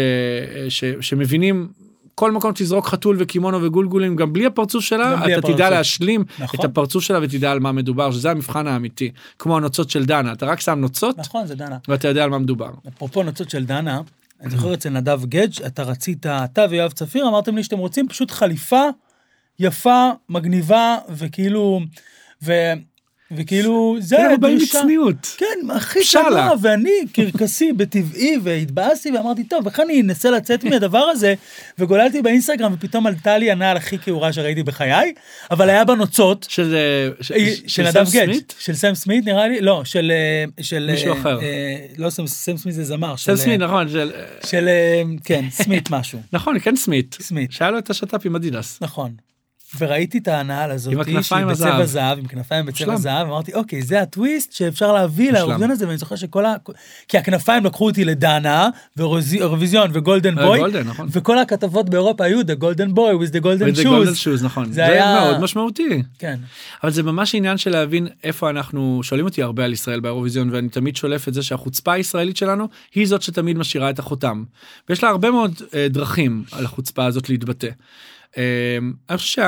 [0.69, 1.69] ש, שמבינים
[2.15, 5.71] כל מקום תזרוק חתול וקימונו וגולגולים גם בלי הפרצוף שלה בלי אתה תדע הפרצוף.
[5.71, 6.61] להשלים נכון.
[6.61, 10.47] את הפרצוף שלה ותדע על מה מדובר שזה המבחן האמיתי כמו הנוצות של דנה אתה
[10.47, 11.79] רק שם נוצות נכון, זה דנה.
[11.89, 12.71] ואתה יודע על מה מדובר.
[12.89, 14.01] אפרופו נוצות של דנה,
[14.41, 18.31] אני זוכר אצל נדב גדג', אתה רצית, אתה ויואב צפיר, אמרתם לי שאתם רוצים פשוט
[18.31, 18.83] חליפה
[19.59, 21.81] יפה, מגניבה, וכאילו,
[22.43, 22.53] ו...
[23.37, 24.79] וכאילו, זה אנחנו באים הדרישה.
[24.79, 25.35] בצניעות.
[25.39, 25.99] כן, הכי.
[26.13, 31.35] קלה, ואני קרקסי בטבעי, והתבאסתי ואמרתי, טוב, איך אני אנסה לצאת מהדבר הזה,
[31.79, 35.13] וגוללתי באינסטגרם, ופתאום עלתה לי הנעל הכי כעורה שראיתי בחיי,
[35.51, 36.77] אבל היה בה נוצות, של,
[37.67, 38.55] של גדג', סמית?
[38.59, 40.13] של סם סמית נראה לי, לא, של...
[40.15, 41.41] אה, של מישהו אה, אחר.
[41.41, 43.17] אה, לא סם סמית זה זמר.
[43.17, 44.11] סם סמית נכון של-
[45.25, 48.79] כן, סמית משהו, נכון כן סמית סמית, שהיה לו את השת"פ עם אדידס.
[48.81, 49.13] נכון.
[49.79, 51.85] וראיתי את הנעל הזאת, עם הכנפיים שהיא בצבע הזהב.
[51.87, 52.97] זהב, עם כנפיים בצבע.
[52.97, 55.33] זהב, אמרתי, אוקיי, זה הטוויסט שאפשר להביא.
[55.33, 56.55] לאירוויזיון הזה, ואני זוכר שכל ה...
[57.09, 61.09] כי הכנפיים לקחו אותי לדנה, ואירוויזיון וגולדן אה, בוי, נכון.
[61.13, 64.43] וכל הכתבות באירופה היו The Golden Boy with the Golden וזה גולדן Shoes.
[64.45, 66.03] נכון זה זה היה- מאוד משמעותי.
[66.19, 66.37] כן,
[66.83, 70.69] אבל זה ממש עניין של להבין איפה אנחנו שואלים אותי הרבה על ישראל באירוויזיון ואני
[70.69, 74.45] תמיד שולף את זה שהחוצפה הישראלית שלנו היא זאת שתמיד משאירה את החותם.
[74.89, 77.69] ויש לה הרבה מאוד אה, דרכים על החוצפה הזאת להתבטא.
[78.39, 78.79] אה,
[79.11, 79.43] אני חושב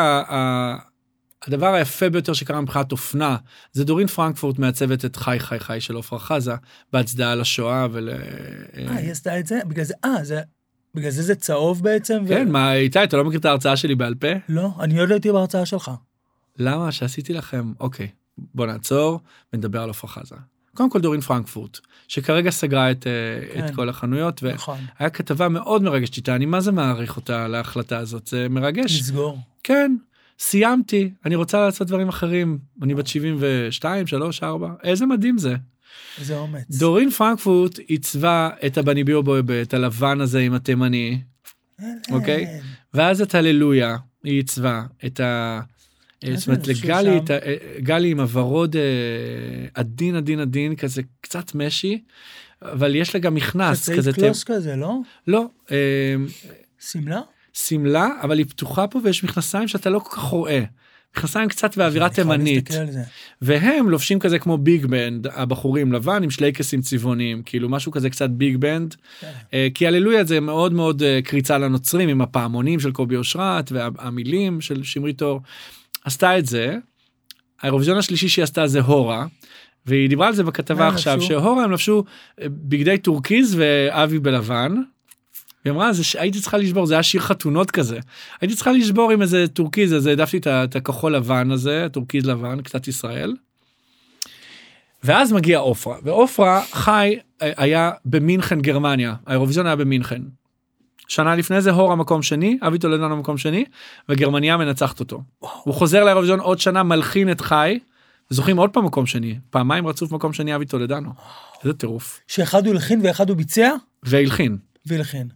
[1.45, 3.37] שהדבר היפה ביותר שקרה מבחינת אופנה
[3.73, 6.55] זה דורין פרנקפורט מעצבת את חי חי חי של עפרה חזה
[6.93, 8.11] בהצדעה לשואה ול...
[8.11, 9.61] אה, היא עשתה את זה?
[9.69, 10.41] בגלל זה, אה, זה...
[10.95, 12.23] בגלל זה זה צהוב בעצם?
[12.25, 14.29] ו- כן מה איתי אתה לא מכיר את ההרצאה שלי בעל פה?
[14.49, 15.91] לא, אני עוד לא הייתי בהרצאה שלך.
[16.59, 18.09] למה שעשיתי לכם אוקיי
[18.39, 19.21] בוא נעצור
[19.53, 20.35] ונדבר על עפרה חזה.
[20.75, 23.65] קודם כל דורין פרנקפורט שכרגע סגרה את, אה, כן.
[23.65, 24.79] את כל החנויות נכון.
[25.01, 29.39] והיה כתבה מאוד מרגשת איתה אני מה זה מעריך אותה להחלטה הזאת זה מרגש לסגור.
[29.63, 29.97] כן
[30.39, 35.57] סיימתי אני רוצה לעשות דברים אחרים אני בת 72 3 4 איזה מדהים זה
[36.19, 36.79] איזה אומץ.
[36.79, 41.21] דורין פרנקפורט עיצבה את הבני ביו בויבה את הלבן הזה עם התימני
[42.11, 42.61] אוקיי.
[42.95, 45.61] ואז את הללויה היא עיצבה את ה...
[46.31, 47.17] מה זאת אומרת זה, לגלי?
[47.19, 47.39] את ה-
[47.79, 48.83] גלי עם הוורוד אה,
[49.75, 52.03] עדין עדין עדין כזה קצת משי
[52.63, 54.99] אבל יש לה גם מכנס כזה קלוס כזה, לא?
[55.27, 56.15] לא אה,
[56.81, 57.21] שמלה?
[57.53, 60.65] שמלה אבל היא פתוחה פה ויש מכנסיים שאתה לא כל כך רואה.
[61.17, 63.03] מכנסיים קצת באווירה תימנית זה.
[63.43, 68.31] והם לובשים כזה כמו big band הבחורים לבן עם שלייקסים צבעוניים כאילו משהו כזה קצת
[68.31, 69.33] big band כן.
[69.55, 74.61] אה, כי הללויה זה מאוד מאוד אה, קריצה לנוצרים עם הפעמונים של קובי אושרת והמילים
[74.61, 75.41] של שמרי תור.
[76.05, 76.77] עשתה את זה.
[77.63, 79.27] האירוויזיון השלישי שהיא עשתה זה הורה.
[79.87, 81.27] והיא דיברה על זה בכתבה עכשיו לבשו?
[81.29, 82.05] שהורה הם לבשו
[82.41, 84.75] אה, בגדי טורקיז ואבי בלבן.
[85.65, 87.99] היא אמרה זה ש- הייתי צריכה לשבור זה היה שיר חתונות כזה
[88.41, 92.89] הייתי צריכה לשבור עם איזה טורקיז אז העדפתי את הכחול לבן הזה הטורקיז לבן קצת
[92.89, 93.35] ישראל.
[95.05, 100.23] ואז מגיע עופרה ועופרה חי אה, היה במינכן גרמניה האירוויזיון היה במינכן.
[101.09, 103.65] שנה לפני זה הורה מקום שני אבי טולדנו מקום שני
[104.09, 105.23] וגרמניה מנצחת אותו.
[105.39, 107.79] הוא חוזר לאירוויזיון עוד שנה מלחין את חי.
[108.31, 111.11] זוכים עוד פעם מקום שני פעמיים רצוף מקום שני אבי טולדנו.
[111.63, 112.21] איזה טירוף.
[112.29, 113.71] שאחד הוא הלחין ואחד הוא ביצע?
[114.03, 114.57] והלחין.
[114.87, 115.29] והלחין.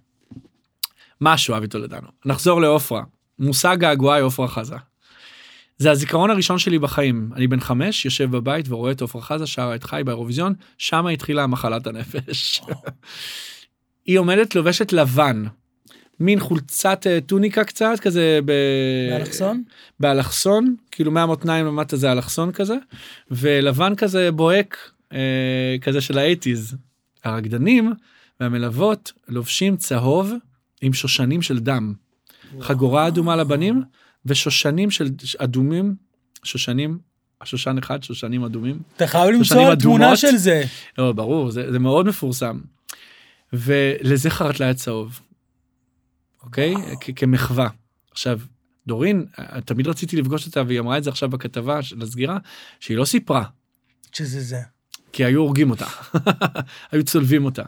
[1.20, 2.08] משהו אבי טולדנו.
[2.24, 3.02] נחזור לעופרה.
[3.38, 4.76] מושג געגועי עופרה חזה.
[5.78, 7.30] זה הזיכרון הראשון שלי בחיים.
[7.36, 11.46] אני בן חמש, יושב בבית ורואה את עופרה חזה שרה את חי באירוויזיון, שם התחילה
[11.46, 12.60] מחלת הנפש.
[14.08, 15.44] היא עומדת לובשת לבן.
[16.20, 18.52] מין חולצת אה, טוניקה קצת כזה ב...
[19.10, 19.62] באלכסון?
[20.00, 22.74] באלכסון כאילו מהמותניים למטה זה אלכסון כזה
[23.30, 26.76] ולבן כזה בוהק אה, כזה של האייטיז.
[27.24, 27.92] הרקדנים
[28.40, 30.32] והמלוות לובשים צהוב
[30.80, 31.94] עם שושנים של דם
[32.60, 33.82] חגורה אדומה לבנים
[34.26, 35.94] ושושנים של אדומים
[36.44, 36.98] שושנים
[37.40, 40.16] השושן אחד שושנים אדומים אתה חייב למצוא תמונה.
[40.16, 40.62] של זה.
[40.98, 42.58] לא ברור זה, זה מאוד מפורסם.
[43.52, 45.20] ולזה חרט לה את צהוב.
[46.42, 46.74] אוקיי?
[47.00, 47.68] כ- כמחווה.
[48.10, 48.40] עכשיו
[48.86, 49.26] דורין
[49.64, 52.38] תמיד רציתי לפגוש אותה והיא אמרה את זה עכשיו בכתבה של הסגירה
[52.80, 53.44] שהיא לא סיפרה
[54.12, 54.60] שזה זה.
[55.12, 55.86] כי היו הורגים אותה
[56.92, 57.62] היו צולבים אותה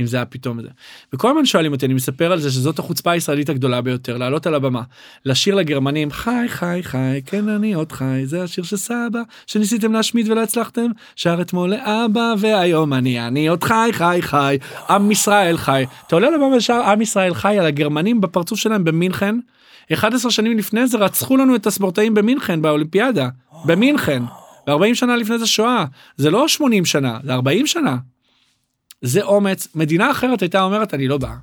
[0.00, 0.68] אם זה היה פתאום זה.
[1.12, 4.54] וכל הזמן שואלים אותי, אני מספר על זה שזאת החוצפה הישראלית הגדולה ביותר, לעלות על
[4.54, 4.82] הבמה,
[5.24, 10.30] לשיר לגרמנים, חי חי חי, כן אני עוד חי, זה השיר של סבא, שניסיתם להשמיד
[10.30, 10.86] ולא הצלחתם,
[11.16, 14.58] שר אתמול לאבא והיום אני, אני עוד חי חי חי,
[14.90, 15.84] עם ישראל חי.
[16.06, 19.36] אתה עולה לבמה ושר עם ישראל חי על הגרמנים בפרצוף שלהם במינכן,
[19.92, 23.28] 11 שנים לפני זה רצחו לנו את הספורטאים במינכן באולימפיאדה,
[23.64, 24.22] במינכן.
[24.68, 25.84] ו-40 שנה לפני זה שואה,
[26.16, 27.96] זה לא 80 שנה, זה 40 שנה.
[29.04, 31.34] זה אומץ, מדינה אחרת הייתה אומרת אני לא באה.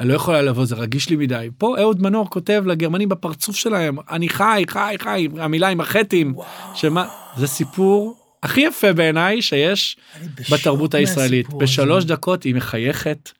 [0.00, 1.48] אני לא יכולה לבוא זה רגיש לי מדי.
[1.58, 5.28] פה אהוד מנור כותב לגרמנים בפרצוף שלהם אני חי חי חי.
[5.38, 6.34] המילה עם החטים
[6.74, 9.96] שמה זה סיפור הכי יפה בעיניי שיש
[10.52, 11.54] בתרבות הישראלית.
[11.54, 13.30] בשלוש דקות היא מחייכת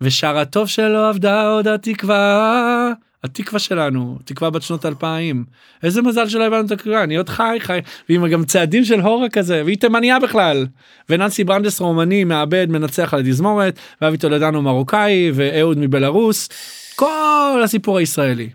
[0.00, 2.92] ושר הטוב שלא עבדה עוד התקווה
[3.24, 5.44] התקווה שלנו תקווה בת שנות אלפיים
[5.82, 9.28] איזה מזל שלא הבנו את הקריאה אני עוד חי חי ועם גם צעדים של הורה
[9.28, 10.66] כזה והיא תימניה בכלל
[11.08, 16.48] וננסי ברנדס רומני מעבד מנצח על התזמורת ואבי טולדנו מרוקאי ואהוד מבלארוס
[16.96, 18.50] כל הסיפור הישראלי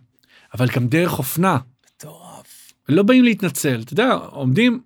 [0.54, 1.58] אבל גם דרך אופנה.
[1.96, 2.72] מטורף.
[2.90, 4.80] לא באים להתנצל אתה יודע עומדים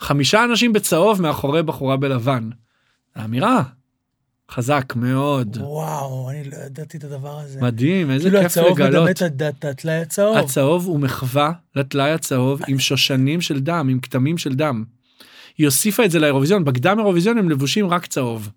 [0.00, 2.50] חמישה אנשים בצהוב מאחורי בחורה בלבן.
[3.24, 3.62] אמירה
[4.50, 5.56] חזק מאוד.
[5.60, 7.60] וואו, אני לא ידעתי את הדבר הזה.
[7.62, 8.94] מדהים, איזה כאילו כיף הצהוב לגלות.
[8.94, 10.36] מדמה את הד- את הטלאי הצהוב.
[10.36, 14.84] הצהוב הוא מחווה לטלאי הצהוב עם שושנים של דם, עם כתמים של דם.
[15.58, 18.48] היא הוסיפה את זה לאירוויזיון, בקדם אירוויזיון הם לבושים רק צהוב.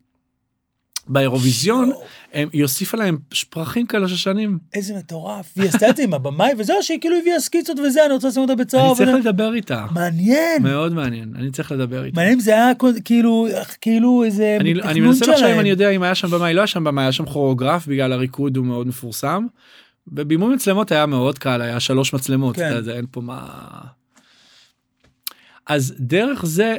[1.07, 1.91] באירוויזיון
[2.33, 3.17] היא הוסיפה להם
[3.49, 4.59] פרחים כאלה שושנים.
[4.73, 5.53] איזה מטורף.
[5.57, 8.41] והיא עשתה את זה עם הבמאי, וזהו, שהיא כאילו הביאה סקיצות וזה, אני רוצה לשים
[8.41, 8.97] אותה אני בצהוב.
[8.97, 9.85] צריך לדבר איתה.
[9.91, 10.63] מעניין.
[10.63, 12.15] מאוד מעניין, אני צריך לדבר איתה.
[12.15, 12.71] מעניין אם זה היה
[13.05, 13.47] כאילו,
[13.81, 15.47] כאילו איזה אני, אני תכנון מנסה לחשוב.
[15.47, 18.13] אם אני יודע אם היה שם במאי, לא היה שם במאי, היה שם כוריאוגרף בגלל
[18.13, 19.45] הריקוד הוא מאוד מפורסם.
[20.07, 22.67] בבימוי מצלמות היה מאוד קל, היה שלוש מצלמות, כן.
[22.67, 23.47] אתה יודע, אין פה מה...
[25.67, 26.77] אז דרך זה,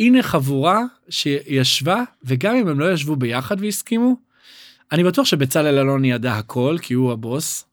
[0.00, 4.29] הנה חבורה שישבה, וגם אם הם לא ישבו ביחד והסכימו,
[4.92, 7.66] אני בטוח שבצלאל אלוני ידע הכל, כי הוא הבוס.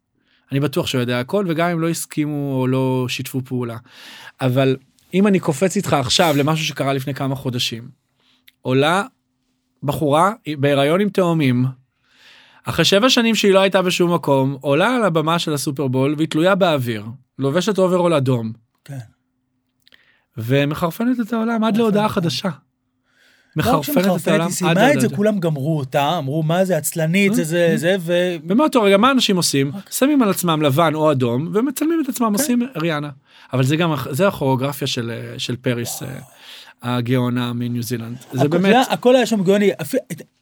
[0.51, 3.77] אני בטוח שהוא יודע הכל, וגם אם לא הסכימו או לא שיתפו פעולה.
[4.41, 4.77] אבל
[5.13, 7.89] אם אני קופץ איתך עכשיו למשהו שקרה לפני כמה חודשים,
[8.61, 9.03] עולה
[9.83, 11.65] בחורה בהיריון עם תאומים,
[12.63, 16.55] אחרי שבע שנים שהיא לא הייתה בשום מקום, עולה על הבמה של הסופרבול והיא תלויה
[16.55, 17.05] באוויר,
[17.39, 18.53] לובשת אוברול אדום,
[18.85, 18.97] כן.
[20.37, 22.49] ומחרפנת את העולם עד להודעה חדשה.
[23.57, 25.01] לא מחרפנת את שמחרפנת, העולם היא סיימה את.
[25.01, 28.35] זה, כולם גמרו אותה, אמרו מה זה עצלנית, זה זה זה, ו...
[28.47, 29.71] ומאותו רגע מה אנשים עושים?
[29.91, 33.09] שמים על עצמם לבן או אדום ומצלמים את עצמם עושים ריאנה.
[33.53, 36.07] אבל זה גם זה הכוריאוגרפיה של של פריס אה,
[36.83, 38.17] הגאונה מניו זילנד.
[38.31, 39.71] זה הכל- באמת היה- הכל היה שם גאוני,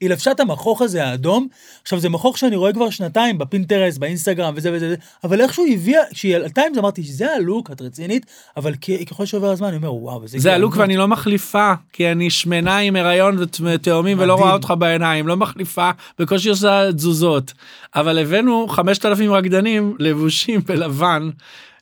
[0.01, 1.47] היא לבשה את המחוך הזה האדום,
[1.81, 5.73] עכשיו זה מחוך שאני רואה כבר שנתיים בפינטרסט, באינסטגרם וזה וזה, וזה, אבל איכשהו היא
[5.75, 8.25] הביאה, כשהיא עלתה עם זה אמרתי שזה הלוק, את רצינית,
[8.57, 8.73] אבל
[9.09, 12.29] ככל שעובר הזמן אני אומר וואו, וזה זה הלוק גאונות." ואני לא מחליפה כי אני
[12.29, 14.33] שמנה עם הריון ותאומים ולא.
[14.33, 17.53] רואה אותך בעיניים לא מחליפה בקושי עושה תזוזות
[17.95, 21.29] אבל הבאנו 5,000 רקדנים לבושים בלבן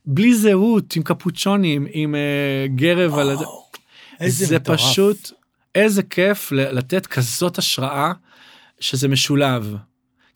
[0.06, 2.22] בלי זהות עם קפוצ'ונים עם אה,
[2.76, 3.20] גרב על.
[3.20, 3.45] וואו, איזה
[4.28, 4.80] זה מטורף.
[4.80, 5.32] פשוט
[5.76, 8.11] איזה כיף לתת כזאת השראה
[8.80, 9.76] שזה משולב.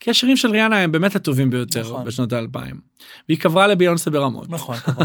[0.00, 2.04] כי השירים של ריאנה הם באמת הטובים ביותר נכון.
[2.04, 2.80] בשנות האלפיים.
[3.28, 5.04] והיא קברה לביונסה ברמות נכון, חבל.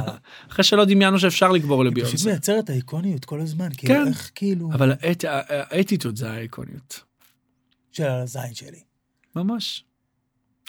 [0.52, 2.30] אחרי שלא דמיינו שאפשר לקבור היא פשוט לביונסה.
[2.30, 4.08] מייצרת האיקוניות כל הזמן, כאילו כן.
[4.08, 7.00] איך כאילו, אבל האט- האטיטוד זה האיקוניות.
[7.92, 8.80] של הזין שלי.
[9.36, 9.84] ממש.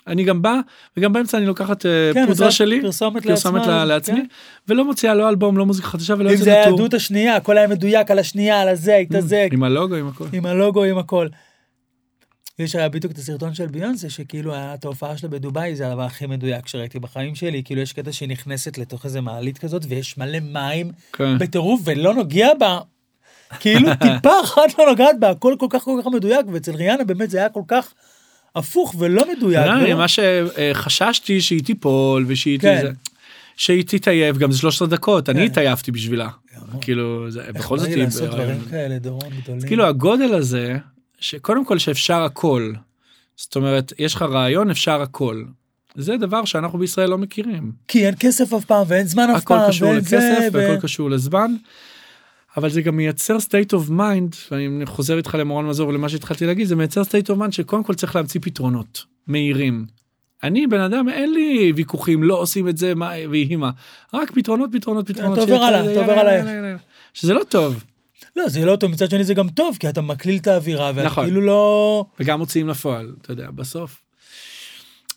[0.06, 0.60] אני גם בא
[0.96, 4.26] וגם באמצע אני לוקחת אה, כן, פודרה שלי פרסומת פרסומת לעצמה, לעצמי כן.
[4.68, 6.64] ולא מוציאה לא אלבום לא מוזיקה חדשה ולא אם זה היה.
[6.64, 10.26] העדות השנייה, הכל היה מדויק על השנייה, על הזה, היית זה, עם הלוגו עם הכל.
[10.32, 11.28] עם הלוגו, עם הכל.
[12.58, 16.26] יש היה בדיוק את הסרטון של ביונסה, שכאילו את ההופעה שלה בדובאי, זה הדבר הכי
[16.26, 20.40] מדויק שראיתי בחיים שלי, כאילו יש קטע שהיא נכנסת לתוך איזה מעלית כזאת, ויש מלא
[20.40, 21.38] מים כן.
[21.38, 22.80] בטירוף, ולא נוגע בה,
[23.60, 27.30] כאילו טיפה אחת לא נוגעת בה, הכל כל כך כל כך מדויק, ואצל ריאנה באמת
[27.30, 27.94] זה היה כל כך
[28.56, 29.66] הפוך ולא מדויק.
[29.66, 32.78] לא, אני- מה שחששתי שהיא תיפול ושהיא כן.
[32.82, 32.90] זה-
[33.56, 35.44] שהיא תתעייף גם זה 13 דקות אני כן.
[35.46, 36.28] התעייפתי בשבילה.
[36.80, 38.54] כאילו זה איך בכל זאת היא לעשות בהיריון.
[38.56, 39.60] דברים כאלה, דורון גדולים.
[39.66, 40.76] כאילו הגודל הזה
[41.20, 42.72] שקודם כל שאפשר הכל
[43.36, 45.44] זאת אומרת יש לך רעיון אפשר הכל.
[45.96, 47.72] זה דבר שאנחנו בישראל לא מכירים.
[47.88, 50.56] כי אין כסף אף פעם, ואין זמן אף הכל פעם, קשור ואין זה, לכסף ו-
[50.58, 51.54] והכל קשור לזמן.
[52.56, 56.66] אבל זה גם מייצר state of mind ואני חוזר איתך למורן מזור ולמה שהתחלתי להגיד
[56.66, 59.86] זה מייצר state of mind שקודם כל צריך להמציא פתרונות מהירים.
[60.42, 63.70] אני בן אדם אין לי ויכוחים לא עושים את זה מה ויהי מה
[64.14, 65.38] רק פתרונות פתרונות פתרונות.
[65.38, 66.76] אתה עובר הלאה, אתה עובר הלאה.
[67.14, 67.84] שזה לא טוב
[68.36, 71.06] לא, זה לא טוב, מצד שני זה גם טוב, כי אתה מקליל את האווירה, ואתה
[71.06, 71.24] נכון.
[71.24, 72.04] כאילו לא...
[72.20, 74.03] וגם מוציאים לפועל אתה יודע בסוף.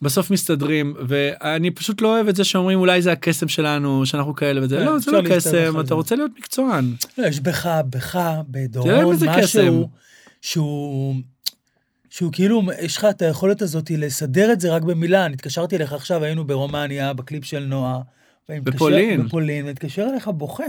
[0.01, 4.61] בסוף מסתדרים ואני פשוט לא אוהב את זה שאומרים אולי זה הקסם שלנו שאנחנו כאלה
[4.63, 5.93] וזה כן, לא זה לא קסם אתה.
[5.93, 6.93] רוצה להיות מקצוען.
[7.17, 9.89] לא, יש בך, בך, בדורון, איזה משהו.
[10.41, 11.15] שהוא...
[12.09, 15.25] שהוא כאילו, יש לך את היכולת הזאת לסדר את זה רק במילה.
[15.25, 17.99] אני התקשרתי אליך עכשיו, היינו ברומניה, בקליפ של נועה.
[18.49, 19.25] ואני בפולין.
[19.27, 20.63] בפולין, ומתקשר אליך בוכה.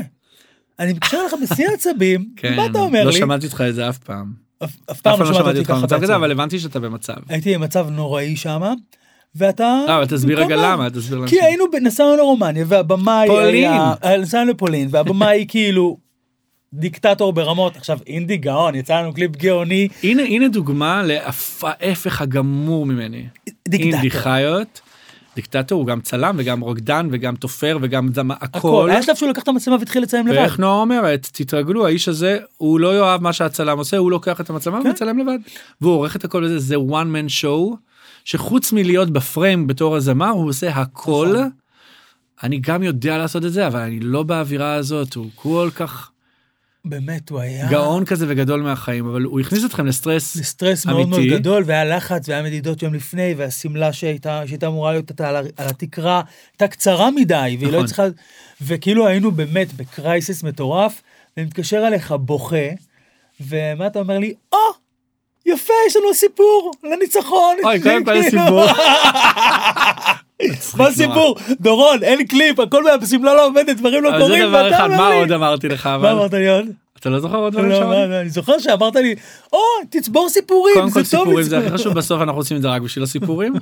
[0.79, 3.19] אני מתקשר אליך בשיא העצבים, כן, מה אתה אומר לא לי?
[3.19, 4.33] שמעתי אותך את זה אף פעם.
[4.65, 6.17] אף- פעם לא שמעתי אותי אותך במצב כזה.
[6.17, 7.15] אבל הבנתי שאתה במצב.
[7.29, 8.63] הייתי במצב נוראי שם,
[9.39, 9.85] ואתה...
[9.89, 11.29] לא, אבל תסביר רגע למה, תסביר למה.
[11.29, 13.55] כי היינו, נסענו לרומניה, והבמאי פולין.
[13.55, 13.95] היה...
[14.05, 15.97] אה, נסענו לפולין, והבמאי כאילו
[16.73, 17.77] דיקטטור ברמות.
[17.77, 19.89] עכשיו, אינדי גאון, יצא לנו קליפ גאוני.
[20.03, 23.27] הנה, הנה דוגמה להפך הגמור ממני.
[23.73, 24.23] אינדי דיקטטור.
[24.23, 24.81] חיות,
[25.37, 28.59] דיקטטור, הוא גם צלם וגם רוקדן וגם תופר וגם זמה, הכל.
[28.59, 28.91] הכל.
[28.91, 30.37] היה שלב שהוא לקח את המצלמה והתחיל לצלם לבד.
[30.37, 34.51] ואיך נועה אומרת, תתרגלו, האיש הזה, הוא לא יאהב מה שהצלם עושה, הוא לוקח את
[34.51, 34.89] המצלמה כן.
[34.89, 35.39] ומצלם לבד.
[35.81, 36.79] והוא עורך את הכל בזה, זה one
[37.15, 37.77] man show,
[38.25, 41.33] שחוץ מלהיות בפריים בתור הזמר, הוא עושה הכל.
[41.35, 41.51] נכון.
[42.43, 46.11] אני גם יודע לעשות את זה, אבל אני לא באווירה הזאת, הוא כל כך
[46.85, 47.71] באמת, הוא היה...
[47.71, 50.37] גאון כזה וגדול מהחיים, אבל הוא הכניס אתכם לסטרס.
[50.37, 51.39] לסטרס מאוד מאוד אמיתי.
[51.39, 56.23] גדול, והיה לחץ, והיה מדידות יום לפני, והשמלה שהייתה, שהייתה אמורה להיות על, על התקרה,
[56.53, 57.87] הייתה קצרה מדי, והיא לא נכון.
[57.87, 58.07] צריכה...
[58.61, 61.03] וכאילו היינו באמת בקרייסיס מטורף,
[61.37, 62.69] ואני מתקשר אליך בוכה,
[63.41, 64.35] ומה אתה אומר לי?
[64.53, 64.59] או,
[65.47, 67.57] יפה, יש לנו סיפור לניצחון.
[67.65, 68.67] אוי, קודם כל כאילו- הסיפור.
[70.79, 71.37] מה הסיפור?
[71.61, 75.09] דורון, אין קליפ, הכל בשמלה לא עובדת, דברים לא אבל זה קורים, דבר אחד, מה
[75.09, 76.67] עוד אמרתי לך, מה אמרת לי עוד?
[77.01, 78.01] אתה לא זוכר עוד דברים לא, שאמרתי?
[78.01, 79.15] מה, מה, אני זוכר שאמרת לי,
[79.53, 79.59] או,
[79.91, 82.63] תצבור סיפורים, קודם כל זה טוב סיפורים זה לצבור." הכי חשוב, בסוף אנחנו עושים את
[82.63, 83.55] זה רק בשביל הסיפורים.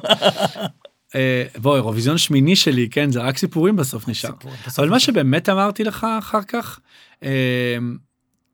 [1.15, 4.31] אה, בוא, אירוויזיון שמיני שלי, כן, זה רק סיפורים בסוף נשאר.
[4.79, 5.01] אבל מה.
[5.01, 6.79] שבאמת אמרתי לך אחר כך,
[7.23, 7.29] אה,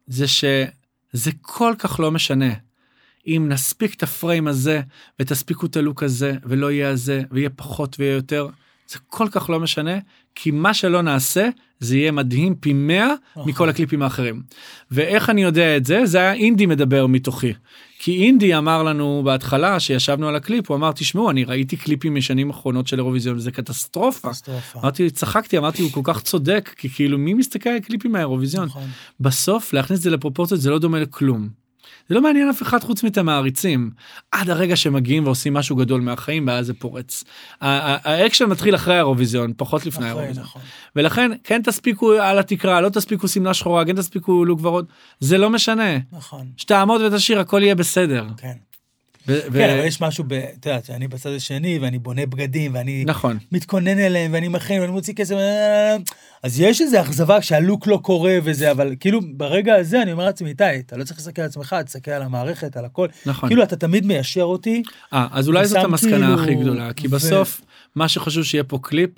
[0.07, 2.51] זה שזה כל כך לא משנה.
[3.27, 4.81] אם נספיק את הפריים הזה,
[5.21, 8.49] ותספיקו את הלוק הזה, ולא יהיה הזה, ויהיה פחות ויהיה יותר,
[8.89, 9.99] זה כל כך לא משנה,
[10.35, 11.49] כי מה שלא נעשה,
[11.81, 13.49] זה יהיה מדהים פי 100 נכון.
[13.49, 14.43] מכל הקליפים האחרים.
[14.91, 16.07] ואיך אני יודע את זה?
[16.07, 17.53] זה היה אינדי מדבר מתוכי.
[17.99, 22.51] כי אינדי אמר לנו בהתחלה, שישבנו על הקליפ, הוא אמר, תשמעו, אני ראיתי קליפים משנים
[22.51, 24.29] אחרונות של אירוויזיון, קטסטרופה.
[24.29, 24.81] קטסטרופה.
[24.81, 28.65] אמרתי, צחקתי, אמרתי, הוא כל כך צודק, כי כאילו, מי מסתכל על קליפים מהאירוויזיון?
[28.65, 28.89] נכון.
[29.21, 31.62] בסוף, להכניס את זה לפרופורציות זה לא דומה לכלום.
[32.09, 33.91] זה לא מעניין אף אחד חוץ מאת המעריצים.
[34.33, 37.25] עד הרגע שמגיעים ועושים משהו גדול מהחיים, ואז זה פורץ.
[37.61, 40.45] האקשן מתחיל אחרי האירוויזיון, פחות לפני האירוויזיון.
[40.47, 40.63] נכון.
[40.97, 44.87] ולכן, כן תספיקו על התקרה, לא תספיקו שמלה שחורה, כן תספיקו לוק ורוד,
[45.21, 45.99] זה לא משנה.
[46.13, 48.27] נכון, שתעמוד ותשאיר, הכל יהיה בסדר.
[48.37, 48.72] כן.
[49.29, 52.75] ו- ו- כן, אבל יש משהו, ב- את יודעת, שאני בצד השני, ואני בונה בגדים,
[52.75, 53.39] ואני נכון.
[53.53, 55.35] מתכונן אליהם, ואני מכין, ואני מוציא כסף,
[56.43, 60.49] אז יש איזו אכזבה כשהלוק לא קורה וזה, אבל כאילו, ברגע הזה אני אומר לעצמי,
[60.49, 63.07] איתי, אתה לא צריך להסתכל על עצמך, תסתכל על המערכת, על הכל.
[63.27, 63.49] נכון.
[63.49, 67.11] כאילו, אתה תמיד מיישר אותי, אה, אז אולי זאת המסקנה כאילו- הכי גדולה, כי ו-
[67.11, 67.61] בסוף,
[67.97, 69.11] מה שחשוב שיהיה פה קליפ,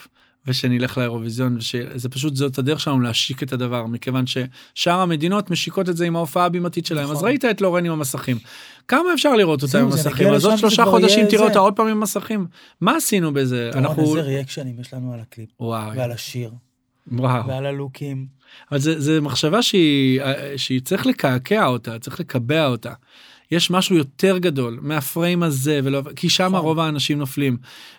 [0.46, 5.96] ושנלך לאירוויזיון, שזה פשוט זאת הדרך שלנו להשיק את הדבר, מכיוון ששאר המדינות משיקות את
[5.96, 7.16] זה עם ההופעה הבימתית שלהם, נכון.
[7.16, 8.38] אז ראית את לורן עם המסכים.
[8.88, 10.28] כמה אפשר לראות אותה עם המסכים?
[10.28, 11.44] אז עוד שלושה חודשים תראה.
[11.44, 12.46] אותה עוד פעם עם מסכים.
[12.80, 13.70] מה עשינו בזה?
[13.74, 14.02] אנחנו...
[14.02, 16.50] איזה ריאקשנים יש לנו על הקליפ, וואו, ועל השיר,
[17.12, 17.48] וואו.
[17.48, 18.26] ועל הלוקים.
[18.70, 20.20] אבל זה, זה מחשבה שהיא,
[20.56, 22.92] שהיא צריך לקעקע אותה, צריך לקבע אותה.
[23.50, 26.60] יש משהו יותר גדול מהפריים הזה, ולא, כי שם נכון.
[26.60, 27.56] רוב האנשים נופלים.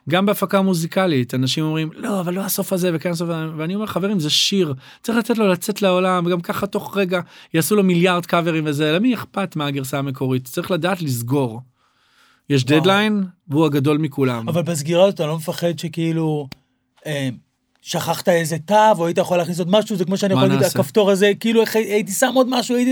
[0.10, 3.86] גם בהפקה מוזיקלית, אנשים אומרים, לא, אבל לא הסוף הזה וכן הסוף הזה, ואני אומר,
[3.86, 4.74] חברים, זה שיר,
[5.04, 7.20] צריך לתת לו לצאת לעולם, וגם ככה תוך רגע
[7.54, 10.46] יעשו לו מיליארד קאברים וזה, למי אכפת מהגרסה המקורית?
[10.46, 11.62] צריך לדעת לסגור.
[12.50, 12.80] יש וואו.
[12.80, 14.50] דדליין, והוא הגדול מכולם.
[14.50, 16.48] אבל בסגירה אתה לא מפחד שכאילו,
[17.06, 17.30] אה,
[17.82, 20.68] שכחת איזה תו, או היית יכול להכניס עוד משהו, זה כמו שאני מה יכול להגיד?
[20.68, 22.91] הכפתור הזה, כאילו הייתי שם עוד משהו, הייתי...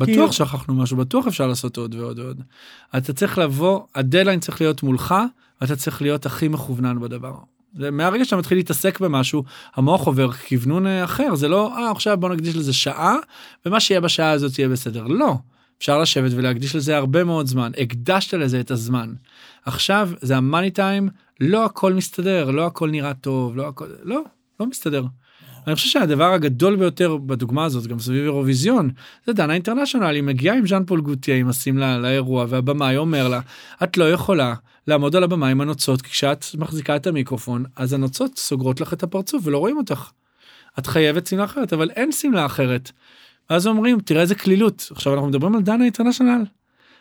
[0.00, 2.42] כאילו- בטוח שכחנו משהו, בטוח אפשר לעשות עוד ועוד ועוד.
[2.96, 5.14] אתה צריך לבוא, הדדליין צריך להיות מולך,
[5.60, 7.34] ואתה צריך להיות הכי מכוונן בדבר.
[7.74, 9.44] מהרגע שאתה מתחיל להתעסק במשהו,
[9.74, 13.16] המוח עובר כיוונון אה, אחר, זה לא, אה, עכשיו בוא נקדיש לזה שעה,
[13.66, 15.06] ומה שיהיה בשעה הזאת יהיה בסדר.
[15.06, 15.34] לא.
[15.78, 19.12] אפשר לשבת ולהקדיש לזה הרבה מאוד זמן, הקדשת לזה את הזמן.
[19.64, 21.08] עכשיו זה המאני טיים,
[21.40, 24.22] לא הכל מסתדר, לא הכל נראה טוב, לא הכל, לא,
[24.60, 25.04] לא מסתדר.
[25.66, 28.90] אני חושב שהדבר הגדול ביותר בדוגמה הזאת, גם סביב אירוויזיון,
[29.26, 33.40] זה דנה אינטרנשיונל, היא מגיעה עם ז'אן פול גוטיה עם השמלה לאירוע, והבמאי אומר לה,
[33.82, 34.54] את לא יכולה
[34.86, 39.02] לעמוד על הבמה עם הנוצות, כי כשאת מחזיקה את המיקרופון, אז הנוצות סוגרות לך את
[39.02, 40.10] הפרצוף ולא רואים אותך.
[40.78, 42.90] את חייבת שמלה אחרת, אבל אין שמלה אחרת.
[43.50, 44.88] ואז אומרים, תראה איזה קלילות.
[44.90, 46.44] עכשיו אנחנו מדברים על דנה אינטרנשיונל.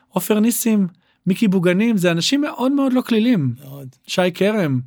[0.09, 0.87] עופר ניסים,
[1.27, 3.53] מיקי בוגנים, זה אנשים מאוד מאוד לא קלילים.
[3.63, 3.87] מאוד.
[4.07, 4.79] שי כרם.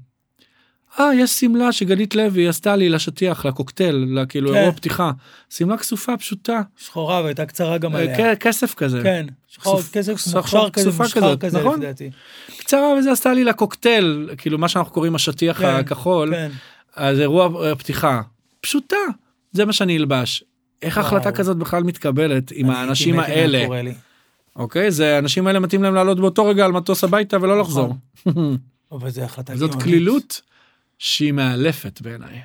[1.00, 4.56] אה, יש שמלה שגלית לוי עשתה לי לשטיח, לקוקטייל, לכאילו כן.
[4.56, 5.10] אירוע פתיחה.
[5.50, 8.18] שמלה כסופה פשוטה, שחורה והייתה קצרה גם עליה.
[8.28, 9.00] אה, כ- כסף כזה.
[9.02, 11.74] כן, שחור, כסוף- כסף כסוף- מוכשר כזה, מושחר כזה, נכון?
[11.78, 12.10] לפי דעתי.
[12.58, 16.50] קצרה וזה עשתה לי לקוקטייל, כאילו מה שאנחנו קוראים השטיח כן, הכחול, כן.
[16.96, 18.20] אז אירוע אה, פתיחה.
[18.60, 18.96] פשוטה,
[19.52, 20.44] זה מה שאני אלבש.
[20.82, 21.06] איך וואו.
[21.06, 23.66] החלטה כזאת בכלל מתקבלת עם האנשים האלה?
[24.56, 24.90] אוקיי?
[24.90, 27.94] זה האנשים האלה מתאים להם לעלות באותו רגע על מטוס הביתה ולא לחזור.
[28.92, 29.84] אבל זה החלטה זאת גאונית.
[29.84, 30.40] קלילות
[31.04, 32.40] שהיא מאלפת בעיניי.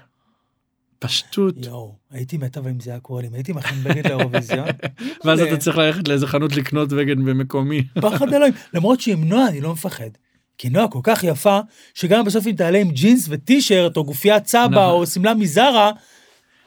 [1.00, 4.68] פשטות, יואו, הייתי מת אבל אם זה היה קורה לי, הייתי מכין בגד לאירוויזיון.
[5.26, 7.84] ואז אתה צריך ללכת לאיזה חנות לקנות בגד במקומי.
[8.02, 8.54] פחד אלוהים.
[8.74, 10.10] למרות שעם נועה אני לא מפחד.
[10.58, 11.60] כי נועה כל כך יפה,
[11.94, 14.78] שגם בסוף אם תעלה עם ג'ינס וטישרט, או גופיית צבא, נכון.
[14.84, 15.92] או שמלה מזרה,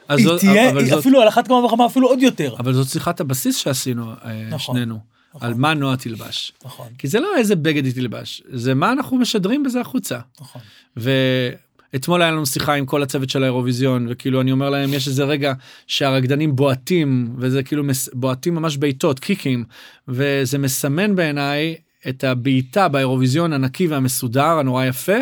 [0.09, 2.55] היא זאת- תהיה, היא זאת- אפילו על אחת כמה וכמה, אפילו עוד יותר.
[2.59, 4.99] אבל זאת שיחת הבסיס שעשינו אה, נכון, שנינו,
[5.35, 5.49] נכון.
[5.49, 6.53] על מה נועה תלבש.
[6.65, 10.19] נכון, כי זה לא איזה בגד היא תלבש, זה מה אנחנו משדרים בזה החוצה.
[10.41, 10.63] נכון.
[11.93, 15.25] ואתמול היה לנו שיחה עם כל הצוות של האירוויזיון, וכאילו אני אומר להם, יש איזה
[15.25, 15.53] רגע
[15.87, 19.65] שהרקדנים בועטים, וזה כאילו מס- בועטים ממש בעיטות, קיקים,
[20.09, 21.75] וזה מסמן בעיניי
[22.09, 25.17] את הבעיטה באירוויזיון הנקי והמסודר, הנורא יפה.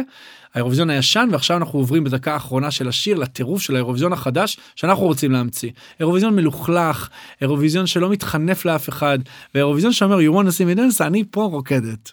[0.55, 5.33] האירוויזיון הישן ועכשיו אנחנו עוברים בדקה האחרונה של השיר לטירוף של האירוויזיון החדש שאנחנו רוצים
[5.33, 5.71] להמציא.
[6.01, 7.09] אירוויזיון מלוכלך,
[7.41, 9.19] אירוויזיון שלא מתחנף לאף אחד,
[9.55, 12.13] ואירוויזיון שאומר you want to see me dance אני פה רוקדת.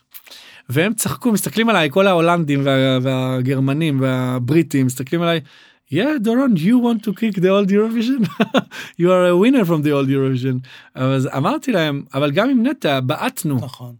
[0.69, 5.39] והם צחקו מסתכלים עליי כל ההולנדים וה, והגרמנים והבריטים מסתכלים עליי.
[5.91, 8.21] Yeah, Doron, you want to kick the old Eurovision?
[9.01, 10.67] you are a winner from the old Eurovision.
[10.95, 13.95] אז אמרתי להם, אבל גם עם נטע בעטנו, נכון.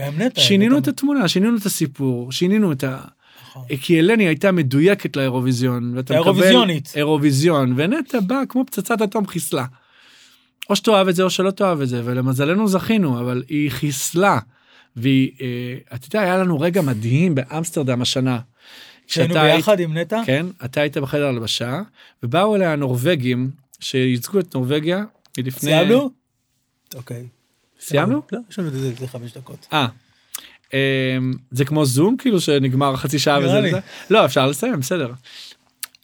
[0.00, 0.40] גם נטע.
[0.40, 3.00] שינינו את התמונה, שינינו את הסיפור, שינינו את ה...
[3.42, 3.76] נכון.
[3.80, 6.92] כי אלני הייתה מדויקת לאירוויזיון, האירוויזיונית.
[6.96, 9.64] אירוויזיון, ונטע בא כמו פצצת אטום חיסלה.
[10.70, 14.38] או שתאהב את זה או שלא תאהב את זה, ולמזלנו זכינו, אבל היא חיסלה.
[14.96, 15.46] והיא, אה,
[15.96, 18.38] אתה יודע, היה לנו רגע מדהים באמסטרדם השנה.
[19.06, 20.20] שהיינו כשאתה היית- ביחד עם נטע?
[20.26, 21.80] כן, אתה היית בחדר הלבשה,
[22.22, 23.50] ובאו אליה הנורבגים
[23.80, 25.04] שייצגו את נורבגיה
[25.38, 25.60] מלפני...
[25.70, 26.10] סיימנו?
[26.94, 27.26] אוקיי.
[27.80, 28.22] סיימנו?
[28.32, 29.66] לא, יש לנו את זה איזה חמש דקות.
[29.72, 29.86] אה.
[30.74, 30.78] אמ,
[31.50, 33.68] זה כמו זום כאילו שנגמר חצי שעה וזה לי.
[33.68, 33.78] וזה?
[34.10, 35.12] לא אפשר לסיים בסדר.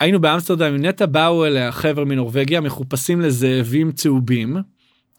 [0.00, 4.56] היינו באמסטרדם עם נטע באו אליה חבר'ה מנורבגיה מחופשים לזאבים צהובים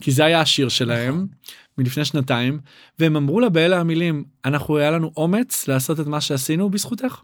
[0.02, 1.28] כי זה היה השיר שלהם
[1.78, 2.60] מלפני שנתיים
[3.00, 7.22] והם אמרו לה באלה המילים אנחנו היה לנו אומץ לעשות את מה שעשינו בזכותך.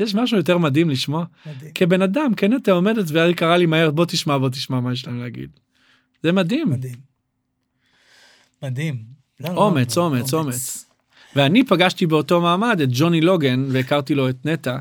[0.00, 1.72] יש משהו יותר מדהים לשמוע מדהים.
[1.74, 5.06] כבן אדם כן אתה עומדת והיא קראה לי מהר בוא תשמע בוא תשמע מה יש
[5.06, 5.50] להם להגיד.
[6.22, 6.70] זה מדהים.
[6.70, 6.96] מדהים.
[8.62, 9.02] מדהים.
[9.40, 10.84] לא, לא, אומץ, לא, אומץ, אומץ.
[11.36, 14.78] ואני פגשתי באותו מעמד את ג'וני לוגן והכרתי לו את נטע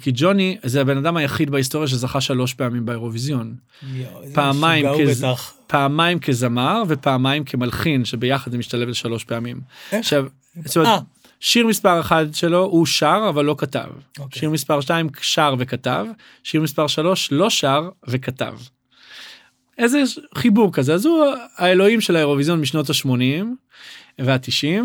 [0.00, 3.54] כי ג'וני זה הבן אדם היחיד בהיסטוריה שזכה שלוש פעמים באירוויזיון
[4.34, 5.24] פעמיים כז-.
[5.66, 9.60] פעמיים כזמר ופעמיים כמלחין שביחד זה משתלב לשלוש פעמים.
[9.92, 10.26] עכשיו
[10.64, 10.98] זאת אומרת, אה,
[11.40, 13.88] שיר מספר אחד שלו הוא שר אבל לא כתב.
[14.18, 14.40] אוקיי.
[14.40, 16.06] שיר מספר 2 שר וכתב,
[16.44, 18.54] שיר מספר 3 לא שר וכתב.
[19.78, 20.02] איזה
[20.34, 21.24] חיבור כזה, אז הוא
[21.56, 23.44] האלוהים של האירוויזיון משנות ה-80
[24.18, 24.84] וה-90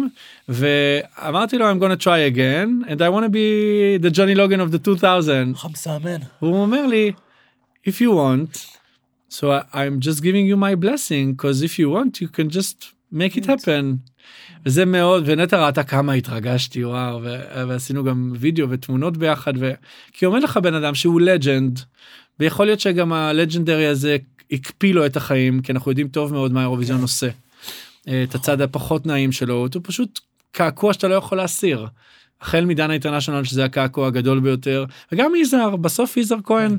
[0.49, 4.71] ואמרתי לו I'm gonna try again and I want to be the Johnny Logan of
[4.71, 6.17] the 2000 לך מסאמן.
[6.41, 7.11] והוא אומר לי
[7.87, 8.57] if you want
[9.29, 9.43] so
[9.73, 13.45] I'm just giving you my blessing because if you want you can just make it
[13.45, 13.97] happen.
[14.65, 19.71] וזה מאוד ונטע ראתה כמה התרגשתי וואו ו- ועשינו גם וידאו ותמונות ביחד ו...
[20.13, 21.79] כי עומד לך בן אדם שהוא לג'נד
[22.39, 24.17] ויכול להיות שגם הלג'נדרי הזה
[24.53, 27.29] הקפיא לו את החיים כי אנחנו יודעים טוב מאוד מה האירוויזיון עושה.
[28.07, 30.19] אה, את הצד הפחות נעים שלו הוא פשוט
[30.51, 31.87] קעקוע שאתה לא יכול להסיר.
[32.41, 36.77] החל מדנה אינטרנשיונל שזה הקעקוע הגדול ביותר וגם יזהר בסוף יזהר כהן.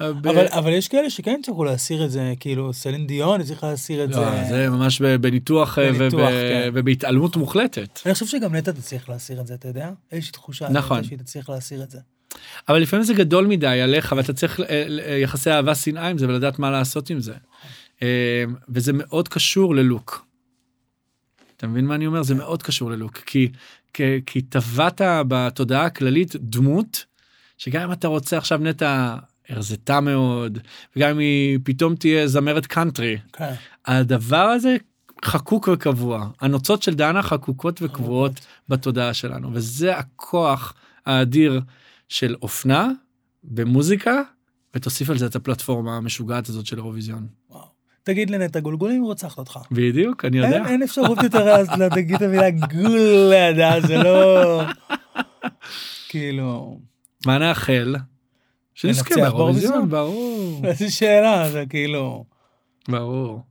[0.00, 4.04] אה, אבל אבל יש כאלה שכן הצליחו להסיר את זה, כאילו סלין דיון הצליחה להסיר
[4.04, 4.44] את לא, זה.
[4.48, 6.70] זה ממש בניתוח אה, בניתוח, וב- כן.
[6.74, 8.00] ובהתעלמות מוחלטת.
[8.06, 9.90] אני חושב שגם נטע תצליח להסיר את זה, אתה יודע?
[10.12, 11.04] יש לי תחושה נכון.
[11.04, 11.98] שהיא תצליח להסיר את זה.
[12.68, 14.64] אבל לפעמים זה גדול מדי עליך ואתה צריך אה,
[15.06, 17.34] אה, יחסי אהבה שנאה עם זה ולדעת מה לעשות עם זה.
[18.02, 20.26] אה, וזה מאוד קשור ללוק.
[21.56, 22.22] אתה מבין מה אני אומר?
[22.22, 23.48] זה מאוד קשור ללוק כי
[23.94, 27.04] כי- כי טבעת בתודעה הכללית דמות
[27.58, 29.16] שגם אם אתה רוצה עכשיו נטע
[29.48, 30.58] הרזתה מאוד
[30.96, 33.52] וגם אם היא פתאום תהיה זמרת קאנטרי כן.
[33.86, 34.76] הדבר הזה
[35.24, 38.32] חקוק וקבוע הנוצות של דנה חקוקות וקבועות
[38.68, 40.74] בתודעה שלנו וזה הכוח
[41.06, 41.60] האדיר
[42.08, 42.88] של אופנה
[43.44, 44.22] במוזיקה
[44.74, 47.26] ותוסיף על זה את הפלטפורמה המשוגעת הזאת של אירוויזיון.
[48.02, 49.58] תגיד לנטע גולגולים היא רוצחת אותך.
[49.70, 50.56] בדיוק אני יודע.
[50.56, 54.62] אין אין אפשרות יותר אז להגיד את המילה גול לידה, זה לא...
[56.08, 56.80] כאילו...
[57.26, 57.96] מה נאחל?
[58.74, 59.90] שנזכה באירוויזיון?
[59.90, 62.24] ברור איזה שאלה, זה כאילו...
[62.88, 63.42] ברור.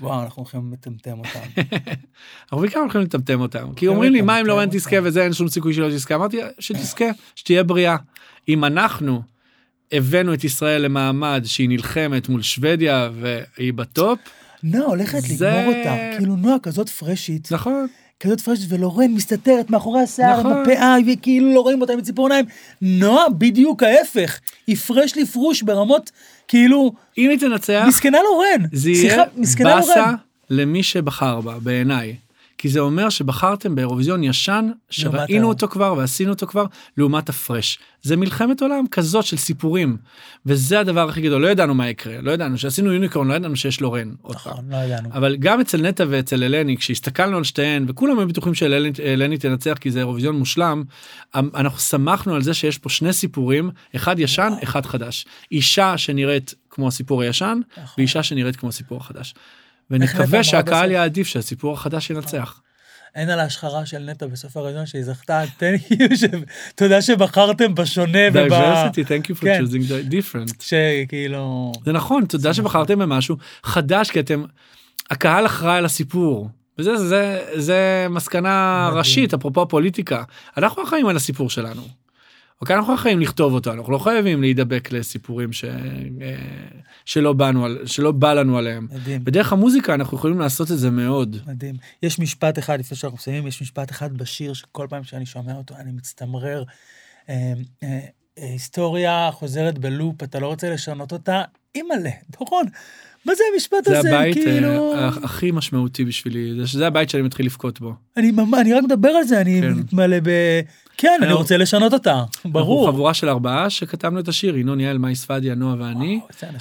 [0.00, 1.62] וואו, אנחנו הולכים לטמטם אותם.
[2.42, 5.32] אנחנו בעיקר הולכים לטמטם אותם כי אומרים לי מה אם לורן אותם." תזכה וזה אין
[5.32, 7.04] שום סיכוי שלא תזכה אמרתי שתזכה
[7.34, 7.96] שתהיה בריאה.
[8.48, 9.22] אם אנחנו
[9.92, 14.18] הבאנו את ישראל למעמד שהיא נלחמת מול שוודיה והיא בטופ
[14.62, 15.96] נועה הולכת לגמור אותה.
[16.18, 17.86] כאילו נועה כזאת פרשית, נכון
[18.20, 20.52] כזאת פרשית, ולורן מסתתרת מאחורי השיער, נכון.
[20.52, 22.44] הפאה, וכאילו לא רואים אותה עם ציפורניים.
[22.82, 24.40] נועה בדיוק ההפך.
[24.66, 26.10] היא פרש לפרוש ברמות,
[26.50, 28.66] כאילו, אם היא תנצח מסכנה לורן.
[28.72, 30.12] זה סליחה, יהיה מסכנה באסה.
[30.50, 32.16] למי שבחר בה, בעיניי.
[32.60, 36.64] כי זה אומר שבחרתם באירוויזיון ישן, שראינו אותו כבר ועשינו אותו כבר,
[36.96, 37.78] לעומת הפרש.
[38.02, 39.96] זה מלחמת עולם כזאת של סיפורים,
[40.46, 43.80] וזה הדבר הכי גדול, לא ידענו מה יקרה, לא ידענו, שעשינו יוניקורן, לא ידענו שיש
[43.80, 44.12] לורן.
[44.30, 45.08] נכון, לא ידענו.
[45.12, 49.90] אבל גם אצל נטע ואצל אלני, כשהסתכלנו על שתיהן, וכולם היו בטוחים שאלני תנצח כי
[49.90, 50.82] זה אירוויזיון מושלם,
[51.34, 55.26] אנחנו שמחנו על זה שיש פה שני סיפורים, אחד ישן, אחד חדש.
[55.52, 57.84] אישה שנראית כמו הסיפור הישן, נכון.
[57.98, 59.34] ואישה שנראית כמו הסיפור החדש.
[59.90, 60.90] ונקווה שהקהל?
[60.90, 62.60] יעדיף שהסיפור החדש ינצח.
[63.14, 66.24] אין על ההשחרה של נטע בסוף הרעיון שהיא זכתה, תן לי, ש-
[66.74, 68.52] תודה שבחרתם בשונה וב...
[68.52, 69.62] diversity, thank you for כן.
[69.64, 70.54] choosing different.
[70.62, 71.72] שכאילו...
[71.84, 74.44] זה נכון, תודה שבחרתם במשהו חדש, כי אתם,
[75.10, 76.48] הקהל אחראי על הסיפור.
[76.78, 78.98] וזה זה, זה מסקנה מדהים.
[78.98, 80.22] ראשית, אפרופו הפוליטיקה.
[80.56, 81.82] אנחנו אחראים על הסיפור שלנו.
[82.60, 85.64] אוקיי, אנחנו אחראים לכתוב אותו, אנחנו לא חייבים להידבק לסיפורים ש...
[87.04, 87.66] שלא, באנו.
[87.86, 88.88] שלא בא לנו עליהם.
[88.92, 91.36] מדהים, בדרך המוזיקה אנחנו יכולים לעשות את זה מאוד.
[91.46, 91.74] מדהים.
[92.02, 95.74] יש משפט אחד, לפני שאנחנו מסיימים, יש משפט אחד בשיר שכל פעם שאני שומע אותו
[95.78, 96.62] אני מצטמרר.
[97.28, 97.52] אה,
[97.82, 98.00] אה,
[98.38, 101.42] אה, היסטוריה חוזרת בלופ, אתה לא רוצה לשנות אותה,
[101.74, 102.66] אימא'לה, דורון.
[103.24, 104.08] מה זה המשפט זה הזה?
[104.18, 104.94] הבית כאילו...
[105.22, 107.94] הכי משמעותי בשבילי, זה- זה הבית שאני מתחיל לבכות בו.
[108.16, 109.72] אני, ממש- אני רק מדבר על זה, אני כן.
[109.72, 110.28] מתמלא ב...
[111.00, 111.32] כן, אני.
[111.32, 112.86] רוצה לשנות אותה, אנחנו ברור.
[112.86, 116.20] חבורה של ארבעה שכתבנו את השיר, ינון יעל, מאי ספדיה, נועה ואני.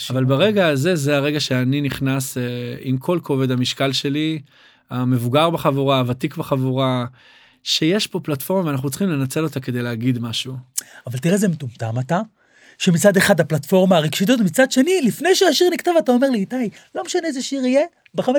[0.09, 2.43] אבל ברגע הזה זה הרגע שאני נכנס אה,
[2.81, 4.39] עם כל כובד המשקל שלי,
[4.89, 7.05] המבוגר בחבורה, הוותיק בחבורה,
[7.63, 10.53] שיש פה פלטפורמה ואנחנו צריכים לנצל אותה כדי להגיד משהו.
[11.07, 12.21] אבל תראה איזה מטומטם אתה,
[12.77, 17.03] שמצד אחד הפלטפורמה הרגשית הזאת, מצד שני, לפני שהשיר נכתב, אתה אומר לי, איתי, לא
[17.05, 17.85] משנה איזה שיר יהיה,
[18.15, 18.29] ב-15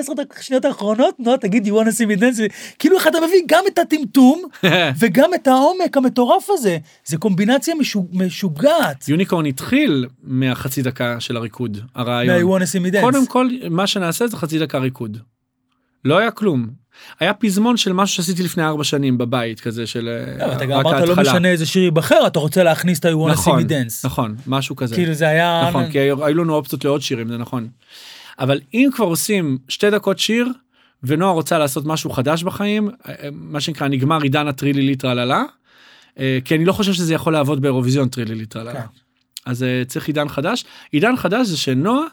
[0.41, 3.63] שניות האחרונות, נו, תגיד, you want to see me dance, כאילו איך אתה מביא גם
[3.67, 4.43] את הטמטום,
[4.99, 6.77] וגם את העומק המטורף הזה.
[7.05, 9.07] זה קומבינציה משו- משוגעת.
[9.09, 12.35] יוניקורן התחיל מהחצי דקה של הריקוד, הרעיון.
[12.35, 13.01] מה-you want to see me dance.
[13.01, 15.17] קודם כל, מה שנעשה זה חצי דקה ריקוד.
[16.05, 16.81] לא היה כלום.
[17.19, 20.79] היה פזמון של משהו שעשיתי לפני ארבע שנים בבית כזה של אה, לא, אתה גם
[20.79, 21.31] רק אמרת, לא ההתחלה.
[21.33, 23.93] משנה איזה שיר ייבחר, אתה רוצה להכניס את ה-you want to see נכון, me dance.
[24.05, 24.95] נכון, משהו כזה.
[24.95, 25.65] כאילו זה היה...
[25.69, 27.67] נכון, כי היו לנו אופציות לעוד שירים, זה נכון.
[28.41, 30.47] אבל אם כבר עושים שתי דקות שיר,
[31.03, 35.43] ונועה רוצה לעשות משהו חדש בחיים, אה, אה, מה שנקרא נגמר עידן הטרילי ליטרללה,
[36.19, 38.73] אה, כי אני לא חושב שזה יכול לעבוד באירוויזיון טרילי ליטרללה.
[38.73, 38.87] כן.
[39.45, 40.65] אז צריך עידן חדש.
[40.91, 42.05] עידן חדש זה שנועה,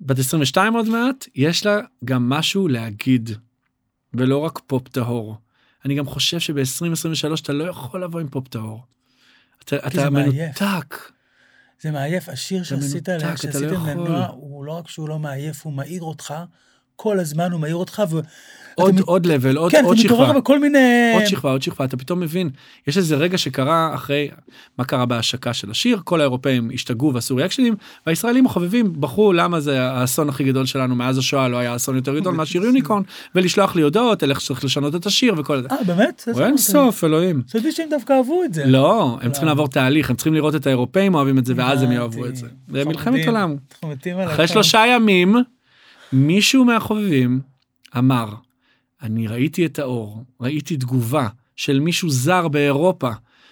[0.00, 3.30] בת 22 עוד מעט, יש לה גם משהו להגיד,
[4.14, 5.36] ולא רק פופ טהור.
[5.84, 8.84] אני גם חושב שב-2023 אתה לא יכול לבוא עם פופ טהור.
[9.64, 10.34] אתה, אתה מעייף.
[10.34, 11.15] מנותק.
[11.82, 13.90] זה מעייף, השיר שעשית, לא שעשיתם יכול.
[13.90, 16.34] לנועה, הוא לא רק שהוא לא מעייף, הוא מעיר אותך,
[16.96, 18.02] כל הזמן הוא מעיר אותך.
[18.76, 21.12] עוד עוד לבל עוד כן, עוד שכבה בכל מיני...
[21.14, 22.50] עוד שכבה עוד שכבה אתה פתאום מבין
[22.86, 24.28] יש איזה רגע שקרה אחרי
[24.78, 27.74] מה קרה בהשקה של השיר כל האירופאים השתגעו ועשו ריאקשנים
[28.06, 32.18] והישראלים החובבים בחרו למה זה האסון הכי גדול שלנו מאז השואה לא היה אסון יותר
[32.18, 33.02] גדול מהשיר יוניקורן
[33.34, 35.68] ולשלוח לי הודעות על איך שצריך לשנות את השיר וכל זה.
[35.70, 36.28] אה, באמת?
[36.40, 37.42] אין סוף אלוהים.
[37.50, 38.66] חשבתי שהם דווקא אהבו את זה.
[38.66, 41.92] לא הם צריכים לעבור תהליך הם צריכים לראות את האירופאים אוהבים את זה ואז הם.
[41.92, 42.46] יאהבו את זה.
[42.72, 43.26] זה מלחמת.
[43.26, 43.56] עולם.
[44.26, 45.36] אחרי שלושה ימים
[46.12, 47.40] מישהו מהחובבים
[47.98, 48.26] אמר
[49.06, 53.10] אני ראיתי את האור ראיתי תגובה של מישהו זר באירופה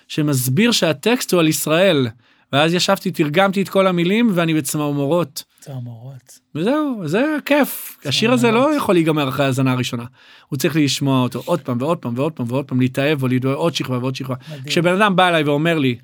[0.09, 2.07] שמסביר שהטקסט הוא על ישראל
[2.53, 6.39] ואז ישבתי תרגמתי את כל המילים ואני בצמרמורות צמרמורות.
[6.55, 10.05] וזהו זה כיף השיר הזה לא יכול להיגמר אחרי האזנה הראשונה
[10.49, 13.55] הוא צריך לשמוע אותו עוד פעם ועוד פעם ועוד פעם ועוד פעם להתאהב או להתאהב
[13.55, 14.65] עוד שכבה ועוד שכבה מדהים.
[14.67, 15.97] כשבן אדם בא אליי ואומר לי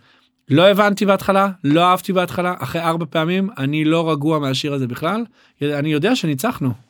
[0.48, 5.24] לא הבנתי בהתחלה לא אהבתי בהתחלה אחרי ארבע פעמים אני לא רגוע מהשיר הזה בכלל
[5.62, 6.89] אני יודע שניצחנו.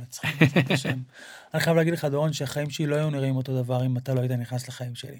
[0.00, 0.98] אנחנו מנצחים בעזרת השם.
[1.54, 4.20] אני חייב להגיד לך, דורון, שהחיים שלי לא היו נראים אותו דבר אם אתה לא
[4.20, 5.18] היית נכנס לחיים שלי.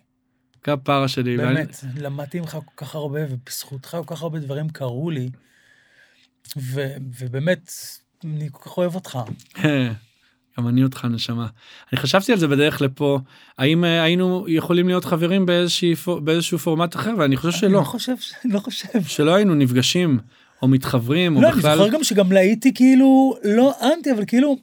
[0.62, 1.36] כפרה שלי.
[1.38, 5.30] ואני- באמת, למדתי ממך כל כך הרבה, ובזכותך כל כך הרבה דברים קרו לי,
[6.56, 7.70] ו- ובאמת,
[8.24, 9.18] אני כל כך אוהב אותך.
[10.58, 11.46] גם אני אותך נשמה.
[11.92, 13.18] אני חשבתי על זה בדרך לפה
[13.58, 15.46] האם אה, היינו יכולים להיות חברים
[16.24, 18.14] באיזשהו פורמט אחר ואני חושב אני שלא לא חושב,
[18.44, 19.02] אני לא חושב.
[19.06, 20.18] שלא היינו נפגשים
[20.62, 24.56] או מתחברים או לא, אני בכלל זוכר גם שגם הייתי כאילו, לא אנטי, אבל כאילו,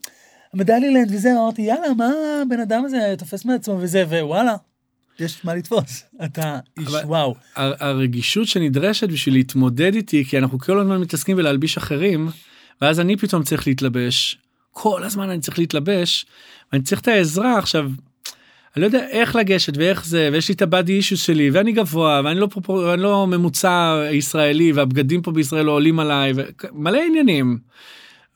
[0.53, 2.09] המדלילנד וזה, אמרתי, יאללה, מה
[2.41, 4.55] הבן אדם הזה תופס מעצמו וזה, ווואלה,
[5.19, 6.03] יש מה לתפוס.
[6.26, 7.35] אתה איש אבל- וואו.
[7.55, 12.30] הר- הרגישות שנדרשת בשביל להתמודד איתי כי אנחנו כל הזמן מתעסקים בלהלביש אחרים
[12.81, 14.38] ואז אני פתאום צריך להתלבש
[14.72, 16.26] כל הזמן אני צריך להתלבש
[16.72, 17.89] ואני צריך את העזרה עכשיו.
[18.76, 22.22] אני לא יודע איך לגשת ואיך זה ויש לי את הבאדי אישוס שלי ואני גבוה
[22.23, 26.34] ואני לא פרופור, ואני לא ממוצע ישראלי והבגדים פה בישראל לא עולים עליי
[26.73, 27.57] ומלא עניינים.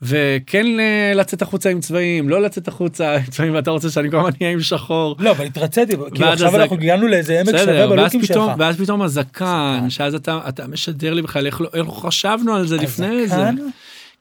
[0.02, 4.16] וכן אה, לצאת החוצה עם צבעים לא לצאת החוצה עם צבעים ואתה רוצה שאני כל
[4.16, 7.50] הזמן אהיה עם שחור לא, אבל התרציתי, כאילו ועד עכשיו הזק- אנחנו הגענו לאיזה עמק
[7.58, 8.56] שווה בלוקים פתאום, שלך.
[8.58, 12.66] ואז פתאום הזקן, שאז אתה, אתה משדר לי בכלל איך לא, איך לא חשבנו על
[12.66, 13.50] זה לפני זה.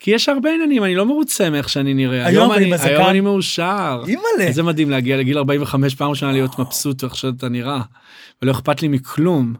[0.06, 2.26] כי יש הרבה עניינים, אני לא מרוצה מאיך שאני נראה.
[2.26, 2.88] היום אני אני, בזקן.
[2.88, 4.04] היום אני מאושר.
[4.08, 4.48] אימא'לה.
[4.48, 7.82] איזה מדהים להגיע לגיל 45 פעם ראשונה להיות מבסוט איך שאתה נראה.
[8.42, 9.54] ולא אכפת לי מכלום.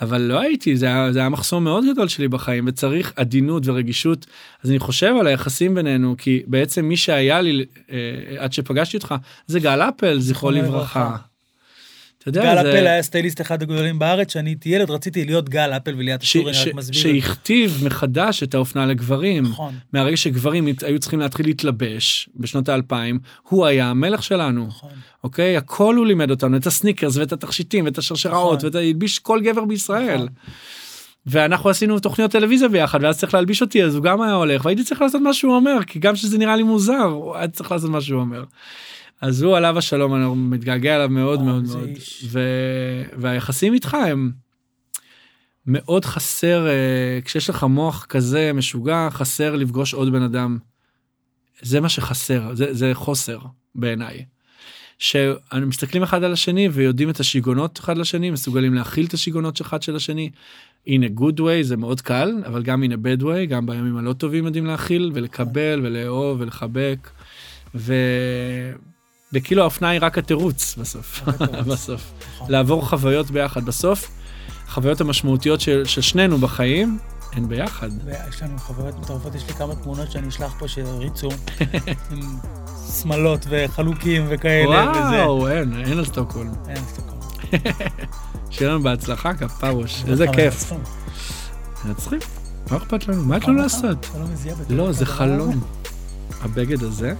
[0.00, 4.26] אבל לא הייתי, זה היה, זה היה מחסום מאוד גדול שלי בחיים, וצריך עדינות ורגישות.
[4.64, 7.98] אז אני חושב על היחסים בינינו, כי בעצם מי שהיה לי אה,
[8.38, 9.14] עד שפגשתי אותך,
[9.46, 11.16] זה גל אפל, זכרו לברכה.
[12.22, 12.70] אתה יודע, גל זה...
[12.70, 16.52] אפל היה סטייליסט אחד הגדולים בארץ, שאני הייתי ילד, רציתי להיות גל אפל וליאת אשורי,
[16.52, 17.00] רק מסביר.
[17.00, 19.42] שהכתיב מחדש את האופנה לגברים.
[19.42, 19.74] נכון.
[19.92, 23.18] מהרגע שגברים היו צריכים להתחיל להתלבש בשנות האלפיים,
[23.48, 24.66] הוא היה המלך שלנו.
[24.66, 24.90] נכון.
[25.24, 25.56] אוקיי?
[25.56, 28.66] הכל הוא לימד אותנו, את הסניקרס ואת התכשיטים ואת השרשראות, נכון.
[28.66, 30.14] ואת הלביש כל גבר בישראל.
[30.14, 30.28] נכון.
[31.26, 34.84] ואנחנו עשינו תוכניות טלוויזיה ביחד, ואז צריך להלביש אותי, אז הוא גם היה הולך, והייתי
[34.84, 37.90] צריך לעשות מה שהוא אומר, כי גם שזה נראה לי מוזר, הוא היה צריך לעשות
[37.90, 38.44] מה שהוא אומר.
[39.22, 41.88] אז הוא עליו השלום, אני מתגעגע אליו מאוד וואו, מאוד מאוד.
[41.88, 42.24] איש.
[42.28, 42.40] ו...
[43.16, 44.32] והיחסים איתך הם
[45.66, 50.58] מאוד חסר, אה, כשיש לך מוח כזה משוגע, חסר לפגוש עוד בן אדם.
[51.62, 53.38] זה מה שחסר, זה, זה חוסר
[53.74, 54.24] בעיניי.
[54.98, 59.64] שאנו מסתכלים אחד על השני ויודעים את השיגעונות אחד לשני, מסוגלים להכיל את השיגעונות של
[59.64, 60.30] אחד של השני.
[60.88, 63.96] in a good way זה מאוד קל, אבל גם in a bad way, גם בימים
[63.96, 67.10] הלא טובים יודעים להכיל ולקבל ולאהוב ולחבק.
[67.74, 67.94] ו...
[69.32, 71.22] וכאילו האופנה היא רק התירוץ בסוף.
[71.72, 72.12] בסוף.
[72.34, 72.50] נכון.
[72.50, 73.64] לעבור חוויות ביחד.
[73.64, 74.10] בסוף,
[74.68, 76.98] החוויות המשמעותיות של, של שנינו בחיים
[77.32, 77.88] הן ביחד.
[78.04, 81.28] ויש לנו חוויות מטורפות, יש לי כמה תמונות שאני אשלח פה שהריצו,
[82.10, 82.20] עם
[83.02, 85.24] שמלות וחלוקים וכאלה, וזה.
[85.26, 86.52] וואו, אין, אין על סטוקהולם.
[86.68, 87.22] אין, סטוקהולם.
[88.50, 90.72] שיהיה לנו בהצלחה, כפרוש, איזה כיף.
[91.84, 92.18] מנצחים.
[92.70, 93.24] מה אכפת לנו?
[93.24, 94.10] מה יש לנו לעשות?
[94.68, 95.06] לא זה?
[95.06, 95.60] חלום.
[96.42, 97.14] הבגד הזה,